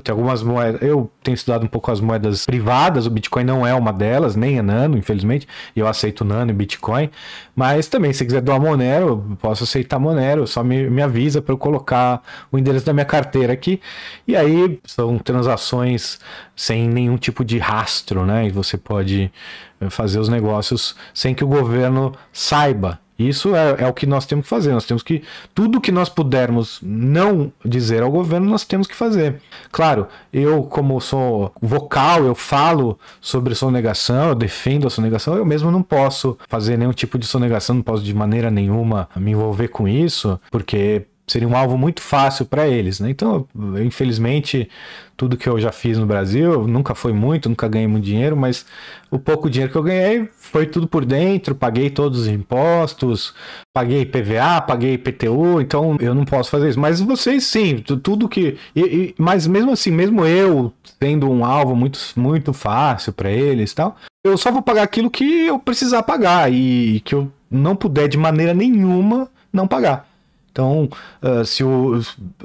tem 0.03 0.11
algumas 0.11 0.41
moedas. 0.41 0.81
Eu 0.81 1.11
tenho 1.21 1.35
estudado 1.35 1.63
um 1.63 1.67
pouco 1.67 1.91
as 1.91 2.01
moedas 2.01 2.43
privadas, 2.43 3.05
o 3.05 3.11
Bitcoin 3.11 3.43
não 3.43 3.67
é 3.67 3.75
uma 3.75 3.93
delas, 3.93 4.35
nem 4.35 4.57
é 4.57 4.63
Nano, 4.63 4.97
infelizmente. 4.97 5.47
Eu 5.75 5.87
aceito 5.87 6.25
Nano 6.25 6.49
e 6.49 6.55
Bitcoin. 6.55 7.11
Mas 7.61 7.87
também, 7.87 8.11
se 8.11 8.25
quiser 8.25 8.41
doar 8.41 8.59
Monero, 8.59 9.37
posso 9.39 9.65
aceitar 9.65 9.99
Monero, 9.99 10.47
só 10.47 10.63
me, 10.63 10.89
me 10.89 10.99
avisa 10.99 11.43
para 11.43 11.53
eu 11.53 11.57
colocar 11.59 12.19
o 12.51 12.57
endereço 12.57 12.87
da 12.87 12.91
minha 12.91 13.05
carteira 13.05 13.53
aqui. 13.53 13.79
E 14.27 14.35
aí 14.35 14.79
são 14.83 15.19
transações 15.19 16.19
sem 16.55 16.89
nenhum 16.89 17.17
tipo 17.17 17.45
de 17.45 17.59
rastro, 17.59 18.25
né? 18.25 18.47
E 18.47 18.49
você 18.49 18.79
pode 18.79 19.31
fazer 19.91 20.19
os 20.19 20.27
negócios 20.27 20.95
sem 21.13 21.35
que 21.35 21.43
o 21.43 21.47
governo 21.47 22.13
saiba. 22.33 22.99
Isso 23.27 23.55
é, 23.55 23.75
é, 23.79 23.87
o 23.87 23.93
que 23.93 24.05
nós 24.05 24.25
temos 24.25 24.45
que 24.45 24.49
fazer. 24.49 24.71
Nós 24.71 24.85
temos 24.85 25.03
que. 25.03 25.23
Tudo 25.53 25.81
que 25.81 25.91
nós 25.91 26.09
pudermos 26.09 26.79
não 26.81 27.51
dizer 27.63 28.03
ao 28.03 28.11
governo, 28.11 28.49
nós 28.49 28.63
temos 28.63 28.87
que 28.87 28.95
fazer. 28.95 29.41
Claro, 29.71 30.07
eu, 30.31 30.63
como 30.63 30.99
sou 30.99 31.51
vocal, 31.61 32.23
eu 32.23 32.35
falo 32.35 32.99
sobre 33.19 33.55
sonegação, 33.55 34.29
eu 34.29 34.35
defendo 34.35 34.87
a 34.87 34.89
sonegação, 34.89 35.35
eu 35.35 35.45
mesmo 35.45 35.71
não 35.71 35.81
posso 35.81 36.37
fazer 36.47 36.77
nenhum 36.77 36.93
tipo 36.93 37.17
de 37.17 37.25
sonegação, 37.25 37.75
não 37.75 37.83
posso 37.83 38.03
de 38.03 38.13
maneira 38.13 38.49
nenhuma 38.49 39.09
me 39.15 39.31
envolver 39.31 39.67
com 39.67 39.87
isso, 39.87 40.39
porque 40.49 41.05
seria 41.27 41.47
um 41.47 41.55
alvo 41.55 41.77
muito 41.77 42.01
fácil 42.01 42.45
para 42.45 42.67
eles, 42.67 42.99
né? 42.99 43.09
Então, 43.09 43.47
infelizmente, 43.83 44.69
tudo 45.15 45.37
que 45.37 45.47
eu 45.47 45.59
já 45.59 45.71
fiz 45.71 45.97
no 45.97 46.05
Brasil, 46.05 46.67
nunca 46.67 46.95
foi 46.95 47.13
muito, 47.13 47.47
nunca 47.47 47.67
ganhei 47.67 47.87
muito 47.87 48.05
dinheiro, 48.05 48.35
mas 48.35 48.65
o 49.09 49.19
pouco 49.19 49.49
dinheiro 49.49 49.71
que 49.71 49.77
eu 49.77 49.83
ganhei 49.83 50.27
foi 50.35 50.65
tudo 50.65 50.87
por 50.87 51.05
dentro, 51.05 51.53
paguei 51.53 51.89
todos 51.89 52.21
os 52.21 52.27
impostos, 52.27 53.33
paguei 53.73 54.05
PVA, 54.05 54.61
paguei 54.61 54.93
IPTU, 54.93 55.61
então 55.61 55.95
eu 55.99 56.15
não 56.15 56.25
posso 56.25 56.49
fazer 56.49 56.69
isso. 56.69 56.79
Mas 56.79 56.99
vocês 56.99 57.43
sim, 57.43 57.77
tudo 57.77 58.27
que. 58.27 58.57
E, 58.75 58.81
e, 58.81 59.15
mas 59.17 59.47
mesmo 59.47 59.71
assim, 59.71 59.91
mesmo 59.91 60.25
eu 60.25 60.73
tendo 60.99 61.29
um 61.29 61.45
alvo 61.45 61.75
muito, 61.75 61.99
muito 62.15 62.51
fácil 62.51 63.13
para 63.13 63.29
eles 63.31 63.73
tal, 63.73 63.95
eu 64.23 64.37
só 64.37 64.51
vou 64.51 64.61
pagar 64.61 64.83
aquilo 64.83 65.09
que 65.09 65.47
eu 65.47 65.59
precisar 65.59 66.03
pagar 66.03 66.51
e 66.51 66.99
que 67.01 67.15
eu 67.15 67.31
não 67.49 67.75
puder 67.75 68.07
de 68.07 68.17
maneira 68.17 68.53
nenhuma 68.53 69.29
não 69.51 69.67
pagar. 69.67 70.10
Então, 70.51 70.89
uh, 71.21 71.45
se, 71.45 71.63
o, 71.63 72.01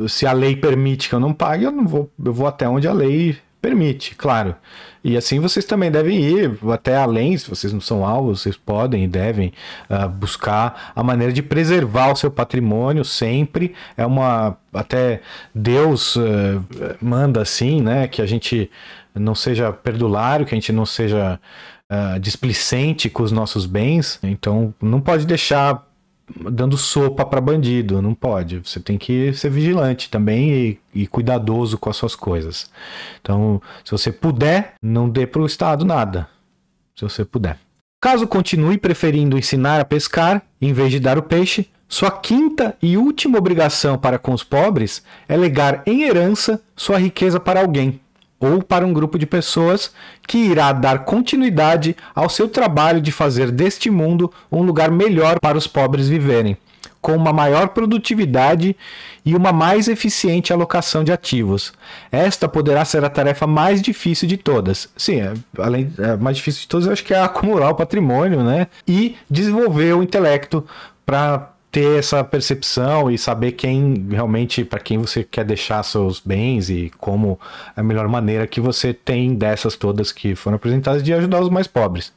se 0.09 0.27
a 0.27 0.33
lei 0.33 0.55
permite 0.55 1.09
que 1.09 1.15
eu 1.15 1.21
não 1.21 1.33
pague, 1.33 1.65
eu 1.65 1.73
não 1.73 1.87
vou, 1.87 2.11
eu 2.25 2.33
vou 2.33 2.47
até 2.47 2.69
onde 2.69 2.87
a 2.87 2.93
lei 2.93 3.37
permite, 3.61 4.15
claro. 4.15 4.55
E 5.03 5.17
assim 5.17 5.41
vocês 5.41 5.65
também 5.65 5.91
devem 5.91 6.21
ir 6.21 6.59
até 6.73 6.97
além, 6.97 7.37
se 7.37 7.49
vocês 7.49 7.73
não 7.73 7.81
são 7.81 8.05
alvos, 8.05 8.41
vocês 8.43 8.57
podem 8.57 9.05
e 9.05 9.09
devem 9.09 9.53
uh, 9.91 10.09
buscar 10.09 10.93
a 10.95 11.03
maneira 11.03 11.33
de 11.33 11.43
preservar 11.43 12.13
o 12.13 12.17
seu 12.17 12.31
patrimônio 12.31 13.05
sempre. 13.05 13.75
É 13.97 14.07
uma. 14.07 14.57
Até 14.73 15.21
Deus 15.55 16.17
uh, 16.17 16.65
manda 17.01 17.41
assim, 17.41 17.81
né? 17.81 18.07
Que 18.07 18.21
a 18.21 18.27
gente 18.27 18.71
não 19.15 19.35
seja 19.35 19.73
perdulário, 19.73 20.45
que 20.47 20.55
a 20.55 20.57
gente 20.57 20.73
não 20.73 20.87
seja 20.87 21.41
uh, 21.91 22.21
displicente 22.21 23.09
com 23.09 23.23
os 23.23 23.33
nossos 23.33 23.67
bens. 23.67 24.19
Então 24.23 24.75
não 24.81 25.01
pode 25.01 25.27
deixar 25.27 25.85
dando 26.51 26.77
sopa 26.77 27.25
para 27.25 27.41
bandido, 27.41 28.03
não 28.03 28.15
pode. 28.15 28.59
Você 28.59 28.81
tem 28.81 28.99
que 28.99 29.33
ser 29.33 29.51
vigilante 29.51 30.11
também 30.11 30.51
e, 30.51 30.81
e, 30.95 31.07
cuidadoso 31.07 31.79
com 31.79 31.89
as 31.89 31.97
suas 31.97 32.17
coisas. 32.17 32.71
Então, 33.21 33.61
se 33.85 33.93
você 33.93 34.11
puder, 34.11 34.75
não 34.83 35.09
dê 35.09 35.27
para 35.27 35.43
o 35.43 35.47
Estado 35.47 35.85
nada. 35.85 36.29
Se 36.97 37.05
você 37.05 37.25
puder. 37.25 37.59
Caso 38.01 38.27
continue 38.27 38.79
preferindo 38.79 39.39
ensinar 39.39 39.81
a 39.81 39.85
pescar 39.85 40.43
em 40.61 40.73
vez 40.73 40.91
de 40.91 41.01
dar 41.01 41.19
o 41.19 41.23
peixe, 41.23 41.69
sua 41.89 42.11
quinta 42.11 42.77
e 42.83 42.97
última 42.97 43.39
obrigação 43.39 43.97
para 43.97 44.19
com 44.19 44.33
os 44.33 44.43
pobres 44.43 45.03
é 45.29 45.37
legar 45.37 45.83
em 45.87 46.03
herança 46.03 46.61
sua 46.75 46.99
riqueza 46.99 47.39
para 47.39 47.61
alguém 47.61 48.01
ou 48.39 48.63
para 48.63 48.87
um 48.87 48.93
grupo 48.93 49.19
de 49.19 49.27
pessoas 49.27 49.93
que 50.27 50.39
irá 50.39 50.73
dar 50.73 51.05
continuidade 51.05 51.97
ao 52.15 52.29
seu 52.29 52.49
trabalho 52.49 53.01
de 53.01 53.11
fazer 53.11 53.51
deste 53.51 53.91
mundo 53.91 54.33
um 54.51 54.63
lugar 54.63 54.91
melhor 54.91 55.39
para 55.41 55.57
os 55.57 55.67
pobres 55.67 56.09
viverem, 56.09 56.57
com 57.01 57.17
uma 57.17 57.33
maior 57.33 57.69
produtividade 57.69 58.77
e 59.25 59.35
uma 59.35 59.53
mais 59.53 59.89
eficiente 59.89 60.53
alocação 60.53 61.03
de 61.03 61.13
ativos. 61.13 61.73
Esta 62.13 62.49
poderá 62.49 62.85
ser 62.85 63.05
a 63.05 63.11
tarefa 63.11 63.47
mais 63.47 63.81
difícil 63.81 64.29
de 64.29 64.37
todas. 64.37 64.89
Sim, 64.97 65.21
é, 65.21 65.35
além 65.59 65.93
é, 65.99 66.17
mais 66.17 66.37
difícil 66.37 66.63
de 66.63 66.69
todas, 66.69 66.87
eu 66.87 66.93
acho 66.93 67.05
que 67.05 67.15
é 67.15 67.21
acumular 67.21 67.71
o 67.71 67.75
patrimônio, 67.75 68.43
né? 68.45 68.69
E 68.87 69.17
desenvolver 69.31 69.95
o 69.95 70.03
intelecto 70.03 70.65
para 71.05 71.56
ter 71.77 71.99
essa 71.99 72.25
percepção 72.25 73.11
e 73.11 73.19
saber 73.19 73.53
quem 73.53 74.07
realmente, 74.11 74.65
para 74.65 74.81
quem 74.81 74.97
você 74.97 75.23
quer 75.23 75.45
deixar 75.45 75.83
seus 75.83 76.19
bens 76.19 76.71
e 76.71 76.91
como 76.97 77.39
a 77.77 77.83
melhor 77.83 78.09
maneira 78.09 78.47
que 78.47 78.63
você 78.63 78.95
tem 78.95 79.35
dessas 79.35 79.77
todas 79.77 80.11
que 80.11 80.35
foram 80.35 80.57
apresentadas 80.57 81.03
de 81.03 81.13
ajudar 81.13 81.43
os 81.43 81.51
mais 81.51 81.67
pobres. 81.67 82.15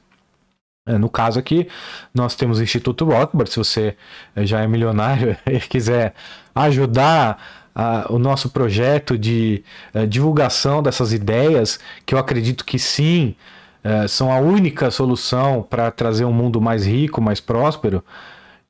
É, 0.88 0.98
no 0.98 1.10
caso 1.10 1.38
aqui, 1.38 1.68
nós 2.14 2.36
temos 2.36 2.60
o 2.60 2.64
Instituto 2.64 3.04
Rothbard. 3.04 3.52
Se 3.52 3.58
você 3.58 3.98
já 4.38 4.62
é 4.62 4.68
milionário 4.68 5.36
e 5.46 5.60
quiser 5.60 6.14
ajudar 6.56 7.68
o 8.10 8.18
nosso 8.18 8.50
projeto 8.52 9.18
de 9.18 9.62
uh, 9.94 10.08
divulgação 10.08 10.82
dessas 10.82 11.12
ideias, 11.12 11.80
que 12.06 12.14
eu 12.14 12.20
acredito 12.20 12.64
que 12.64 12.80
sim, 12.80 13.36
uh, 13.84 14.08
são 14.08 14.32
a 14.32 14.40
única 14.40 14.90
solução 14.90 15.62
para 15.62 15.92
trazer 15.92 16.24
um 16.24 16.34
mundo 16.34 16.62
mais 16.62 16.86
rico, 16.86 17.22
mais 17.22 17.42
próspero. 17.42 18.02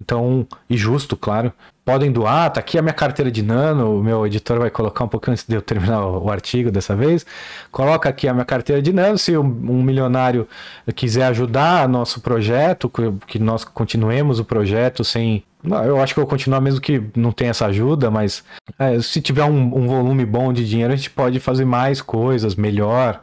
Então, 0.01 0.47
e 0.69 0.77
justo, 0.77 1.17
claro. 1.17 1.51
Podem 1.83 2.11
doar, 2.11 2.51
tá 2.51 2.59
aqui 2.59 2.77
a 2.77 2.81
minha 2.81 2.93
carteira 2.93 3.31
de 3.31 3.41
nano, 3.41 3.99
o 3.99 4.03
meu 4.03 4.25
editor 4.25 4.59
vai 4.59 4.69
colocar 4.69 5.03
um 5.03 5.07
pouquinho 5.07 5.33
antes 5.33 5.45
de 5.47 5.55
eu 5.55 5.61
terminar 5.61 6.05
o 6.05 6.29
artigo 6.29 6.71
dessa 6.71 6.95
vez. 6.95 7.25
Coloca 7.71 8.07
aqui 8.07 8.27
a 8.27 8.33
minha 8.33 8.45
carteira 8.45 8.81
de 8.81 8.93
nano, 8.93 9.17
se 9.17 9.35
um, 9.35 9.43
milionário 9.43 10.47
quiser 10.95 11.25
ajudar 11.25 11.89
nosso 11.89 12.21
projeto, 12.21 12.91
que 13.25 13.39
nós 13.39 13.63
continuemos 13.63 14.39
o 14.39 14.45
projeto 14.45 15.03
sem 15.03 15.43
eu 15.61 15.99
acho 15.99 16.13
que 16.13 16.19
eu 16.19 16.23
vou 16.23 16.29
continuar 16.29 16.61
mesmo 16.61 16.79
que 16.79 17.03
não 17.15 17.33
tenha 17.33 17.51
essa 17.51 17.65
ajuda, 17.65 18.09
mas 18.09 18.43
é, 18.77 19.01
se 19.01 19.19
tiver 19.19 19.43
um, 19.43 19.77
um, 19.77 19.87
volume 19.87 20.25
bom 20.25 20.53
de 20.53 20.65
dinheiro, 20.65 20.93
a 20.93 20.95
gente 20.95 21.09
pode 21.09 21.37
fazer 21.39 21.65
mais 21.65 22.01
coisas, 22.01 22.55
melhor 22.55 23.21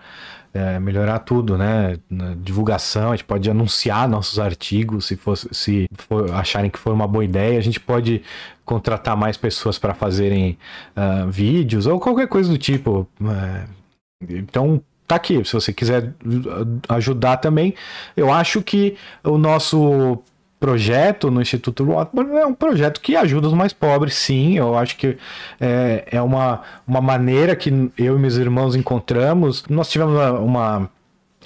é, 0.57 0.81
melhorar 0.81 1.19
tudo, 1.21 1.59
né? 1.59 1.99
Na 2.09 2.35
divulgação, 2.35 3.13
a 3.13 3.17
gente 3.17 3.25
pode 3.25 3.51
anunciar 3.51 4.09
nossos 4.09 4.39
artigos, 4.39 5.07
se, 5.07 5.17
fosse, 5.17 5.49
se 5.53 5.89
for, 5.99 6.33
acharem 6.33 6.71
que 6.71 6.79
for 6.79 6.93
uma 6.93 7.07
boa 7.07 7.25
ideia, 7.25 7.59
a 7.59 7.63
gente 7.63 7.79
pode 7.79 8.23
contratar 8.65 9.17
mais 9.17 9.37
pessoas 9.37 9.79
para 9.79 9.95
fazerem 9.95 10.59
uh, 10.97 11.31
vídeos 11.31 11.87
ou 11.87 12.01
qualquer 12.01 12.27
coisa 12.27 12.51
do 12.51 12.59
tipo. 12.59 13.07
É, 13.23 13.65
então, 14.29 14.81
tá 15.07 15.17
aqui, 15.17 15.45
se 15.45 15.53
você 15.53 15.73
quiser 15.73 16.15
ajudar 16.89 17.37
também. 17.37 17.75
Eu 18.17 18.33
acho 18.33 18.63
que 18.63 18.97
o 19.23 19.39
nosso 19.39 20.19
projeto 20.59 21.31
no 21.31 21.41
Instituto 21.41 21.85
Rothbard 21.85 22.31
é 22.33 22.47
um 22.47 22.55
projeto 22.55 23.01
que 23.01 23.15
ajuda 23.15 23.49
os 23.49 23.55
mais 23.55 23.73
pobres, 23.73 24.15
sim. 24.15 24.57
Eu 24.57 24.77
acho 24.77 24.97
que 24.97 25.17
é, 25.61 26.05
é 26.11 26.23
uma, 26.23 26.63
uma 26.87 27.01
maneira 27.01 27.55
que 27.55 27.71
eu 27.99 28.17
e 28.17 28.19
meus 28.19 28.37
irmãos 28.37 28.75
encontramos. 28.75 29.65
Nós 29.69 29.89
tivemos 29.89 30.15
uma, 30.41 30.91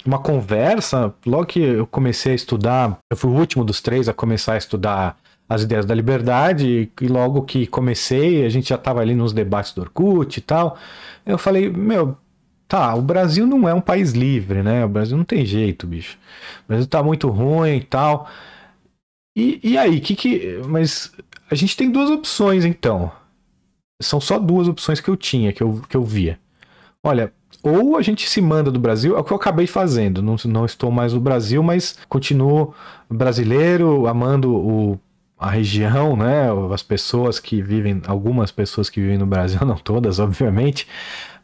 uma, 0.05 0.19
conversa 0.19 1.13
logo 1.25 1.45
que 1.45 1.59
eu 1.59 1.87
comecei 1.87 2.31
a 2.31 2.35
estudar. 2.35 2.97
Eu 3.09 3.17
fui 3.17 3.29
o 3.29 3.35
último 3.35 3.63
dos 3.63 3.81
três 3.81 4.07
a 4.07 4.13
começar 4.13 4.53
a 4.53 4.57
estudar 4.57 5.17
as 5.49 5.63
ideias 5.63 5.85
da 5.85 5.93
liberdade 5.93 6.89
e 7.01 7.07
logo 7.07 7.41
que 7.41 7.67
comecei 7.67 8.45
a 8.45 8.49
gente 8.49 8.69
já 8.69 8.75
estava 8.75 9.01
ali 9.01 9.13
nos 9.13 9.33
debates 9.33 9.73
do 9.73 9.81
Orkut 9.81 10.37
e 10.37 10.41
tal. 10.41 10.77
Eu 11.25 11.37
falei, 11.37 11.69
meu, 11.69 12.17
Tá, 12.71 12.95
o 12.95 13.01
Brasil 13.01 13.45
não 13.45 13.67
é 13.67 13.73
um 13.73 13.81
país 13.81 14.13
livre, 14.13 14.63
né? 14.63 14.85
O 14.85 14.87
Brasil 14.87 15.17
não 15.17 15.25
tem 15.25 15.45
jeito, 15.45 15.85
bicho. 15.85 16.17
O 16.63 16.69
Brasil 16.69 16.87
tá 16.87 17.03
muito 17.03 17.27
ruim 17.27 17.75
e 17.75 17.83
tal. 17.83 18.29
E, 19.35 19.59
e 19.63 19.77
aí, 19.77 19.99
que 19.99 20.15
que. 20.15 20.61
Mas 20.67 21.11
a 21.49 21.55
gente 21.55 21.75
tem 21.75 21.89
duas 21.89 22.09
opções 22.09 22.65
então. 22.65 23.11
São 24.01 24.19
só 24.19 24.39
duas 24.39 24.67
opções 24.67 24.99
que 24.99 25.09
eu 25.09 25.15
tinha, 25.15 25.53
que 25.53 25.61
eu, 25.61 25.81
que 25.87 25.95
eu 25.95 26.03
via. 26.03 26.39
Olha, 27.03 27.31
ou 27.63 27.97
a 27.97 28.01
gente 28.01 28.27
se 28.27 28.41
manda 28.41 28.71
do 28.71 28.79
Brasil, 28.79 29.15
é 29.15 29.19
o 29.19 29.23
que 29.23 29.31
eu 29.31 29.37
acabei 29.37 29.67
fazendo. 29.67 30.21
Não, 30.21 30.35
não 30.45 30.65
estou 30.65 30.91
mais 30.91 31.13
no 31.13 31.19
Brasil, 31.19 31.61
mas 31.61 31.97
continuo 32.09 32.73
brasileiro, 33.09 34.07
amando 34.07 34.55
o, 34.55 34.99
a 35.37 35.49
região, 35.49 36.15
né? 36.15 36.47
As 36.73 36.81
pessoas 36.81 37.39
que 37.39 37.61
vivem, 37.61 38.01
algumas 38.07 38.51
pessoas 38.51 38.89
que 38.89 38.99
vivem 38.99 39.17
no 39.17 39.25
Brasil, 39.25 39.59
não 39.65 39.75
todas, 39.75 40.19
obviamente. 40.19 40.87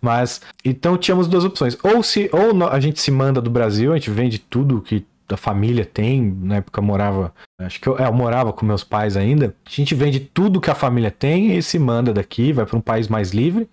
Mas 0.02 0.42
então 0.64 0.98
tínhamos 0.98 1.28
duas 1.28 1.44
opções. 1.44 1.78
Ou 1.84 2.02
se 2.02 2.30
ou 2.32 2.68
a 2.68 2.80
gente 2.80 3.00
se 3.00 3.12
manda 3.12 3.42
do 3.42 3.50
Brasil, 3.50 3.92
a 3.92 3.96
gente 3.98 4.12
vende 4.12 4.40
tudo 4.40 4.82
que 4.82 5.06
a 5.30 5.38
família 5.38 5.86
tem, 5.86 6.36
na 6.42 6.58
época 6.58 6.82
morava, 6.82 7.34
acho 7.60 7.80
que 7.80 7.88
eu, 7.88 7.98
é, 7.98 8.06
eu 8.06 8.14
morava 8.14 8.54
com 8.54 8.66
meus 8.66 8.84
pais 8.84 9.18
ainda. 9.18 9.56
A 9.66 9.70
gente 9.70 9.96
vende 9.96 10.20
tudo 10.20 10.62
que 10.62 10.70
a 10.70 10.76
família 10.76 11.12
tem 11.12 11.58
e 11.58 11.62
se 11.62 11.80
manda 11.80 12.14
daqui, 12.14 12.54
vai 12.54 12.66
para 12.66 12.78
um 12.78 12.82
país 12.82 13.08
mais 13.08 13.32
livre. 13.32 13.70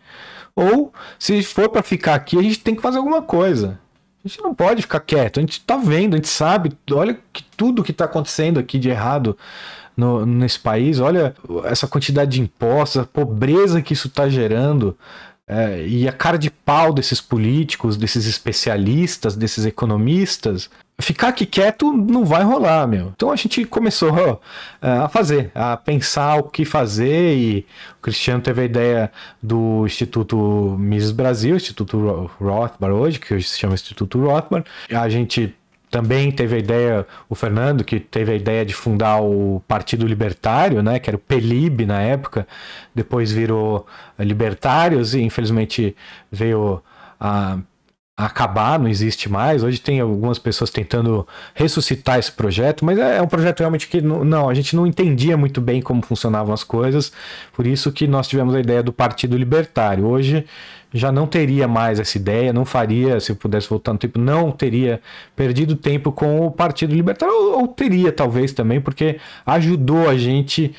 Ou, 0.57 0.93
se 1.19 1.43
for 1.43 1.69
para 1.69 1.83
ficar 1.83 2.15
aqui, 2.15 2.39
a 2.39 2.43
gente 2.43 2.61
tem 2.61 2.75
que 2.75 2.83
fazer 2.83 2.99
alguma 2.99 3.23
coisa. 3.23 3.79
A 4.25 4.29
gente 4.29 4.41
não 4.41 4.55
pode 4.55 4.83
ficar 4.83 5.01
quieto. 5.01 5.39
A 5.39 5.43
gente 5.43 5.61
tá 5.61 5.77
vendo, 5.77 6.15
a 6.15 6.17
gente 6.17 6.29
sabe. 6.29 6.73
Olha 6.91 7.19
que 7.33 7.45
tudo 7.57 7.83
que 7.83 7.93
tá 7.93 8.07
acontecendo 8.07 8.59
aqui 8.59 8.79
de 8.79 8.89
errado 8.89 9.37
no, 9.95 10.25
nesse 10.25 10.59
país. 10.59 10.99
Olha 10.99 11.35
essa 11.65 11.87
quantidade 11.87 12.31
de 12.31 12.41
impostos, 12.41 13.03
a 13.03 13.07
pobreza 13.07 13.83
que 13.83 13.93
isso 13.93 14.09
tá 14.09 14.29
gerando. 14.29 14.97
É, 15.47 15.87
e 15.87 16.09
a 16.09 16.13
cara 16.13 16.39
de 16.39 16.51
pau 16.51 16.91
desses 16.91 17.21
políticos, 17.21 17.99
desses 17.99 18.25
especialistas, 18.27 19.37
desses 19.37 19.67
economistas, 19.67 20.71
ficar 21.01 21.29
aqui 21.29 21.45
quieto 21.45 21.93
não 21.93 22.25
vai 22.25 22.43
rolar, 22.45 22.87
meu. 22.87 23.13
Então 23.15 23.31
a 23.31 23.37
gente 23.37 23.65
começou 23.65 24.41
é, 24.81 24.91
a 24.91 25.09
fazer, 25.09 25.51
a 25.55 25.77
pensar 25.77 26.37
o 26.37 26.45
que 26.45 26.65
fazer 26.65 27.37
e 27.37 27.67
o 27.99 28.03
Cristiano 28.03 28.41
teve 28.41 28.63
a 28.63 28.65
ideia 28.65 29.13
do 29.43 29.85
Instituto 29.87 30.77
Mises 30.79 31.11
Brasil, 31.11 31.57
Instituto 31.57 32.31
Rothbard 32.41 32.95
hoje, 32.95 33.19
que 33.19 33.35
hoje 33.35 33.49
se 33.49 33.59
chama 33.59 33.75
Instituto 33.75 34.19
Rothbard. 34.21 34.67
A 34.91 35.09
gente 35.09 35.55
também 35.91 36.33
teve 36.33 36.57
a 36.57 36.59
ideia, 36.59 37.07
o 37.29 37.37
Fernando, 37.37 37.85
que 37.85 38.01
teve 38.01 38.33
a 38.33 38.35
ideia 38.35 38.65
de 38.65 38.75
fundar 38.75 39.21
o 39.23 39.63
Partido 39.69 40.07
Libertário, 40.07 40.83
né, 40.83 40.99
que 40.99 41.09
era 41.09 41.17
o 41.17 41.21
PELIB 41.21 41.87
na 41.87 42.03
época, 42.03 42.49
depois 42.93 43.31
virou 43.31 43.87
Libertários 44.19 45.15
e 45.15 45.23
infelizmente 45.23 45.95
veio 46.33 46.83
a 47.21 47.59
acabar, 48.17 48.79
não 48.79 48.89
existe 48.89 49.29
mais. 49.29 49.63
Hoje 49.65 49.81
tem 49.81 50.01
algumas 50.01 50.39
pessoas 50.39 50.71
tentando 50.71 51.27
ressuscitar 51.55 52.19
esse 52.19 52.31
projeto, 52.31 52.85
mas 52.85 52.99
é, 52.99 53.19
é 53.19 53.23
um 53.23 53.27
projeto 53.27 53.61
realmente 53.61 53.89
que 53.89 54.01
não, 54.01 54.25
não, 54.25 54.49
a 54.49 54.55
gente 54.55 54.77
não 54.77 54.87
entendia 54.87 55.37
muito 55.37 55.61
bem 55.61 55.83
como 55.83 56.01
funcionavam 56.01 56.55
as 56.55 56.63
coisas, 56.63 57.13
por 57.53 57.67
isso 57.67 57.91
que 57.91 58.07
nós 58.07 58.29
tivemos 58.29 58.55
a 58.55 58.61
ideia 58.61 58.83
do 58.83 58.93
Partido 58.93 59.37
Libertário. 59.37 60.07
Hoje 60.07 60.47
já 60.93 61.11
não 61.11 61.27
teria 61.27 61.67
mais 61.67 61.99
essa 61.99 62.17
ideia, 62.17 62.53
não 62.53 62.65
faria, 62.65 63.19
se 63.19 63.33
eu 63.33 63.37
pudesse 63.37 63.69
voltar 63.69 63.93
no 63.93 63.99
tempo, 63.99 64.17
não 64.17 64.53
teria 64.53 65.01
perdido 65.35 65.75
tempo 65.75 66.13
com 66.13 66.47
o 66.47 66.53
Partido 66.53 66.95
Libertário, 66.95 67.35
ou, 67.35 67.63
ou 67.63 67.69
teria 67.69 68.13
talvez 68.13 68.53
também, 68.53 68.81
porque 68.81 69.19
ajudou 69.45 70.09
a 70.09 70.17
gente 70.17 70.73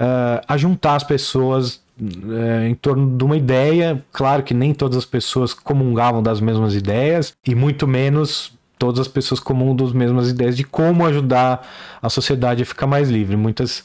uh, 0.00 0.42
a 0.48 0.56
juntar 0.56 0.96
as 0.96 1.04
pessoas 1.04 1.79
é, 2.00 2.68
em 2.68 2.74
torno 2.74 3.16
de 3.16 3.24
uma 3.24 3.36
ideia. 3.36 4.02
Claro 4.12 4.42
que 4.42 4.54
nem 4.54 4.72
todas 4.72 4.98
as 4.98 5.04
pessoas 5.04 5.52
comungavam 5.52 6.22
das 6.22 6.40
mesmas 6.40 6.74
ideias, 6.74 7.34
e 7.46 7.54
muito 7.54 7.86
menos 7.86 8.58
todas 8.80 8.98
as 8.98 9.08
pessoas 9.08 9.38
comungam 9.38 9.76
das 9.76 9.92
mesmas 9.92 10.30
ideias 10.30 10.56
de 10.56 10.64
como 10.64 11.04
ajudar 11.04 11.68
a 12.00 12.08
sociedade 12.08 12.62
a 12.62 12.66
ficar 12.66 12.86
mais 12.86 13.10
livre. 13.10 13.36
Muitas, 13.36 13.80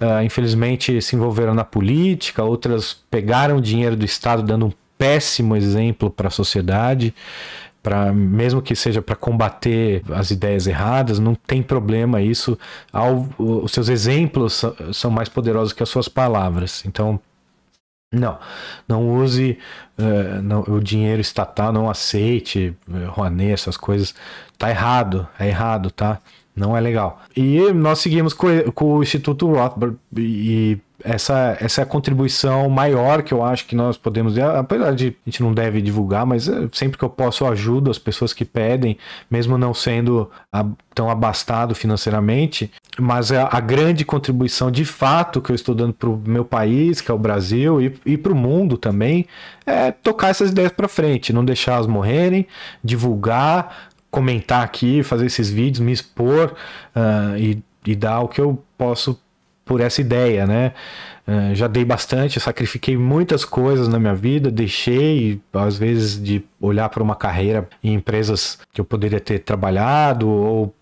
uh, 0.00 0.24
infelizmente, 0.24 1.00
se 1.00 1.14
envolveram 1.14 1.54
na 1.54 1.64
política, 1.64 2.42
outras 2.42 2.98
pegaram 3.08 3.60
dinheiro 3.60 3.94
do 3.94 4.04
Estado, 4.04 4.42
dando 4.42 4.66
um 4.66 4.72
péssimo 4.98 5.54
exemplo 5.54 6.10
para 6.10 6.26
a 6.26 6.30
sociedade. 6.30 7.14
Para 7.80 8.12
mesmo 8.12 8.60
que 8.60 8.74
seja 8.74 9.00
para 9.00 9.16
combater 9.16 10.02
as 10.10 10.30
ideias 10.30 10.66
erradas, 10.66 11.18
não 11.18 11.34
tem 11.34 11.62
problema 11.62 12.20
isso. 12.20 12.58
Ao, 12.92 13.26
os 13.38 13.72
seus 13.72 13.88
exemplos 13.88 14.62
são 14.92 15.10
mais 15.10 15.30
poderosos 15.30 15.72
que 15.72 15.82
as 15.82 15.88
suas 15.88 16.06
palavras. 16.06 16.82
Então, 16.84 17.18
não, 18.12 18.38
não 18.88 19.08
use 19.08 19.56
uh, 19.96 20.42
não, 20.42 20.62
o 20.62 20.80
dinheiro 20.80 21.20
estatal, 21.20 21.72
não 21.72 21.88
aceite 21.88 22.76
uh, 22.88 23.08
Rouanet, 23.10 23.52
essas 23.52 23.76
coisas. 23.76 24.14
Tá 24.58 24.68
errado, 24.68 25.28
é 25.38 25.46
errado, 25.46 25.90
tá? 25.90 26.18
Não 26.54 26.76
é 26.76 26.80
legal. 26.80 27.22
E 27.36 27.72
nós 27.72 28.00
seguimos 28.00 28.34
com, 28.34 28.48
com 28.72 28.96
o 28.96 29.02
Instituto 29.02 29.46
Rothbard 29.46 29.96
e 30.16 30.78
essa, 31.04 31.56
essa 31.60 31.80
é 31.80 31.84
a 31.84 31.86
contribuição 31.86 32.68
maior 32.68 33.22
que 33.22 33.32
eu 33.32 33.42
acho 33.44 33.66
que 33.66 33.74
nós 33.74 33.96
podemos, 33.96 34.38
apesar 34.38 34.94
de 34.94 35.08
a 35.08 35.30
gente 35.30 35.42
não 35.42 35.52
deve 35.52 35.80
divulgar, 35.80 36.26
mas 36.26 36.48
é, 36.48 36.68
sempre 36.72 36.98
que 36.98 37.04
eu 37.04 37.10
posso 37.10 37.44
eu 37.44 37.48
ajudo 37.48 37.90
as 37.90 37.98
pessoas 37.98 38.32
que 38.32 38.44
pedem, 38.44 38.96
mesmo 39.30 39.56
não 39.56 39.72
sendo 39.74 40.30
tão 40.94 41.10
abastado 41.10 41.74
financeiramente, 41.74 42.70
mas 42.98 43.30
é 43.30 43.46
a 43.50 43.60
grande 43.60 44.04
contribuição 44.04 44.70
de 44.70 44.84
fato 44.84 45.40
que 45.40 45.50
eu 45.50 45.54
estou 45.54 45.74
dando 45.74 45.94
para 45.94 46.08
o 46.08 46.16
meu 46.16 46.44
país, 46.44 47.00
que 47.00 47.10
é 47.10 47.14
o 47.14 47.18
Brasil, 47.18 47.80
e, 47.80 47.94
e 48.04 48.16
para 48.16 48.32
o 48.32 48.36
mundo 48.36 48.76
também, 48.76 49.26
é 49.64 49.90
tocar 49.90 50.28
essas 50.28 50.50
ideias 50.50 50.72
para 50.72 50.88
frente, 50.88 51.32
não 51.32 51.44
deixá-las 51.44 51.86
morrerem, 51.86 52.46
divulgar, 52.82 53.88
comentar 54.10 54.64
aqui, 54.64 55.02
fazer 55.02 55.26
esses 55.26 55.48
vídeos, 55.50 55.80
me 55.80 55.92
expor 55.92 56.54
uh, 56.94 57.36
e, 57.38 57.62
e 57.86 57.94
dar 57.94 58.20
o 58.20 58.28
que 58.28 58.40
eu 58.40 58.62
posso 58.76 59.18
por 59.64 59.80
essa 59.80 60.00
ideia, 60.00 60.46
né? 60.46 60.72
Uh, 61.26 61.54
já 61.54 61.68
dei 61.68 61.84
bastante, 61.84 62.40
sacrifiquei 62.40 62.96
muitas 62.96 63.44
coisas 63.44 63.86
na 63.86 64.00
minha 64.00 64.14
vida, 64.14 64.50
deixei, 64.50 65.40
às 65.52 65.78
vezes, 65.78 66.20
de 66.20 66.42
olhar 66.60 66.88
para 66.88 67.02
uma 67.02 67.14
carreira 67.14 67.68
em 67.84 67.94
empresas 67.94 68.58
que 68.72 68.80
eu 68.80 68.84
poderia 68.84 69.20
ter 69.20 69.38
trabalhado 69.38 70.28
ou 70.28 70.74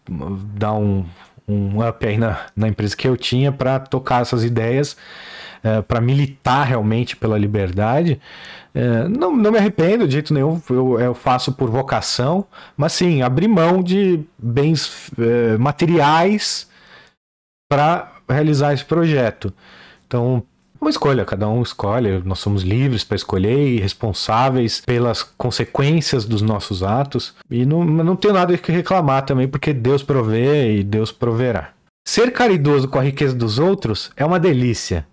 dar 0.55 0.73
um, 0.73 1.05
um 1.47 1.87
up 1.87 2.07
aí 2.07 2.17
na, 2.17 2.47
na 2.57 2.67
empresa 2.67 2.97
que 2.97 3.07
eu 3.07 3.15
tinha 3.15 3.53
para 3.53 3.79
tocar 3.79 4.23
essas 4.23 4.43
ideias, 4.43 4.97
uh, 5.63 5.83
para 5.83 6.01
militar 6.01 6.65
realmente 6.65 7.15
pela 7.15 7.37
liberdade. 7.37 8.19
Uh, 8.75 9.07
não, 9.07 9.37
não 9.37 9.53
me 9.53 9.59
arrependo 9.59 10.07
de 10.07 10.15
jeito 10.15 10.33
nenhum, 10.33 10.63
eu, 10.71 10.99
eu 10.99 11.15
faço 11.15 11.53
por 11.53 11.69
vocação, 11.69 12.47
mas 12.75 12.93
sim, 12.93 13.21
abrir 13.21 13.49
mão 13.49 13.83
de 13.83 14.21
bens 14.39 15.11
materiais 15.59 16.67
para 17.69 18.18
realizar 18.29 18.73
esse 18.73 18.85
projeto. 18.85 19.53
Então, 20.07 20.43
uma 20.81 20.91
escolha, 20.91 21.25
cada 21.25 21.49
um 21.49 21.61
escolhe, 21.61 22.23
nós 22.25 22.39
somos 22.39 22.63
livres 22.63 23.03
para 23.03 23.17
escolher 23.17 23.77
e 23.77 23.81
responsáveis 23.81 24.81
pelas 24.81 25.23
consequências 25.23 26.25
dos 26.25 26.41
nossos 26.41 26.85
atos. 26.85 27.35
E 27.51 27.67
não, 27.67 27.85
não 27.85 28.15
tenho 28.15 28.35
nada 28.35 28.57
que 28.57 28.71
reclamar 28.71 29.25
também, 29.25 29.49
porque 29.49 29.73
Deus 29.73 30.05
provê 30.05 30.79
e 30.79 30.85
Deus 30.85 31.11
proverá. 31.11 31.71
Ser 32.07 32.33
caridoso 32.33 32.89
com 32.89 32.99
a 32.99 33.03
riqueza 33.03 33.35
dos 33.35 33.59
outros 33.59 34.11
é 34.17 34.25
uma 34.25 34.39
delícia. 34.39 35.05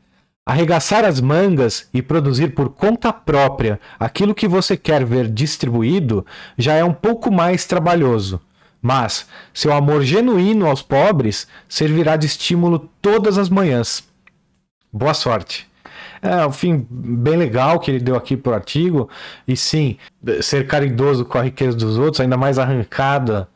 Arregaçar 0.47 1.03
as 1.03 1.19
mangas 1.19 1.89
e 1.91 2.03
produzir 2.03 2.53
por 2.53 2.69
conta 2.69 3.11
própria 3.11 3.79
aquilo 3.99 4.35
que 4.35 4.47
você 4.47 4.77
quer 4.77 5.03
ver 5.03 5.27
distribuído 5.27 6.23
já 6.55 6.75
é 6.75 6.83
um 6.83 6.93
pouco 6.93 7.31
mais 7.31 7.65
trabalhoso. 7.65 8.39
Mas 8.85 9.27
seu 9.51 9.73
amor 9.73 10.03
genuíno 10.03 10.67
aos 10.67 10.83
pobres 10.83 11.47
servirá 11.67 12.15
de 12.15 12.27
estímulo 12.27 12.87
todas 13.01 13.35
as 13.35 13.49
manhãs. 13.49 14.07
Boa 14.93 15.15
sorte. 15.15 15.67
É 16.21 16.45
um 16.45 16.51
fim 16.51 16.85
bem 16.87 17.35
legal 17.35 17.79
que 17.79 17.89
ele 17.89 17.99
deu 17.99 18.15
aqui 18.15 18.37
pro 18.37 18.53
artigo. 18.53 19.09
E 19.47 19.57
sim, 19.57 19.97
ser 20.39 20.67
caridoso 20.67 21.25
com 21.25 21.39
a 21.39 21.41
riqueza 21.41 21.75
dos 21.75 21.97
outros, 21.97 22.19
ainda 22.19 22.37
mais 22.37 22.59
arrancada 22.59 23.49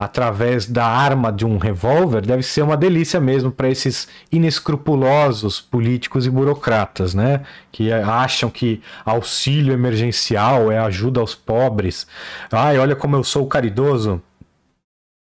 através 0.00 0.66
da 0.66 0.86
arma 0.86 1.30
de 1.30 1.44
um 1.44 1.58
revólver, 1.58 2.22
deve 2.22 2.42
ser 2.42 2.62
uma 2.62 2.76
delícia 2.76 3.20
mesmo 3.20 3.52
para 3.52 3.68
esses 3.68 4.08
inescrupulosos 4.32 5.60
políticos 5.60 6.24
e 6.26 6.30
burocratas, 6.30 7.12
né? 7.12 7.42
Que 7.70 7.92
acham 7.92 8.48
que 8.48 8.80
auxílio 9.04 9.74
emergencial 9.74 10.72
é 10.72 10.78
ajuda 10.78 11.20
aos 11.20 11.34
pobres. 11.34 12.06
Ai, 12.50 12.78
olha 12.78 12.96
como 12.96 13.16
eu 13.16 13.22
sou 13.22 13.46
caridoso. 13.46 14.22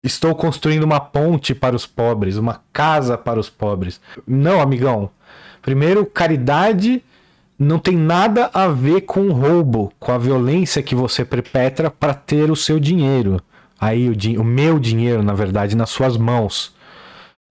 Estou 0.07 0.37
construindo 0.37 0.85
uma 0.85 1.01
ponte 1.01 1.53
para 1.53 1.75
os 1.75 1.85
pobres, 1.85 2.37
uma 2.37 2.63
casa 2.73 3.19
para 3.19 3.41
os 3.41 3.51
pobres. 3.51 4.01
Não, 4.25 4.61
amigão. 4.61 5.11
Primeiro, 5.61 6.07
caridade 6.07 7.03
não 7.59 7.81
tem 7.81 7.97
nada 7.97 8.49
a 8.55 8.69
ver 8.69 9.01
com 9.01 9.33
roubo, 9.33 9.93
com 9.99 10.13
a 10.13 10.19
violência 10.19 10.81
que 10.81 10.95
você 10.95 11.25
perpetra 11.25 11.91
para 11.91 12.15
ter 12.15 12.53
o 12.53 12.57
seu 12.57 12.79
dinheiro. 12.79 13.43
Aí 13.81 14.09
o, 14.09 14.41
o, 14.41 14.45
meu 14.45 14.79
dinheiro, 14.79 15.25
na 15.25 15.35
verdade, 15.35 15.77
nas 15.77 15.91
suas 15.91 16.17
mãos. 16.17 16.73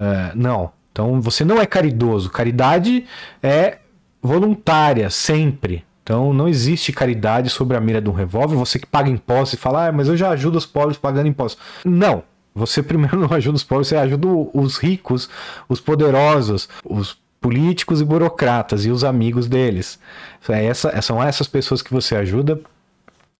É, 0.01 0.31
não. 0.33 0.71
Então 0.93 1.19
você 1.19 1.43
não 1.43 1.59
é 1.59 1.65
caridoso. 1.65 2.29
Caridade 2.29 3.05
é 3.43 3.79
voluntária, 4.21 5.09
sempre. 5.09 5.83
Então 6.03 6.33
não 6.33 6.47
existe 6.47 6.93
caridade 6.93 7.49
sobre 7.49 7.75
a 7.75 7.81
mira 7.81 8.01
de 8.01 8.09
um 8.09 8.13
revólver. 8.13 8.55
Você 8.55 8.79
que 8.79 8.87
paga 8.87 9.09
impostos 9.09 9.59
e 9.59 9.61
fala, 9.61 9.89
ah, 9.89 9.91
mas 9.91 10.07
eu 10.07 10.15
já 10.15 10.29
ajudo 10.29 10.57
os 10.57 10.65
pobres 10.65 10.97
pagando 10.97 11.27
impostos. 11.27 11.61
Não. 11.83 12.23
Você 12.55 12.81
primeiro 12.81 13.19
não 13.27 13.31
ajuda 13.35 13.57
os 13.57 13.63
pobres, 13.63 13.89
você 13.89 13.97
ajuda 13.97 14.27
os 14.53 14.77
ricos, 14.77 15.29
os 15.67 15.81
poderosos, 15.81 16.69
os 16.83 17.17
políticos 17.41 18.01
e 18.01 18.05
burocratas 18.05 18.85
e 18.85 18.89
os 18.89 19.03
amigos 19.03 19.47
deles. 19.47 19.99
É 20.49 20.65
essa, 20.65 21.01
são 21.01 21.21
essas 21.21 21.47
pessoas 21.47 21.81
que 21.81 21.93
você 21.93 22.15
ajuda 22.15 22.59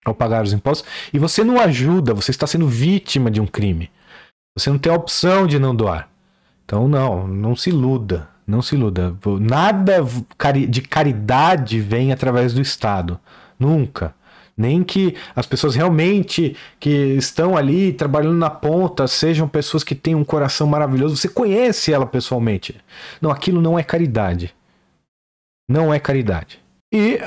ao 0.04 0.14
pagar 0.14 0.44
os 0.44 0.54
impostos 0.54 0.88
e 1.12 1.18
você 1.18 1.44
não 1.44 1.60
ajuda, 1.60 2.14
você 2.14 2.30
está 2.30 2.46
sendo 2.46 2.68
vítima 2.68 3.32
de 3.32 3.42
um 3.42 3.48
crime. 3.48 3.90
Você 4.56 4.70
não 4.70 4.78
tem 4.78 4.92
a 4.92 4.96
opção 4.96 5.48
de 5.48 5.58
não 5.58 5.76
doar. 5.76 6.08
Então, 6.64 6.88
não, 6.88 7.28
não 7.28 7.56
se 7.56 7.70
iluda. 7.70 8.28
Não 8.48 8.62
se 8.62 8.76
iluda. 8.76 9.16
Nada 9.42 10.06
de 10.70 10.82
caridade 10.82 11.80
vem 11.80 12.12
através 12.12 12.54
do 12.54 12.62
Estado. 12.62 13.20
Nunca. 13.60 14.14
Nem 14.58 14.84
que 14.84 15.16
as 15.36 15.46
pessoas 15.46 15.76
realmente 15.76 16.56
que 16.80 16.90
estão 16.90 17.58
ali 17.58 17.92
trabalhando 17.92 18.38
na 18.38 18.50
ponta 18.50 19.08
sejam 19.08 19.48
pessoas 19.48 19.84
que 19.84 19.94
têm 19.94 20.16
um 20.16 20.24
coração 20.24 20.66
maravilhoso. 20.66 21.18
Você 21.18 21.28
conhece 21.28 21.92
ela 21.92 22.06
pessoalmente. 22.06 22.76
Não, 23.22 23.32
aquilo 23.32 23.62
não 23.62 23.78
é 23.78 23.84
caridade. 23.84 24.56
Não 25.68 25.94
é 25.94 26.00
caridade. 26.00 26.60
E, 26.94 27.20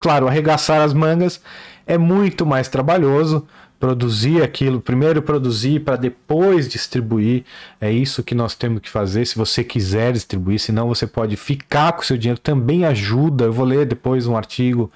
claro, 0.00 0.28
arregaçar 0.28 0.82
as 0.82 0.92
mangas 0.92 1.42
é 1.86 1.98
muito 1.98 2.46
mais 2.46 2.68
trabalhoso 2.68 3.46
produzir 3.78 4.42
aquilo, 4.42 4.80
primeiro 4.80 5.20
produzir 5.20 5.80
para 5.80 5.96
depois 5.96 6.68
distribuir. 6.68 7.44
É 7.80 7.90
isso 7.90 8.22
que 8.22 8.34
nós 8.34 8.54
temos 8.54 8.80
que 8.80 8.88
fazer 8.88 9.26
se 9.26 9.36
você 9.36 9.62
quiser 9.62 10.12
distribuir, 10.12 10.58
senão 10.58 10.88
você 10.88 11.06
pode 11.06 11.36
ficar 11.36 11.92
com 11.92 12.02
o 12.02 12.04
seu 12.04 12.16
dinheiro, 12.16 12.40
também 12.40 12.84
ajuda. 12.84 13.44
Eu 13.44 13.52
vou 13.52 13.66
ler 13.66 13.86
depois 13.86 14.26
um 14.26 14.36
artigo 14.36 14.90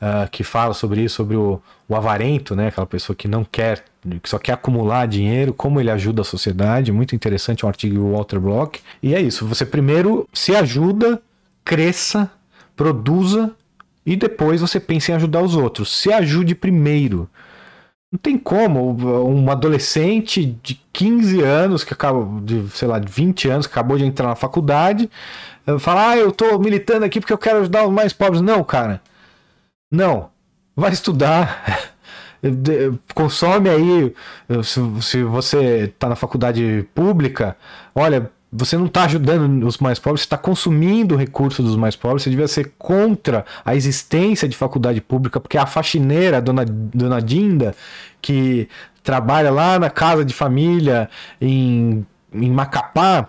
uh, 0.00 0.28
que 0.30 0.44
fala 0.44 0.74
sobre 0.74 1.02
isso, 1.02 1.16
sobre 1.16 1.36
o, 1.36 1.60
o 1.88 1.96
avarento, 1.96 2.54
né? 2.54 2.68
aquela 2.68 2.86
pessoa 2.86 3.16
que 3.16 3.26
não 3.26 3.44
quer, 3.44 3.84
que 4.22 4.28
só 4.28 4.38
quer 4.38 4.52
acumular 4.52 5.06
dinheiro, 5.06 5.54
como 5.54 5.80
ele 5.80 5.90
ajuda 5.90 6.22
a 6.22 6.24
sociedade. 6.24 6.92
Muito 6.92 7.14
interessante, 7.14 7.64
um 7.64 7.68
artigo 7.68 7.94
do 7.96 8.12
Walter 8.12 8.38
Block. 8.38 8.80
E 9.02 9.14
é 9.14 9.20
isso, 9.20 9.46
você 9.46 9.64
primeiro 9.64 10.28
se 10.32 10.54
ajuda, 10.54 11.20
cresça, 11.64 12.30
produza 12.76 13.52
e 14.04 14.16
depois 14.16 14.60
você 14.60 14.78
pensa 14.78 15.12
em 15.12 15.14
ajudar 15.14 15.42
os 15.42 15.54
outros. 15.54 15.94
Se 15.94 16.12
ajude 16.12 16.54
primeiro. 16.54 17.28
Não 18.10 18.18
tem 18.18 18.38
como 18.38 18.90
um 19.28 19.50
adolescente 19.50 20.44
de 20.62 20.80
15 20.92 21.42
anos, 21.42 21.84
que 21.84 21.92
acaba 21.92 22.40
de, 22.40 22.66
sei 22.70 22.88
lá, 22.88 22.98
de 22.98 23.10
20 23.12 23.48
anos, 23.48 23.66
que 23.66 23.72
acabou 23.72 23.98
de 23.98 24.04
entrar 24.04 24.28
na 24.28 24.34
faculdade, 24.34 25.10
eh, 25.66 25.78
falar, 25.78 26.10
ah, 26.10 26.16
eu 26.16 26.32
tô 26.32 26.58
militando 26.58 27.04
aqui 27.04 27.20
porque 27.20 27.32
eu 27.32 27.38
quero 27.38 27.58
ajudar 27.60 27.86
os 27.86 27.92
mais 27.92 28.14
pobres. 28.14 28.40
Não, 28.40 28.64
cara. 28.64 29.02
Não. 29.92 30.30
Vai 30.74 30.92
estudar. 30.92 31.92
Consome 33.14 33.68
aí. 33.68 34.14
Se, 35.02 35.22
você 35.24 35.92
tá 35.98 36.08
na 36.08 36.16
faculdade 36.16 36.88
pública, 36.94 37.56
olha, 37.94 38.30
você 38.50 38.76
não 38.78 38.86
está 38.86 39.04
ajudando 39.04 39.66
os 39.66 39.78
mais 39.78 39.98
pobres, 39.98 40.22
você 40.22 40.26
está 40.26 40.38
consumindo 40.38 41.14
o 41.14 41.18
recurso 41.18 41.62
dos 41.62 41.76
mais 41.76 41.94
pobres, 41.94 42.22
você 42.22 42.30
devia 42.30 42.48
ser 42.48 42.72
contra 42.78 43.44
a 43.64 43.76
existência 43.76 44.48
de 44.48 44.56
faculdade 44.56 45.00
pública, 45.00 45.38
porque 45.38 45.58
a 45.58 45.66
faxineira, 45.66 46.38
a 46.38 46.40
dona, 46.40 46.64
dona 46.64 47.20
Dinda, 47.20 47.74
que 48.22 48.68
trabalha 49.02 49.50
lá 49.50 49.78
na 49.78 49.90
casa 49.90 50.24
de 50.24 50.32
família 50.32 51.10
em, 51.40 52.06
em 52.32 52.50
Macapá, 52.50 53.28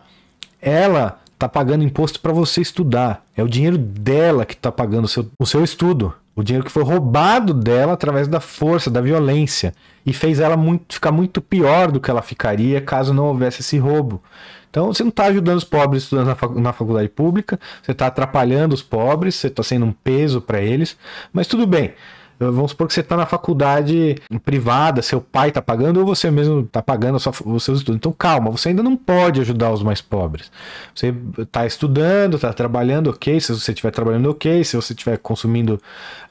ela 0.61 1.19
está 1.33 1.47
pagando 1.47 1.83
imposto 1.83 2.19
para 2.19 2.33
você 2.33 2.61
estudar. 2.61 3.23
É 3.35 3.41
o 3.41 3.47
dinheiro 3.47 3.77
dela 3.77 4.45
que 4.45 4.53
está 4.53 4.71
pagando 4.71 5.05
o 5.05 5.07
seu, 5.07 5.29
o 5.39 5.45
seu 5.45 5.63
estudo. 5.63 6.13
O 6.35 6.43
dinheiro 6.43 6.65
que 6.65 6.71
foi 6.71 6.83
roubado 6.83 7.53
dela 7.53 7.93
através 7.93 8.27
da 8.27 8.39
força, 8.39 8.89
da 8.89 9.01
violência. 9.01 9.73
E 10.05 10.13
fez 10.13 10.39
ela 10.39 10.55
muito, 10.55 10.93
ficar 10.93 11.11
muito 11.11 11.41
pior 11.41 11.91
do 11.91 11.99
que 11.99 12.09
ela 12.09 12.21
ficaria 12.21 12.81
caso 12.81 13.13
não 13.13 13.25
houvesse 13.25 13.61
esse 13.61 13.77
roubo. 13.77 14.21
Então 14.69 14.87
você 14.87 15.03
não 15.03 15.09
está 15.09 15.25
ajudando 15.25 15.57
os 15.57 15.63
pobres 15.63 16.03
estudando 16.03 16.27
na 16.55 16.73
faculdade 16.73 17.09
pública, 17.09 17.59
você 17.81 17.91
está 17.91 18.07
atrapalhando 18.07 18.73
os 18.73 18.83
pobres, 18.83 19.35
você 19.35 19.47
está 19.47 19.63
sendo 19.63 19.85
um 19.85 19.91
peso 19.91 20.41
para 20.41 20.61
eles, 20.61 20.97
mas 21.33 21.47
tudo 21.47 21.65
bem. 21.65 21.93
Vamos 22.39 22.71
supor 22.71 22.87
que 22.87 22.93
você 22.93 23.01
está 23.01 23.17
na 23.17 23.25
faculdade 23.25 24.15
privada, 24.45 25.01
seu 25.01 25.19
pai 25.19 25.49
está 25.49 25.61
pagando 25.61 25.99
ou 25.99 26.05
você 26.05 26.31
mesmo 26.31 26.61
está 26.61 26.81
pagando 26.81 27.17
os 27.17 27.63
seus 27.63 27.79
estudos. 27.79 27.97
Então 27.97 28.13
calma, 28.13 28.49
você 28.49 28.69
ainda 28.69 28.81
não 28.81 28.95
pode 28.95 29.41
ajudar 29.41 29.71
os 29.71 29.83
mais 29.83 30.01
pobres. 30.01 30.49
Você 30.95 31.13
está 31.37 31.65
estudando, 31.65 32.35
está 32.35 32.53
trabalhando, 32.53 33.09
ok. 33.09 33.39
Se 33.41 33.53
você 33.53 33.71
estiver 33.71 33.91
trabalhando, 33.91 34.29
ok. 34.29 34.63
Se 34.63 34.75
você 34.75 34.93
estiver 34.93 35.17
consumindo 35.17 35.81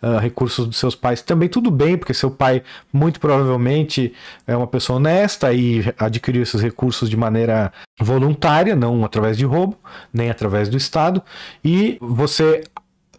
uh, 0.03 0.19
recursos 0.19 0.67
dos 0.67 0.79
seus 0.79 0.95
pais, 0.95 1.21
também 1.21 1.49
tudo 1.49 1.71
bem, 1.71 1.99
porque 1.99 2.15
seu 2.15 2.31
pai 2.31 2.63
muito 2.93 3.21
provavelmente 3.21 4.15
é 4.47 4.57
uma 4.57 4.67
pessoa 4.67 4.97
honesta 4.97 5.53
e 5.53 5.85
adquiriu 5.99 6.43
esses 6.43 6.63
recursos 6.63 7.11
de 7.11 7.17
maneira 7.17 7.71
voluntária, 8.01 8.75
não 8.75 9.05
através 9.05 9.37
de 9.37 9.45
roubo, 9.45 9.77
nem 10.13 10.31
através 10.31 10.69
do 10.69 10.77
Estado. 10.77 11.23
E 11.63 11.99
você 12.01 12.63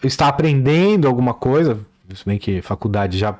está 0.04 0.28
aprendendo 0.28 1.08
alguma 1.08 1.34
coisa, 1.34 1.80
se 2.16 2.26
bem 2.26 2.38
que 2.38 2.62
faculdade 2.62 3.18
já 3.18 3.40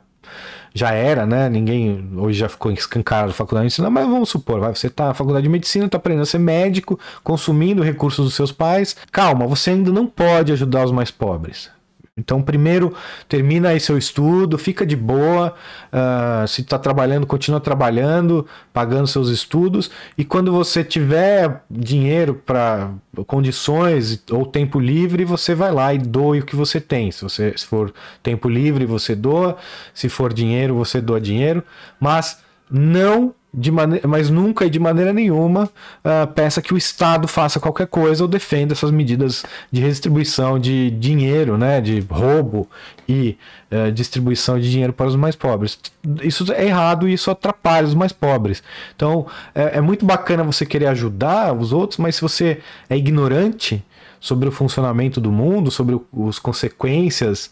já 0.74 0.92
era, 0.92 1.26
né? 1.26 1.50
Ninguém 1.50 2.12
hoje 2.16 2.40
já 2.40 2.48
ficou 2.48 2.72
escancarado 2.72 3.34
faculdade 3.34 3.64
de 3.64 3.66
medicina, 3.66 3.90
mas 3.90 4.08
vamos 4.08 4.30
supor, 4.30 4.60
vai, 4.60 4.76
você 4.76 4.88
está 4.88 5.08
na 5.08 5.14
faculdade 5.14 5.44
de 5.44 5.50
medicina, 5.50 5.86
está 5.86 5.98
aprendendo 5.98 6.24
a 6.24 6.26
ser 6.28 6.38
médico, 6.38 7.00
consumindo 7.24 7.82
recursos 7.82 8.26
dos 8.26 8.36
seus 8.36 8.52
pais. 8.52 8.96
Calma, 9.12 9.48
você 9.48 9.72
ainda 9.72 9.92
não 9.92 10.06
pode 10.06 10.52
ajudar 10.52 10.86
os 10.86 10.92
mais 10.92 11.10
pobres. 11.10 11.72
Então, 12.20 12.42
primeiro, 12.42 12.94
termina 13.30 13.70
aí 13.70 13.80
seu 13.80 13.98
estudo, 13.98 14.58
fica 14.58 14.86
de 14.86 14.96
boa. 14.96 15.56
Uh, 15.92 16.48
se 16.48 16.62
está 16.62 16.78
trabalhando, 16.78 17.26
continua 17.26 17.62
trabalhando, 17.62 18.46
pagando 18.74 19.08
seus 19.08 19.30
estudos. 19.30 19.90
E 20.18 20.26
quando 20.26 20.52
você 20.52 20.84
tiver 20.84 21.64
dinheiro 21.72 22.36
para 22.46 22.92
condições 23.26 24.22
ou 24.30 24.46
tempo 24.46 24.80
livre, 24.80 25.24
você 25.24 25.56
vai 25.56 25.72
lá 25.72 25.94
e 25.94 25.98
doe 25.98 26.40
o 26.40 26.46
que 26.46 26.56
você 26.56 26.82
tem. 26.82 27.10
Se, 27.10 27.24
você, 27.24 27.54
se 27.56 27.66
for 27.66 27.94
tempo 28.22 28.50
livre, 28.50 28.86
você 28.86 29.16
doa. 29.16 29.56
Se 29.94 30.10
for 30.10 30.34
dinheiro, 30.34 30.76
você 30.76 31.00
doa 31.00 31.22
dinheiro. 31.22 31.64
Mas 32.00 32.40
não 32.70 33.34
de 33.54 33.72
maneira, 33.72 34.08
mas 34.08 34.30
nunca 34.30 34.66
e 34.66 34.70
de 34.70 34.80
maneira 34.80 35.12
nenhuma 35.12 35.64
uh, 35.64 36.28
peça 36.34 36.62
que 36.62 36.74
o 36.74 36.78
Estado 36.78 37.28
faça 37.28 37.60
qualquer 37.60 37.88
coisa 37.88 38.24
ou 38.24 38.28
defenda 38.28 38.74
essas 38.74 38.92
medidas 38.92 39.44
de 39.72 39.82
redistribuição 39.82 40.60
de 40.60 40.92
dinheiro, 40.92 41.58
né, 41.58 41.82
de 41.82 42.00
roubo 42.02 42.70
e 43.08 43.38
uh, 43.72 43.92
distribuição 43.92 44.60
de 44.60 44.70
dinheiro 44.70 44.94
para 44.94 45.08
os 45.08 45.16
mais 45.16 45.36
pobres. 45.36 45.80
Isso 46.22 46.52
é 46.54 46.66
errado 46.66 47.10
e 47.10 47.14
isso 47.14 47.32
atrapalha 47.32 47.88
os 47.88 47.96
mais 47.96 48.12
pobres. 48.12 48.62
Então 48.96 49.26
é, 49.56 49.78
é 49.78 49.82
muito 49.82 50.06
bacana 50.06 50.44
você 50.44 50.66
querer 50.66 50.88
ajudar 50.88 51.54
os 51.54 51.74
outros, 51.74 51.98
mas 51.98 52.16
se 52.16 52.22
você 52.22 52.60
é 52.88 52.96
ignorante 52.96 53.84
sobre 54.20 54.50
o 54.50 54.52
funcionamento 54.52 55.22
do 55.22 55.32
mundo, 55.32 55.72
sobre 55.72 56.00
as 56.28 56.38
consequências 56.40 57.50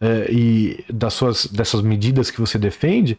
uh, 0.00 0.30
e 0.30 0.84
das 0.88 1.14
suas, 1.14 1.46
dessas 1.46 1.80
medidas 1.80 2.30
que 2.30 2.40
você 2.40 2.58
defende, 2.58 3.18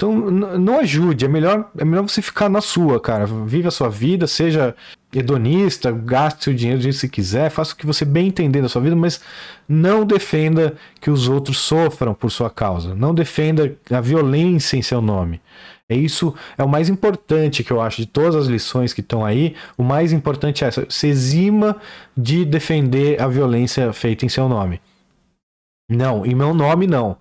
então, 0.00 0.14
não 0.30 0.78
ajude, 0.78 1.26
é 1.26 1.28
melhor, 1.28 1.70
é 1.76 1.84
melhor 1.84 2.08
você 2.08 2.22
ficar 2.22 2.48
na 2.48 2.62
sua, 2.62 2.98
cara. 2.98 3.26
Vive 3.26 3.68
a 3.68 3.70
sua 3.70 3.90
vida, 3.90 4.26
seja 4.26 4.74
hedonista, 5.12 5.92
gaste 5.92 6.44
seu 6.44 6.54
dinheiro 6.54 6.78
do 6.78 6.82
jeito 6.84 6.94
que 6.94 7.00
você 7.00 7.08
quiser, 7.08 7.50
faça 7.50 7.74
o 7.74 7.76
que 7.76 7.84
você 7.84 8.02
bem 8.02 8.28
entender 8.28 8.62
da 8.62 8.68
sua 8.70 8.80
vida, 8.80 8.96
mas 8.96 9.20
não 9.68 10.06
defenda 10.06 10.74
que 11.02 11.10
os 11.10 11.28
outros 11.28 11.58
sofram 11.58 12.14
por 12.14 12.30
sua 12.30 12.48
causa. 12.48 12.94
Não 12.94 13.14
defenda 13.14 13.76
a 13.90 14.00
violência 14.00 14.78
em 14.78 14.80
seu 14.80 15.02
nome. 15.02 15.38
É 15.86 15.94
isso, 15.94 16.34
é 16.56 16.64
o 16.64 16.68
mais 16.68 16.88
importante 16.88 17.62
que 17.62 17.70
eu 17.70 17.82
acho 17.82 17.98
de 17.98 18.06
todas 18.06 18.34
as 18.34 18.46
lições 18.46 18.94
que 18.94 19.02
estão 19.02 19.22
aí. 19.22 19.54
O 19.76 19.82
mais 19.82 20.14
importante 20.14 20.64
é 20.64 20.68
essa: 20.68 20.86
se 20.88 21.08
exima 21.08 21.76
de 22.16 22.46
defender 22.46 23.20
a 23.20 23.28
violência 23.28 23.92
feita 23.92 24.24
em 24.24 24.30
seu 24.30 24.48
nome. 24.48 24.80
Não, 25.90 26.24
em 26.24 26.34
meu 26.34 26.54
nome 26.54 26.86
não. 26.86 27.18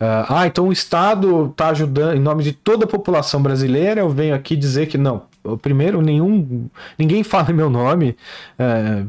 Uh, 0.00 0.24
ah, 0.28 0.46
então 0.46 0.68
o 0.68 0.72
Estado 0.72 1.46
está 1.46 1.70
ajudando 1.70 2.16
em 2.16 2.20
nome 2.20 2.44
de 2.44 2.52
toda 2.52 2.84
a 2.84 2.88
população 2.88 3.42
brasileira. 3.42 4.00
Eu 4.00 4.08
venho 4.08 4.34
aqui 4.34 4.54
dizer 4.56 4.86
que 4.86 4.96
não. 4.96 5.22
Primeiro, 5.60 6.00
nenhum, 6.00 6.68
ninguém 6.96 7.22
fala 7.24 7.52
meu 7.52 7.68
nome, 7.68 8.16
uh, 8.60 9.08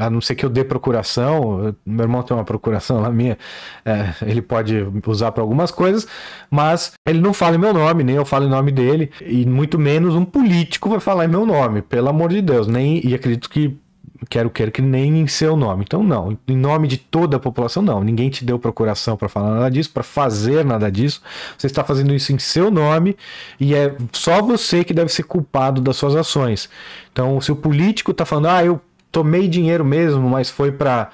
a 0.00 0.08
não 0.08 0.20
ser 0.20 0.36
que 0.36 0.44
eu 0.44 0.50
dê 0.50 0.62
procuração. 0.62 1.74
Meu 1.84 2.04
irmão 2.04 2.22
tem 2.22 2.36
uma 2.36 2.44
procuração 2.44 3.00
lá 3.00 3.10
minha, 3.10 3.36
uh, 3.84 4.24
ele 4.24 4.40
pode 4.40 4.76
usar 5.06 5.32
para 5.32 5.42
algumas 5.42 5.72
coisas, 5.72 6.06
mas 6.48 6.92
ele 7.06 7.20
não 7.20 7.32
fala 7.32 7.58
meu 7.58 7.74
nome, 7.74 8.04
nem 8.04 8.14
eu 8.14 8.24
falo 8.24 8.46
em 8.46 8.50
nome 8.50 8.70
dele, 8.70 9.10
e 9.20 9.44
muito 9.44 9.78
menos 9.78 10.14
um 10.14 10.24
político 10.24 10.88
vai 10.88 11.00
falar 11.00 11.24
em 11.24 11.28
meu 11.28 11.44
nome, 11.44 11.82
pelo 11.82 12.08
amor 12.08 12.30
de 12.30 12.40
Deus. 12.42 12.68
Nem, 12.68 13.04
e 13.04 13.12
acredito 13.14 13.50
que 13.50 13.76
quero 14.28 14.50
quero 14.50 14.70
que 14.70 14.82
nem 14.82 15.20
em 15.20 15.26
seu 15.26 15.56
nome. 15.56 15.84
Então 15.86 16.02
não, 16.02 16.36
em 16.46 16.56
nome 16.56 16.88
de 16.88 16.96
toda 16.96 17.36
a 17.36 17.40
população 17.40 17.82
não. 17.82 18.02
Ninguém 18.02 18.30
te 18.30 18.44
deu 18.44 18.58
procuração 18.58 19.16
para 19.16 19.28
falar 19.28 19.54
nada 19.54 19.70
disso, 19.70 19.90
para 19.90 20.02
fazer 20.02 20.64
nada 20.64 20.90
disso. 20.90 21.22
Você 21.56 21.66
está 21.66 21.84
fazendo 21.84 22.14
isso 22.14 22.32
em 22.32 22.38
seu 22.38 22.70
nome 22.70 23.16
e 23.58 23.74
é 23.74 23.94
só 24.12 24.42
você 24.42 24.84
que 24.84 24.94
deve 24.94 25.12
ser 25.12 25.24
culpado 25.24 25.80
das 25.80 25.96
suas 25.96 26.14
ações. 26.16 26.68
Então, 27.12 27.40
se 27.40 27.52
o 27.52 27.56
político 27.56 28.10
está 28.10 28.24
falando: 28.24 28.48
"Ah, 28.48 28.64
eu 28.64 28.80
tomei 29.10 29.48
dinheiro 29.48 29.84
mesmo, 29.84 30.28
mas 30.28 30.50
foi 30.50 30.72
para 30.72 31.10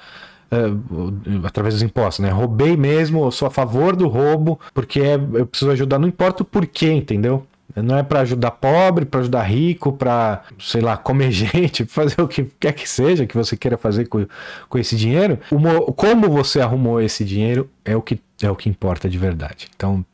Uh, 0.51 1.41
através 1.43 1.73
dos 1.73 1.83
impostos, 1.83 2.23
né? 2.23 2.29
Roubei 2.29 2.77
mesmo, 2.77 3.25
eu 3.25 3.31
sou 3.31 3.47
a 3.47 3.51
favor 3.51 3.95
do 3.95 4.07
roubo, 4.07 4.59
porque 4.75 5.01
é, 5.01 5.15
eu 5.15 5.45
preciso 5.47 5.71
ajudar, 5.71 5.97
não 5.97 6.07
importa 6.07 6.43
o 6.43 6.45
porquê, 6.45 6.91
entendeu? 6.91 7.45
Não 7.75 7.97
é 7.97 8.03
para 8.03 8.21
ajudar 8.21 8.51
pobre, 8.51 9.05
para 9.05 9.19
ajudar 9.19 9.43
rico, 9.43 9.91
para, 9.91 10.43
sei 10.59 10.81
lá, 10.81 10.95
comer 10.95 11.31
gente, 11.31 11.85
fazer 11.85 12.21
o 12.21 12.27
que 12.27 12.43
quer 12.59 12.73
que 12.73 12.87
seja 12.87 13.25
que 13.25 13.35
você 13.35 13.57
queira 13.57 13.77
fazer 13.77 14.07
com, 14.07 14.25
com 14.69 14.77
esse 14.77 14.95
dinheiro. 14.95 15.39
O, 15.51 15.93
como 15.93 16.29
você 16.29 16.61
arrumou 16.61 17.01
esse 17.01 17.25
dinheiro 17.25 17.69
é 17.83 17.95
o 17.95 18.01
que 18.01 18.19
é 18.41 18.49
o 18.49 18.55
que 18.55 18.69
importa 18.69 19.09
de 19.09 19.17
verdade. 19.17 19.67
Então, 19.75 20.05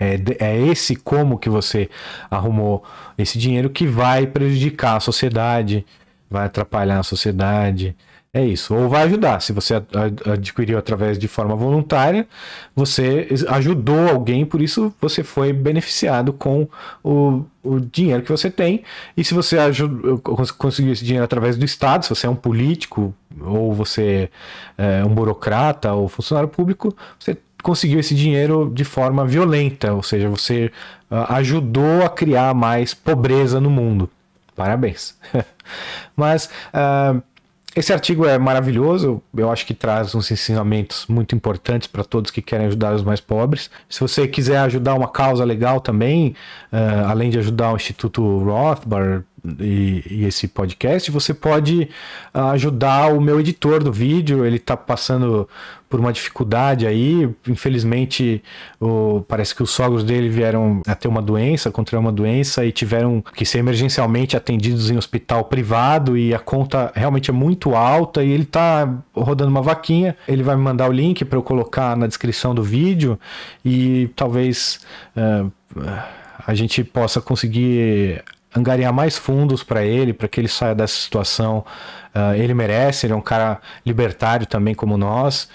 é, 0.00 0.16
é 0.40 0.58
esse 0.58 0.96
como 0.96 1.38
que 1.38 1.48
você 1.48 1.88
arrumou 2.30 2.82
esse 3.16 3.38
dinheiro 3.38 3.70
que 3.70 3.86
vai 3.86 4.26
prejudicar 4.26 4.96
a 4.96 5.00
sociedade, 5.00 5.84
vai 6.28 6.46
atrapalhar 6.46 6.98
a 6.98 7.04
sociedade. 7.04 7.96
É 8.34 8.44
isso. 8.44 8.74
Ou 8.74 8.88
vai 8.88 9.04
ajudar. 9.04 9.38
Se 9.38 9.52
você 9.52 9.74
adquiriu 10.26 10.76
através 10.76 11.16
de 11.16 11.28
forma 11.28 11.54
voluntária, 11.54 12.26
você 12.74 13.28
ajudou 13.46 14.08
alguém, 14.08 14.44
por 14.44 14.60
isso 14.60 14.92
você 15.00 15.22
foi 15.22 15.52
beneficiado 15.52 16.32
com 16.32 16.66
o, 17.00 17.44
o 17.62 17.78
dinheiro 17.78 18.24
que 18.24 18.32
você 18.32 18.50
tem. 18.50 18.82
E 19.16 19.22
se 19.22 19.32
você 19.32 19.56
ajudou, 19.58 20.18
conseguiu 20.18 20.92
esse 20.92 21.04
dinheiro 21.04 21.24
através 21.24 21.56
do 21.56 21.64
Estado, 21.64 22.02
se 22.02 22.10
você 22.10 22.26
é 22.26 22.30
um 22.30 22.34
político, 22.34 23.14
ou 23.40 23.72
você 23.72 24.28
é 24.76 25.04
um 25.04 25.14
burocrata, 25.14 25.92
ou 25.92 26.08
funcionário 26.08 26.48
público, 26.48 26.92
você 27.16 27.38
conseguiu 27.62 28.00
esse 28.00 28.16
dinheiro 28.16 28.68
de 28.74 28.82
forma 28.82 29.24
violenta, 29.24 29.94
ou 29.94 30.02
seja, 30.02 30.28
você 30.28 30.72
uh, 31.08 31.32
ajudou 31.34 32.02
a 32.02 32.08
criar 32.08 32.52
mais 32.52 32.94
pobreza 32.94 33.60
no 33.60 33.70
mundo. 33.70 34.10
Parabéns. 34.56 35.16
Mas 36.16 36.50
uh, 36.74 37.22
esse 37.76 37.92
artigo 37.92 38.24
é 38.24 38.38
maravilhoso, 38.38 39.20
eu 39.36 39.50
acho 39.50 39.66
que 39.66 39.74
traz 39.74 40.14
uns 40.14 40.30
ensinamentos 40.30 41.06
muito 41.08 41.34
importantes 41.34 41.88
para 41.88 42.04
todos 42.04 42.30
que 42.30 42.40
querem 42.40 42.66
ajudar 42.66 42.94
os 42.94 43.02
mais 43.02 43.20
pobres. 43.20 43.70
Se 43.88 44.00
você 44.00 44.28
quiser 44.28 44.58
ajudar 44.58 44.94
uma 44.94 45.08
causa 45.08 45.44
legal 45.44 45.80
também, 45.80 46.36
uh, 46.72 47.06
além 47.08 47.30
de 47.30 47.38
ajudar 47.38 47.72
o 47.72 47.76
Instituto 47.76 48.38
Rothbard, 48.38 49.24
e, 49.60 50.02
e, 50.10 50.24
esse 50.24 50.48
podcast, 50.48 51.10
você 51.10 51.34
pode 51.34 51.88
uh, 52.34 52.38
ajudar 52.52 53.12
o 53.12 53.20
meu 53.20 53.38
editor 53.38 53.84
do 53.84 53.92
vídeo. 53.92 54.44
Ele 54.44 54.56
está 54.56 54.74
passando 54.74 55.46
por 55.88 56.00
uma 56.00 56.12
dificuldade 56.12 56.86
aí. 56.86 57.28
Infelizmente, 57.46 58.42
o, 58.80 59.22
parece 59.28 59.54
que 59.54 59.62
os 59.62 59.70
sogros 59.70 60.02
dele 60.02 60.30
vieram 60.30 60.80
a 60.86 60.94
ter 60.94 61.08
uma 61.08 61.20
doença, 61.20 61.70
contrair 61.70 62.00
uma 62.00 62.10
doença 62.10 62.64
e 62.64 62.72
tiveram 62.72 63.22
que 63.34 63.44
ser 63.44 63.58
emergencialmente 63.58 64.34
atendidos 64.34 64.90
em 64.90 64.96
hospital 64.96 65.44
privado. 65.44 66.16
E 66.16 66.32
a 66.32 66.38
conta 66.38 66.90
realmente 66.94 67.28
é 67.28 67.32
muito 67.34 67.74
alta. 67.76 68.24
E 68.24 68.30
ele 68.30 68.44
está 68.44 68.90
rodando 69.14 69.50
uma 69.50 69.62
vaquinha. 69.62 70.16
Ele 70.26 70.42
vai 70.42 70.56
me 70.56 70.62
mandar 70.62 70.88
o 70.88 70.92
link 70.92 71.22
para 71.24 71.38
eu 71.38 71.42
colocar 71.42 71.94
na 71.96 72.06
descrição 72.06 72.54
do 72.54 72.62
vídeo 72.62 73.20
e 73.62 74.08
talvez. 74.16 74.80
Uh, 75.14 75.52
a 76.46 76.54
gente 76.54 76.84
possa 76.84 77.20
conseguir 77.20 78.22
angariar 78.54 78.92
mais 78.92 79.18
fundos 79.18 79.62
para 79.62 79.84
ele, 79.84 80.12
para 80.12 80.28
que 80.28 80.40
ele 80.40 80.48
saia 80.48 80.74
dessa 80.74 80.94
situação. 80.94 81.64
Uh, 82.14 82.34
ele 82.36 82.54
merece, 82.54 83.06
ele 83.06 83.12
é 83.12 83.16
um 83.16 83.20
cara 83.20 83.60
libertário 83.84 84.46
também 84.46 84.74
como 84.74 84.96
nós 84.96 85.48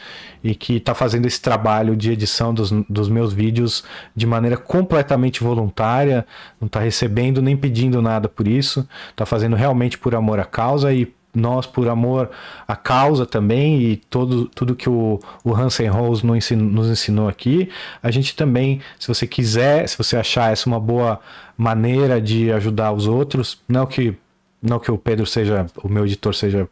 e 0.43 0.53
que 0.53 0.75
está 0.75 0.93
fazendo 0.93 1.25
esse 1.25 1.41
trabalho 1.41 1.95
de 1.95 2.11
edição 2.11 2.53
dos, 2.53 2.71
dos 2.89 3.07
meus 3.07 3.31
vídeos 3.31 3.83
de 4.15 4.25
maneira 4.25 4.57
completamente 4.57 5.41
voluntária, 5.41 6.25
não 6.59 6.67
está 6.67 6.79
recebendo 6.79 7.41
nem 7.41 7.55
pedindo 7.55 8.01
nada 8.01 8.27
por 8.27 8.47
isso, 8.47 8.87
está 9.09 9.25
fazendo 9.25 9.55
realmente 9.55 9.97
por 9.97 10.15
amor 10.15 10.39
à 10.39 10.45
causa 10.45 10.93
e 10.93 11.13
nós, 11.33 11.65
por 11.65 11.87
amor 11.87 12.29
à 12.67 12.75
causa 12.75 13.25
também, 13.25 13.81
e 13.81 13.95
todo, 13.97 14.47
tudo 14.47 14.75
que 14.75 14.89
o, 14.89 15.19
o 15.43 15.55
Hansen 15.55 15.87
Rose 15.87 16.25
nos 16.25 16.37
ensinou, 16.37 16.69
nos 16.69 16.87
ensinou 16.87 17.27
aqui, 17.27 17.69
a 18.01 18.11
gente 18.11 18.35
também, 18.35 18.81
se 18.99 19.07
você 19.07 19.27
quiser, 19.27 19.87
se 19.87 19.97
você 19.97 20.17
achar 20.17 20.51
essa 20.51 20.67
uma 20.67 20.79
boa 20.79 21.19
maneira 21.57 22.19
de 22.21 22.51
ajudar 22.51 22.91
os 22.91 23.07
outros, 23.07 23.61
não 23.67 23.85
que 23.85 24.15
não 24.61 24.77
que 24.77 24.91
o 24.91 24.97
Pedro 24.97 25.25
seja, 25.25 25.65
o 25.81 25.87
meu 25.87 26.05
editor 26.05 26.35
seja 26.35 26.67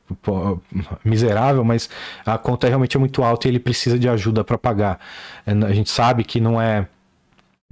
miserável, 1.05 1.63
mas 1.63 1.89
a 2.25 2.37
conta 2.37 2.67
realmente 2.67 2.97
é 2.97 2.99
muito 2.99 3.23
alta 3.23 3.47
e 3.47 3.51
ele 3.51 3.59
precisa 3.59 3.97
de 3.97 4.09
ajuda 4.09 4.43
para 4.43 4.57
pagar. 4.57 4.99
A 5.45 5.73
gente 5.73 5.89
sabe 5.89 6.25
que 6.25 6.41
não 6.41 6.61
é 6.61 6.85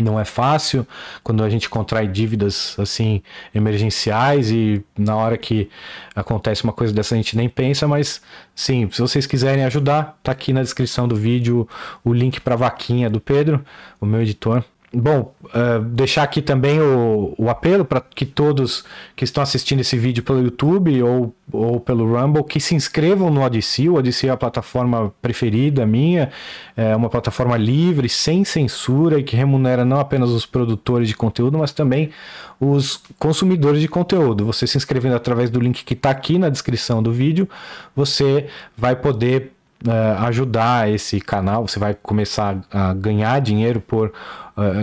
não 0.04 0.20
é 0.20 0.26
fácil 0.26 0.86
quando 1.24 1.42
a 1.42 1.50
gente 1.50 1.70
contrai 1.70 2.06
dívidas 2.06 2.76
assim 2.78 3.24
emergenciais 3.54 4.52
e 4.52 4.84
na 4.98 5.16
hora 5.16 5.38
que 5.38 5.70
acontece 6.14 6.66
uma 6.66 6.74
coisa 6.74 6.94
dessa 6.94 7.16
a 7.16 7.18
gente 7.18 7.38
nem 7.38 7.48
pensa, 7.48 7.88
mas 7.88 8.22
sim, 8.54 8.90
se 8.92 9.02
vocês 9.02 9.26
quiserem 9.26 9.64
ajudar, 9.64 10.20
tá 10.22 10.34
aqui 10.34 10.52
na 10.52 10.62
descrição 10.62 11.08
do 11.08 11.16
vídeo 11.16 11.68
o 12.04 12.14
link 12.14 12.42
para 12.42 12.58
vaquinha 12.58 13.10
do 13.10 13.22
Pedro, 13.22 13.64
o 14.02 14.06
meu 14.06 14.22
editor. 14.22 14.64
Bom, 14.98 15.36
uh, 15.48 15.84
deixar 15.84 16.24
aqui 16.24 16.42
também 16.42 16.80
o, 16.80 17.36
o 17.38 17.50
apelo 17.50 17.84
para 17.84 18.00
que 18.00 18.26
todos 18.26 18.86
que 19.14 19.26
estão 19.26 19.44
assistindo 19.44 19.82
esse 19.82 19.98
vídeo 19.98 20.24
pelo 20.24 20.42
YouTube 20.42 21.04
ou, 21.04 21.36
ou 21.52 21.82
pelo 21.82 22.16
Rumble 22.16 22.46
que 22.46 22.62
se 22.62 22.76
inscrevam 22.76 23.30
no 23.30 23.42
Odyssey. 23.42 23.90
O 23.90 23.96
Odyssey 23.96 24.30
é 24.30 24.32
a 24.32 24.38
plataforma 24.38 25.14
preferida 25.22 25.86
minha, 25.86 26.30
é 26.78 26.96
uma 26.96 27.10
plataforma 27.10 27.58
livre, 27.58 28.08
sem 28.08 28.46
censura 28.46 29.20
e 29.20 29.24
que 29.24 29.36
remunera 29.36 29.84
não 29.84 30.00
apenas 30.00 30.30
os 30.30 30.46
produtores 30.46 31.10
de 31.10 31.16
conteúdo, 31.16 31.58
mas 31.58 31.74
também 31.74 32.12
os 32.58 33.04
consumidores 33.20 33.82
de 33.82 33.90
conteúdo. 33.90 34.46
Você 34.46 34.66
se 34.66 34.78
inscrevendo 34.78 35.18
através 35.18 35.50
do 35.50 35.60
link 35.60 35.84
que 35.84 35.94
está 35.94 36.10
aqui 36.10 36.40
na 36.40 36.48
descrição 36.48 37.04
do 37.04 37.12
vídeo, 37.12 37.50
você 37.94 38.48
vai 38.78 38.96
poder 38.96 39.52
uh, 39.86 40.24
ajudar 40.26 40.90
esse 40.90 41.20
canal, 41.20 41.68
você 41.68 41.80
vai 41.80 41.94
começar 41.94 42.64
a 42.72 42.94
ganhar 42.94 43.40
dinheiro 43.42 43.82
por 43.82 44.14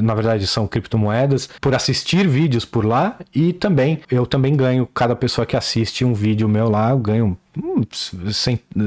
na 0.03 0.14
verdade 0.14 0.47
são 0.47 0.66
criptomoedas, 0.66 1.49
por 1.61 1.75
assistir 1.75 2.29
vídeos 2.29 2.64
por 2.64 2.85
lá 2.85 3.16
e 3.35 3.53
também 3.53 4.01
eu 4.11 4.27
também 4.27 4.55
ganho, 4.55 4.87
cada 4.87 5.16
pessoa 5.16 5.47
que 5.47 5.57
assiste 5.57 6.05
um 6.05 6.12
vídeo 6.12 6.49
meu 6.49 6.68
lá, 6.68 6.91
eu 6.91 6.99
ganho 6.99 7.39
hum, 7.57 7.83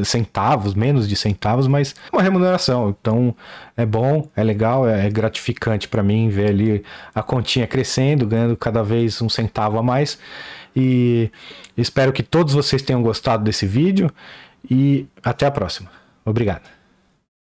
centavos, 0.04 0.76
menos 0.76 1.08
de 1.08 1.16
centavos, 1.16 1.68
mas 1.68 1.96
uma 2.12 2.22
remuneração. 2.22 2.90
Então 2.90 3.36
é 3.76 3.86
bom, 3.86 4.30
é 4.36 4.44
legal, 4.44 4.88
é, 4.88 5.08
é 5.08 5.10
gratificante 5.10 5.88
para 5.88 6.04
mim 6.04 6.30
ver 6.30 6.50
ali 6.50 6.84
a 7.14 7.24
continha 7.24 7.66
crescendo, 7.66 8.28
ganhando 8.28 8.56
cada 8.56 8.84
vez 8.84 9.22
um 9.22 9.30
centavo 9.30 9.78
a 9.78 9.84
mais. 9.84 10.20
E 10.76 11.32
espero 11.78 12.12
que 12.12 12.22
todos 12.22 12.54
vocês 12.54 12.82
tenham 12.82 13.02
gostado 13.02 13.44
desse 13.44 13.66
vídeo 13.66 14.12
e 14.70 15.08
até 15.24 15.46
a 15.46 15.52
próxima. 15.52 15.90
Obrigado. 16.26 16.75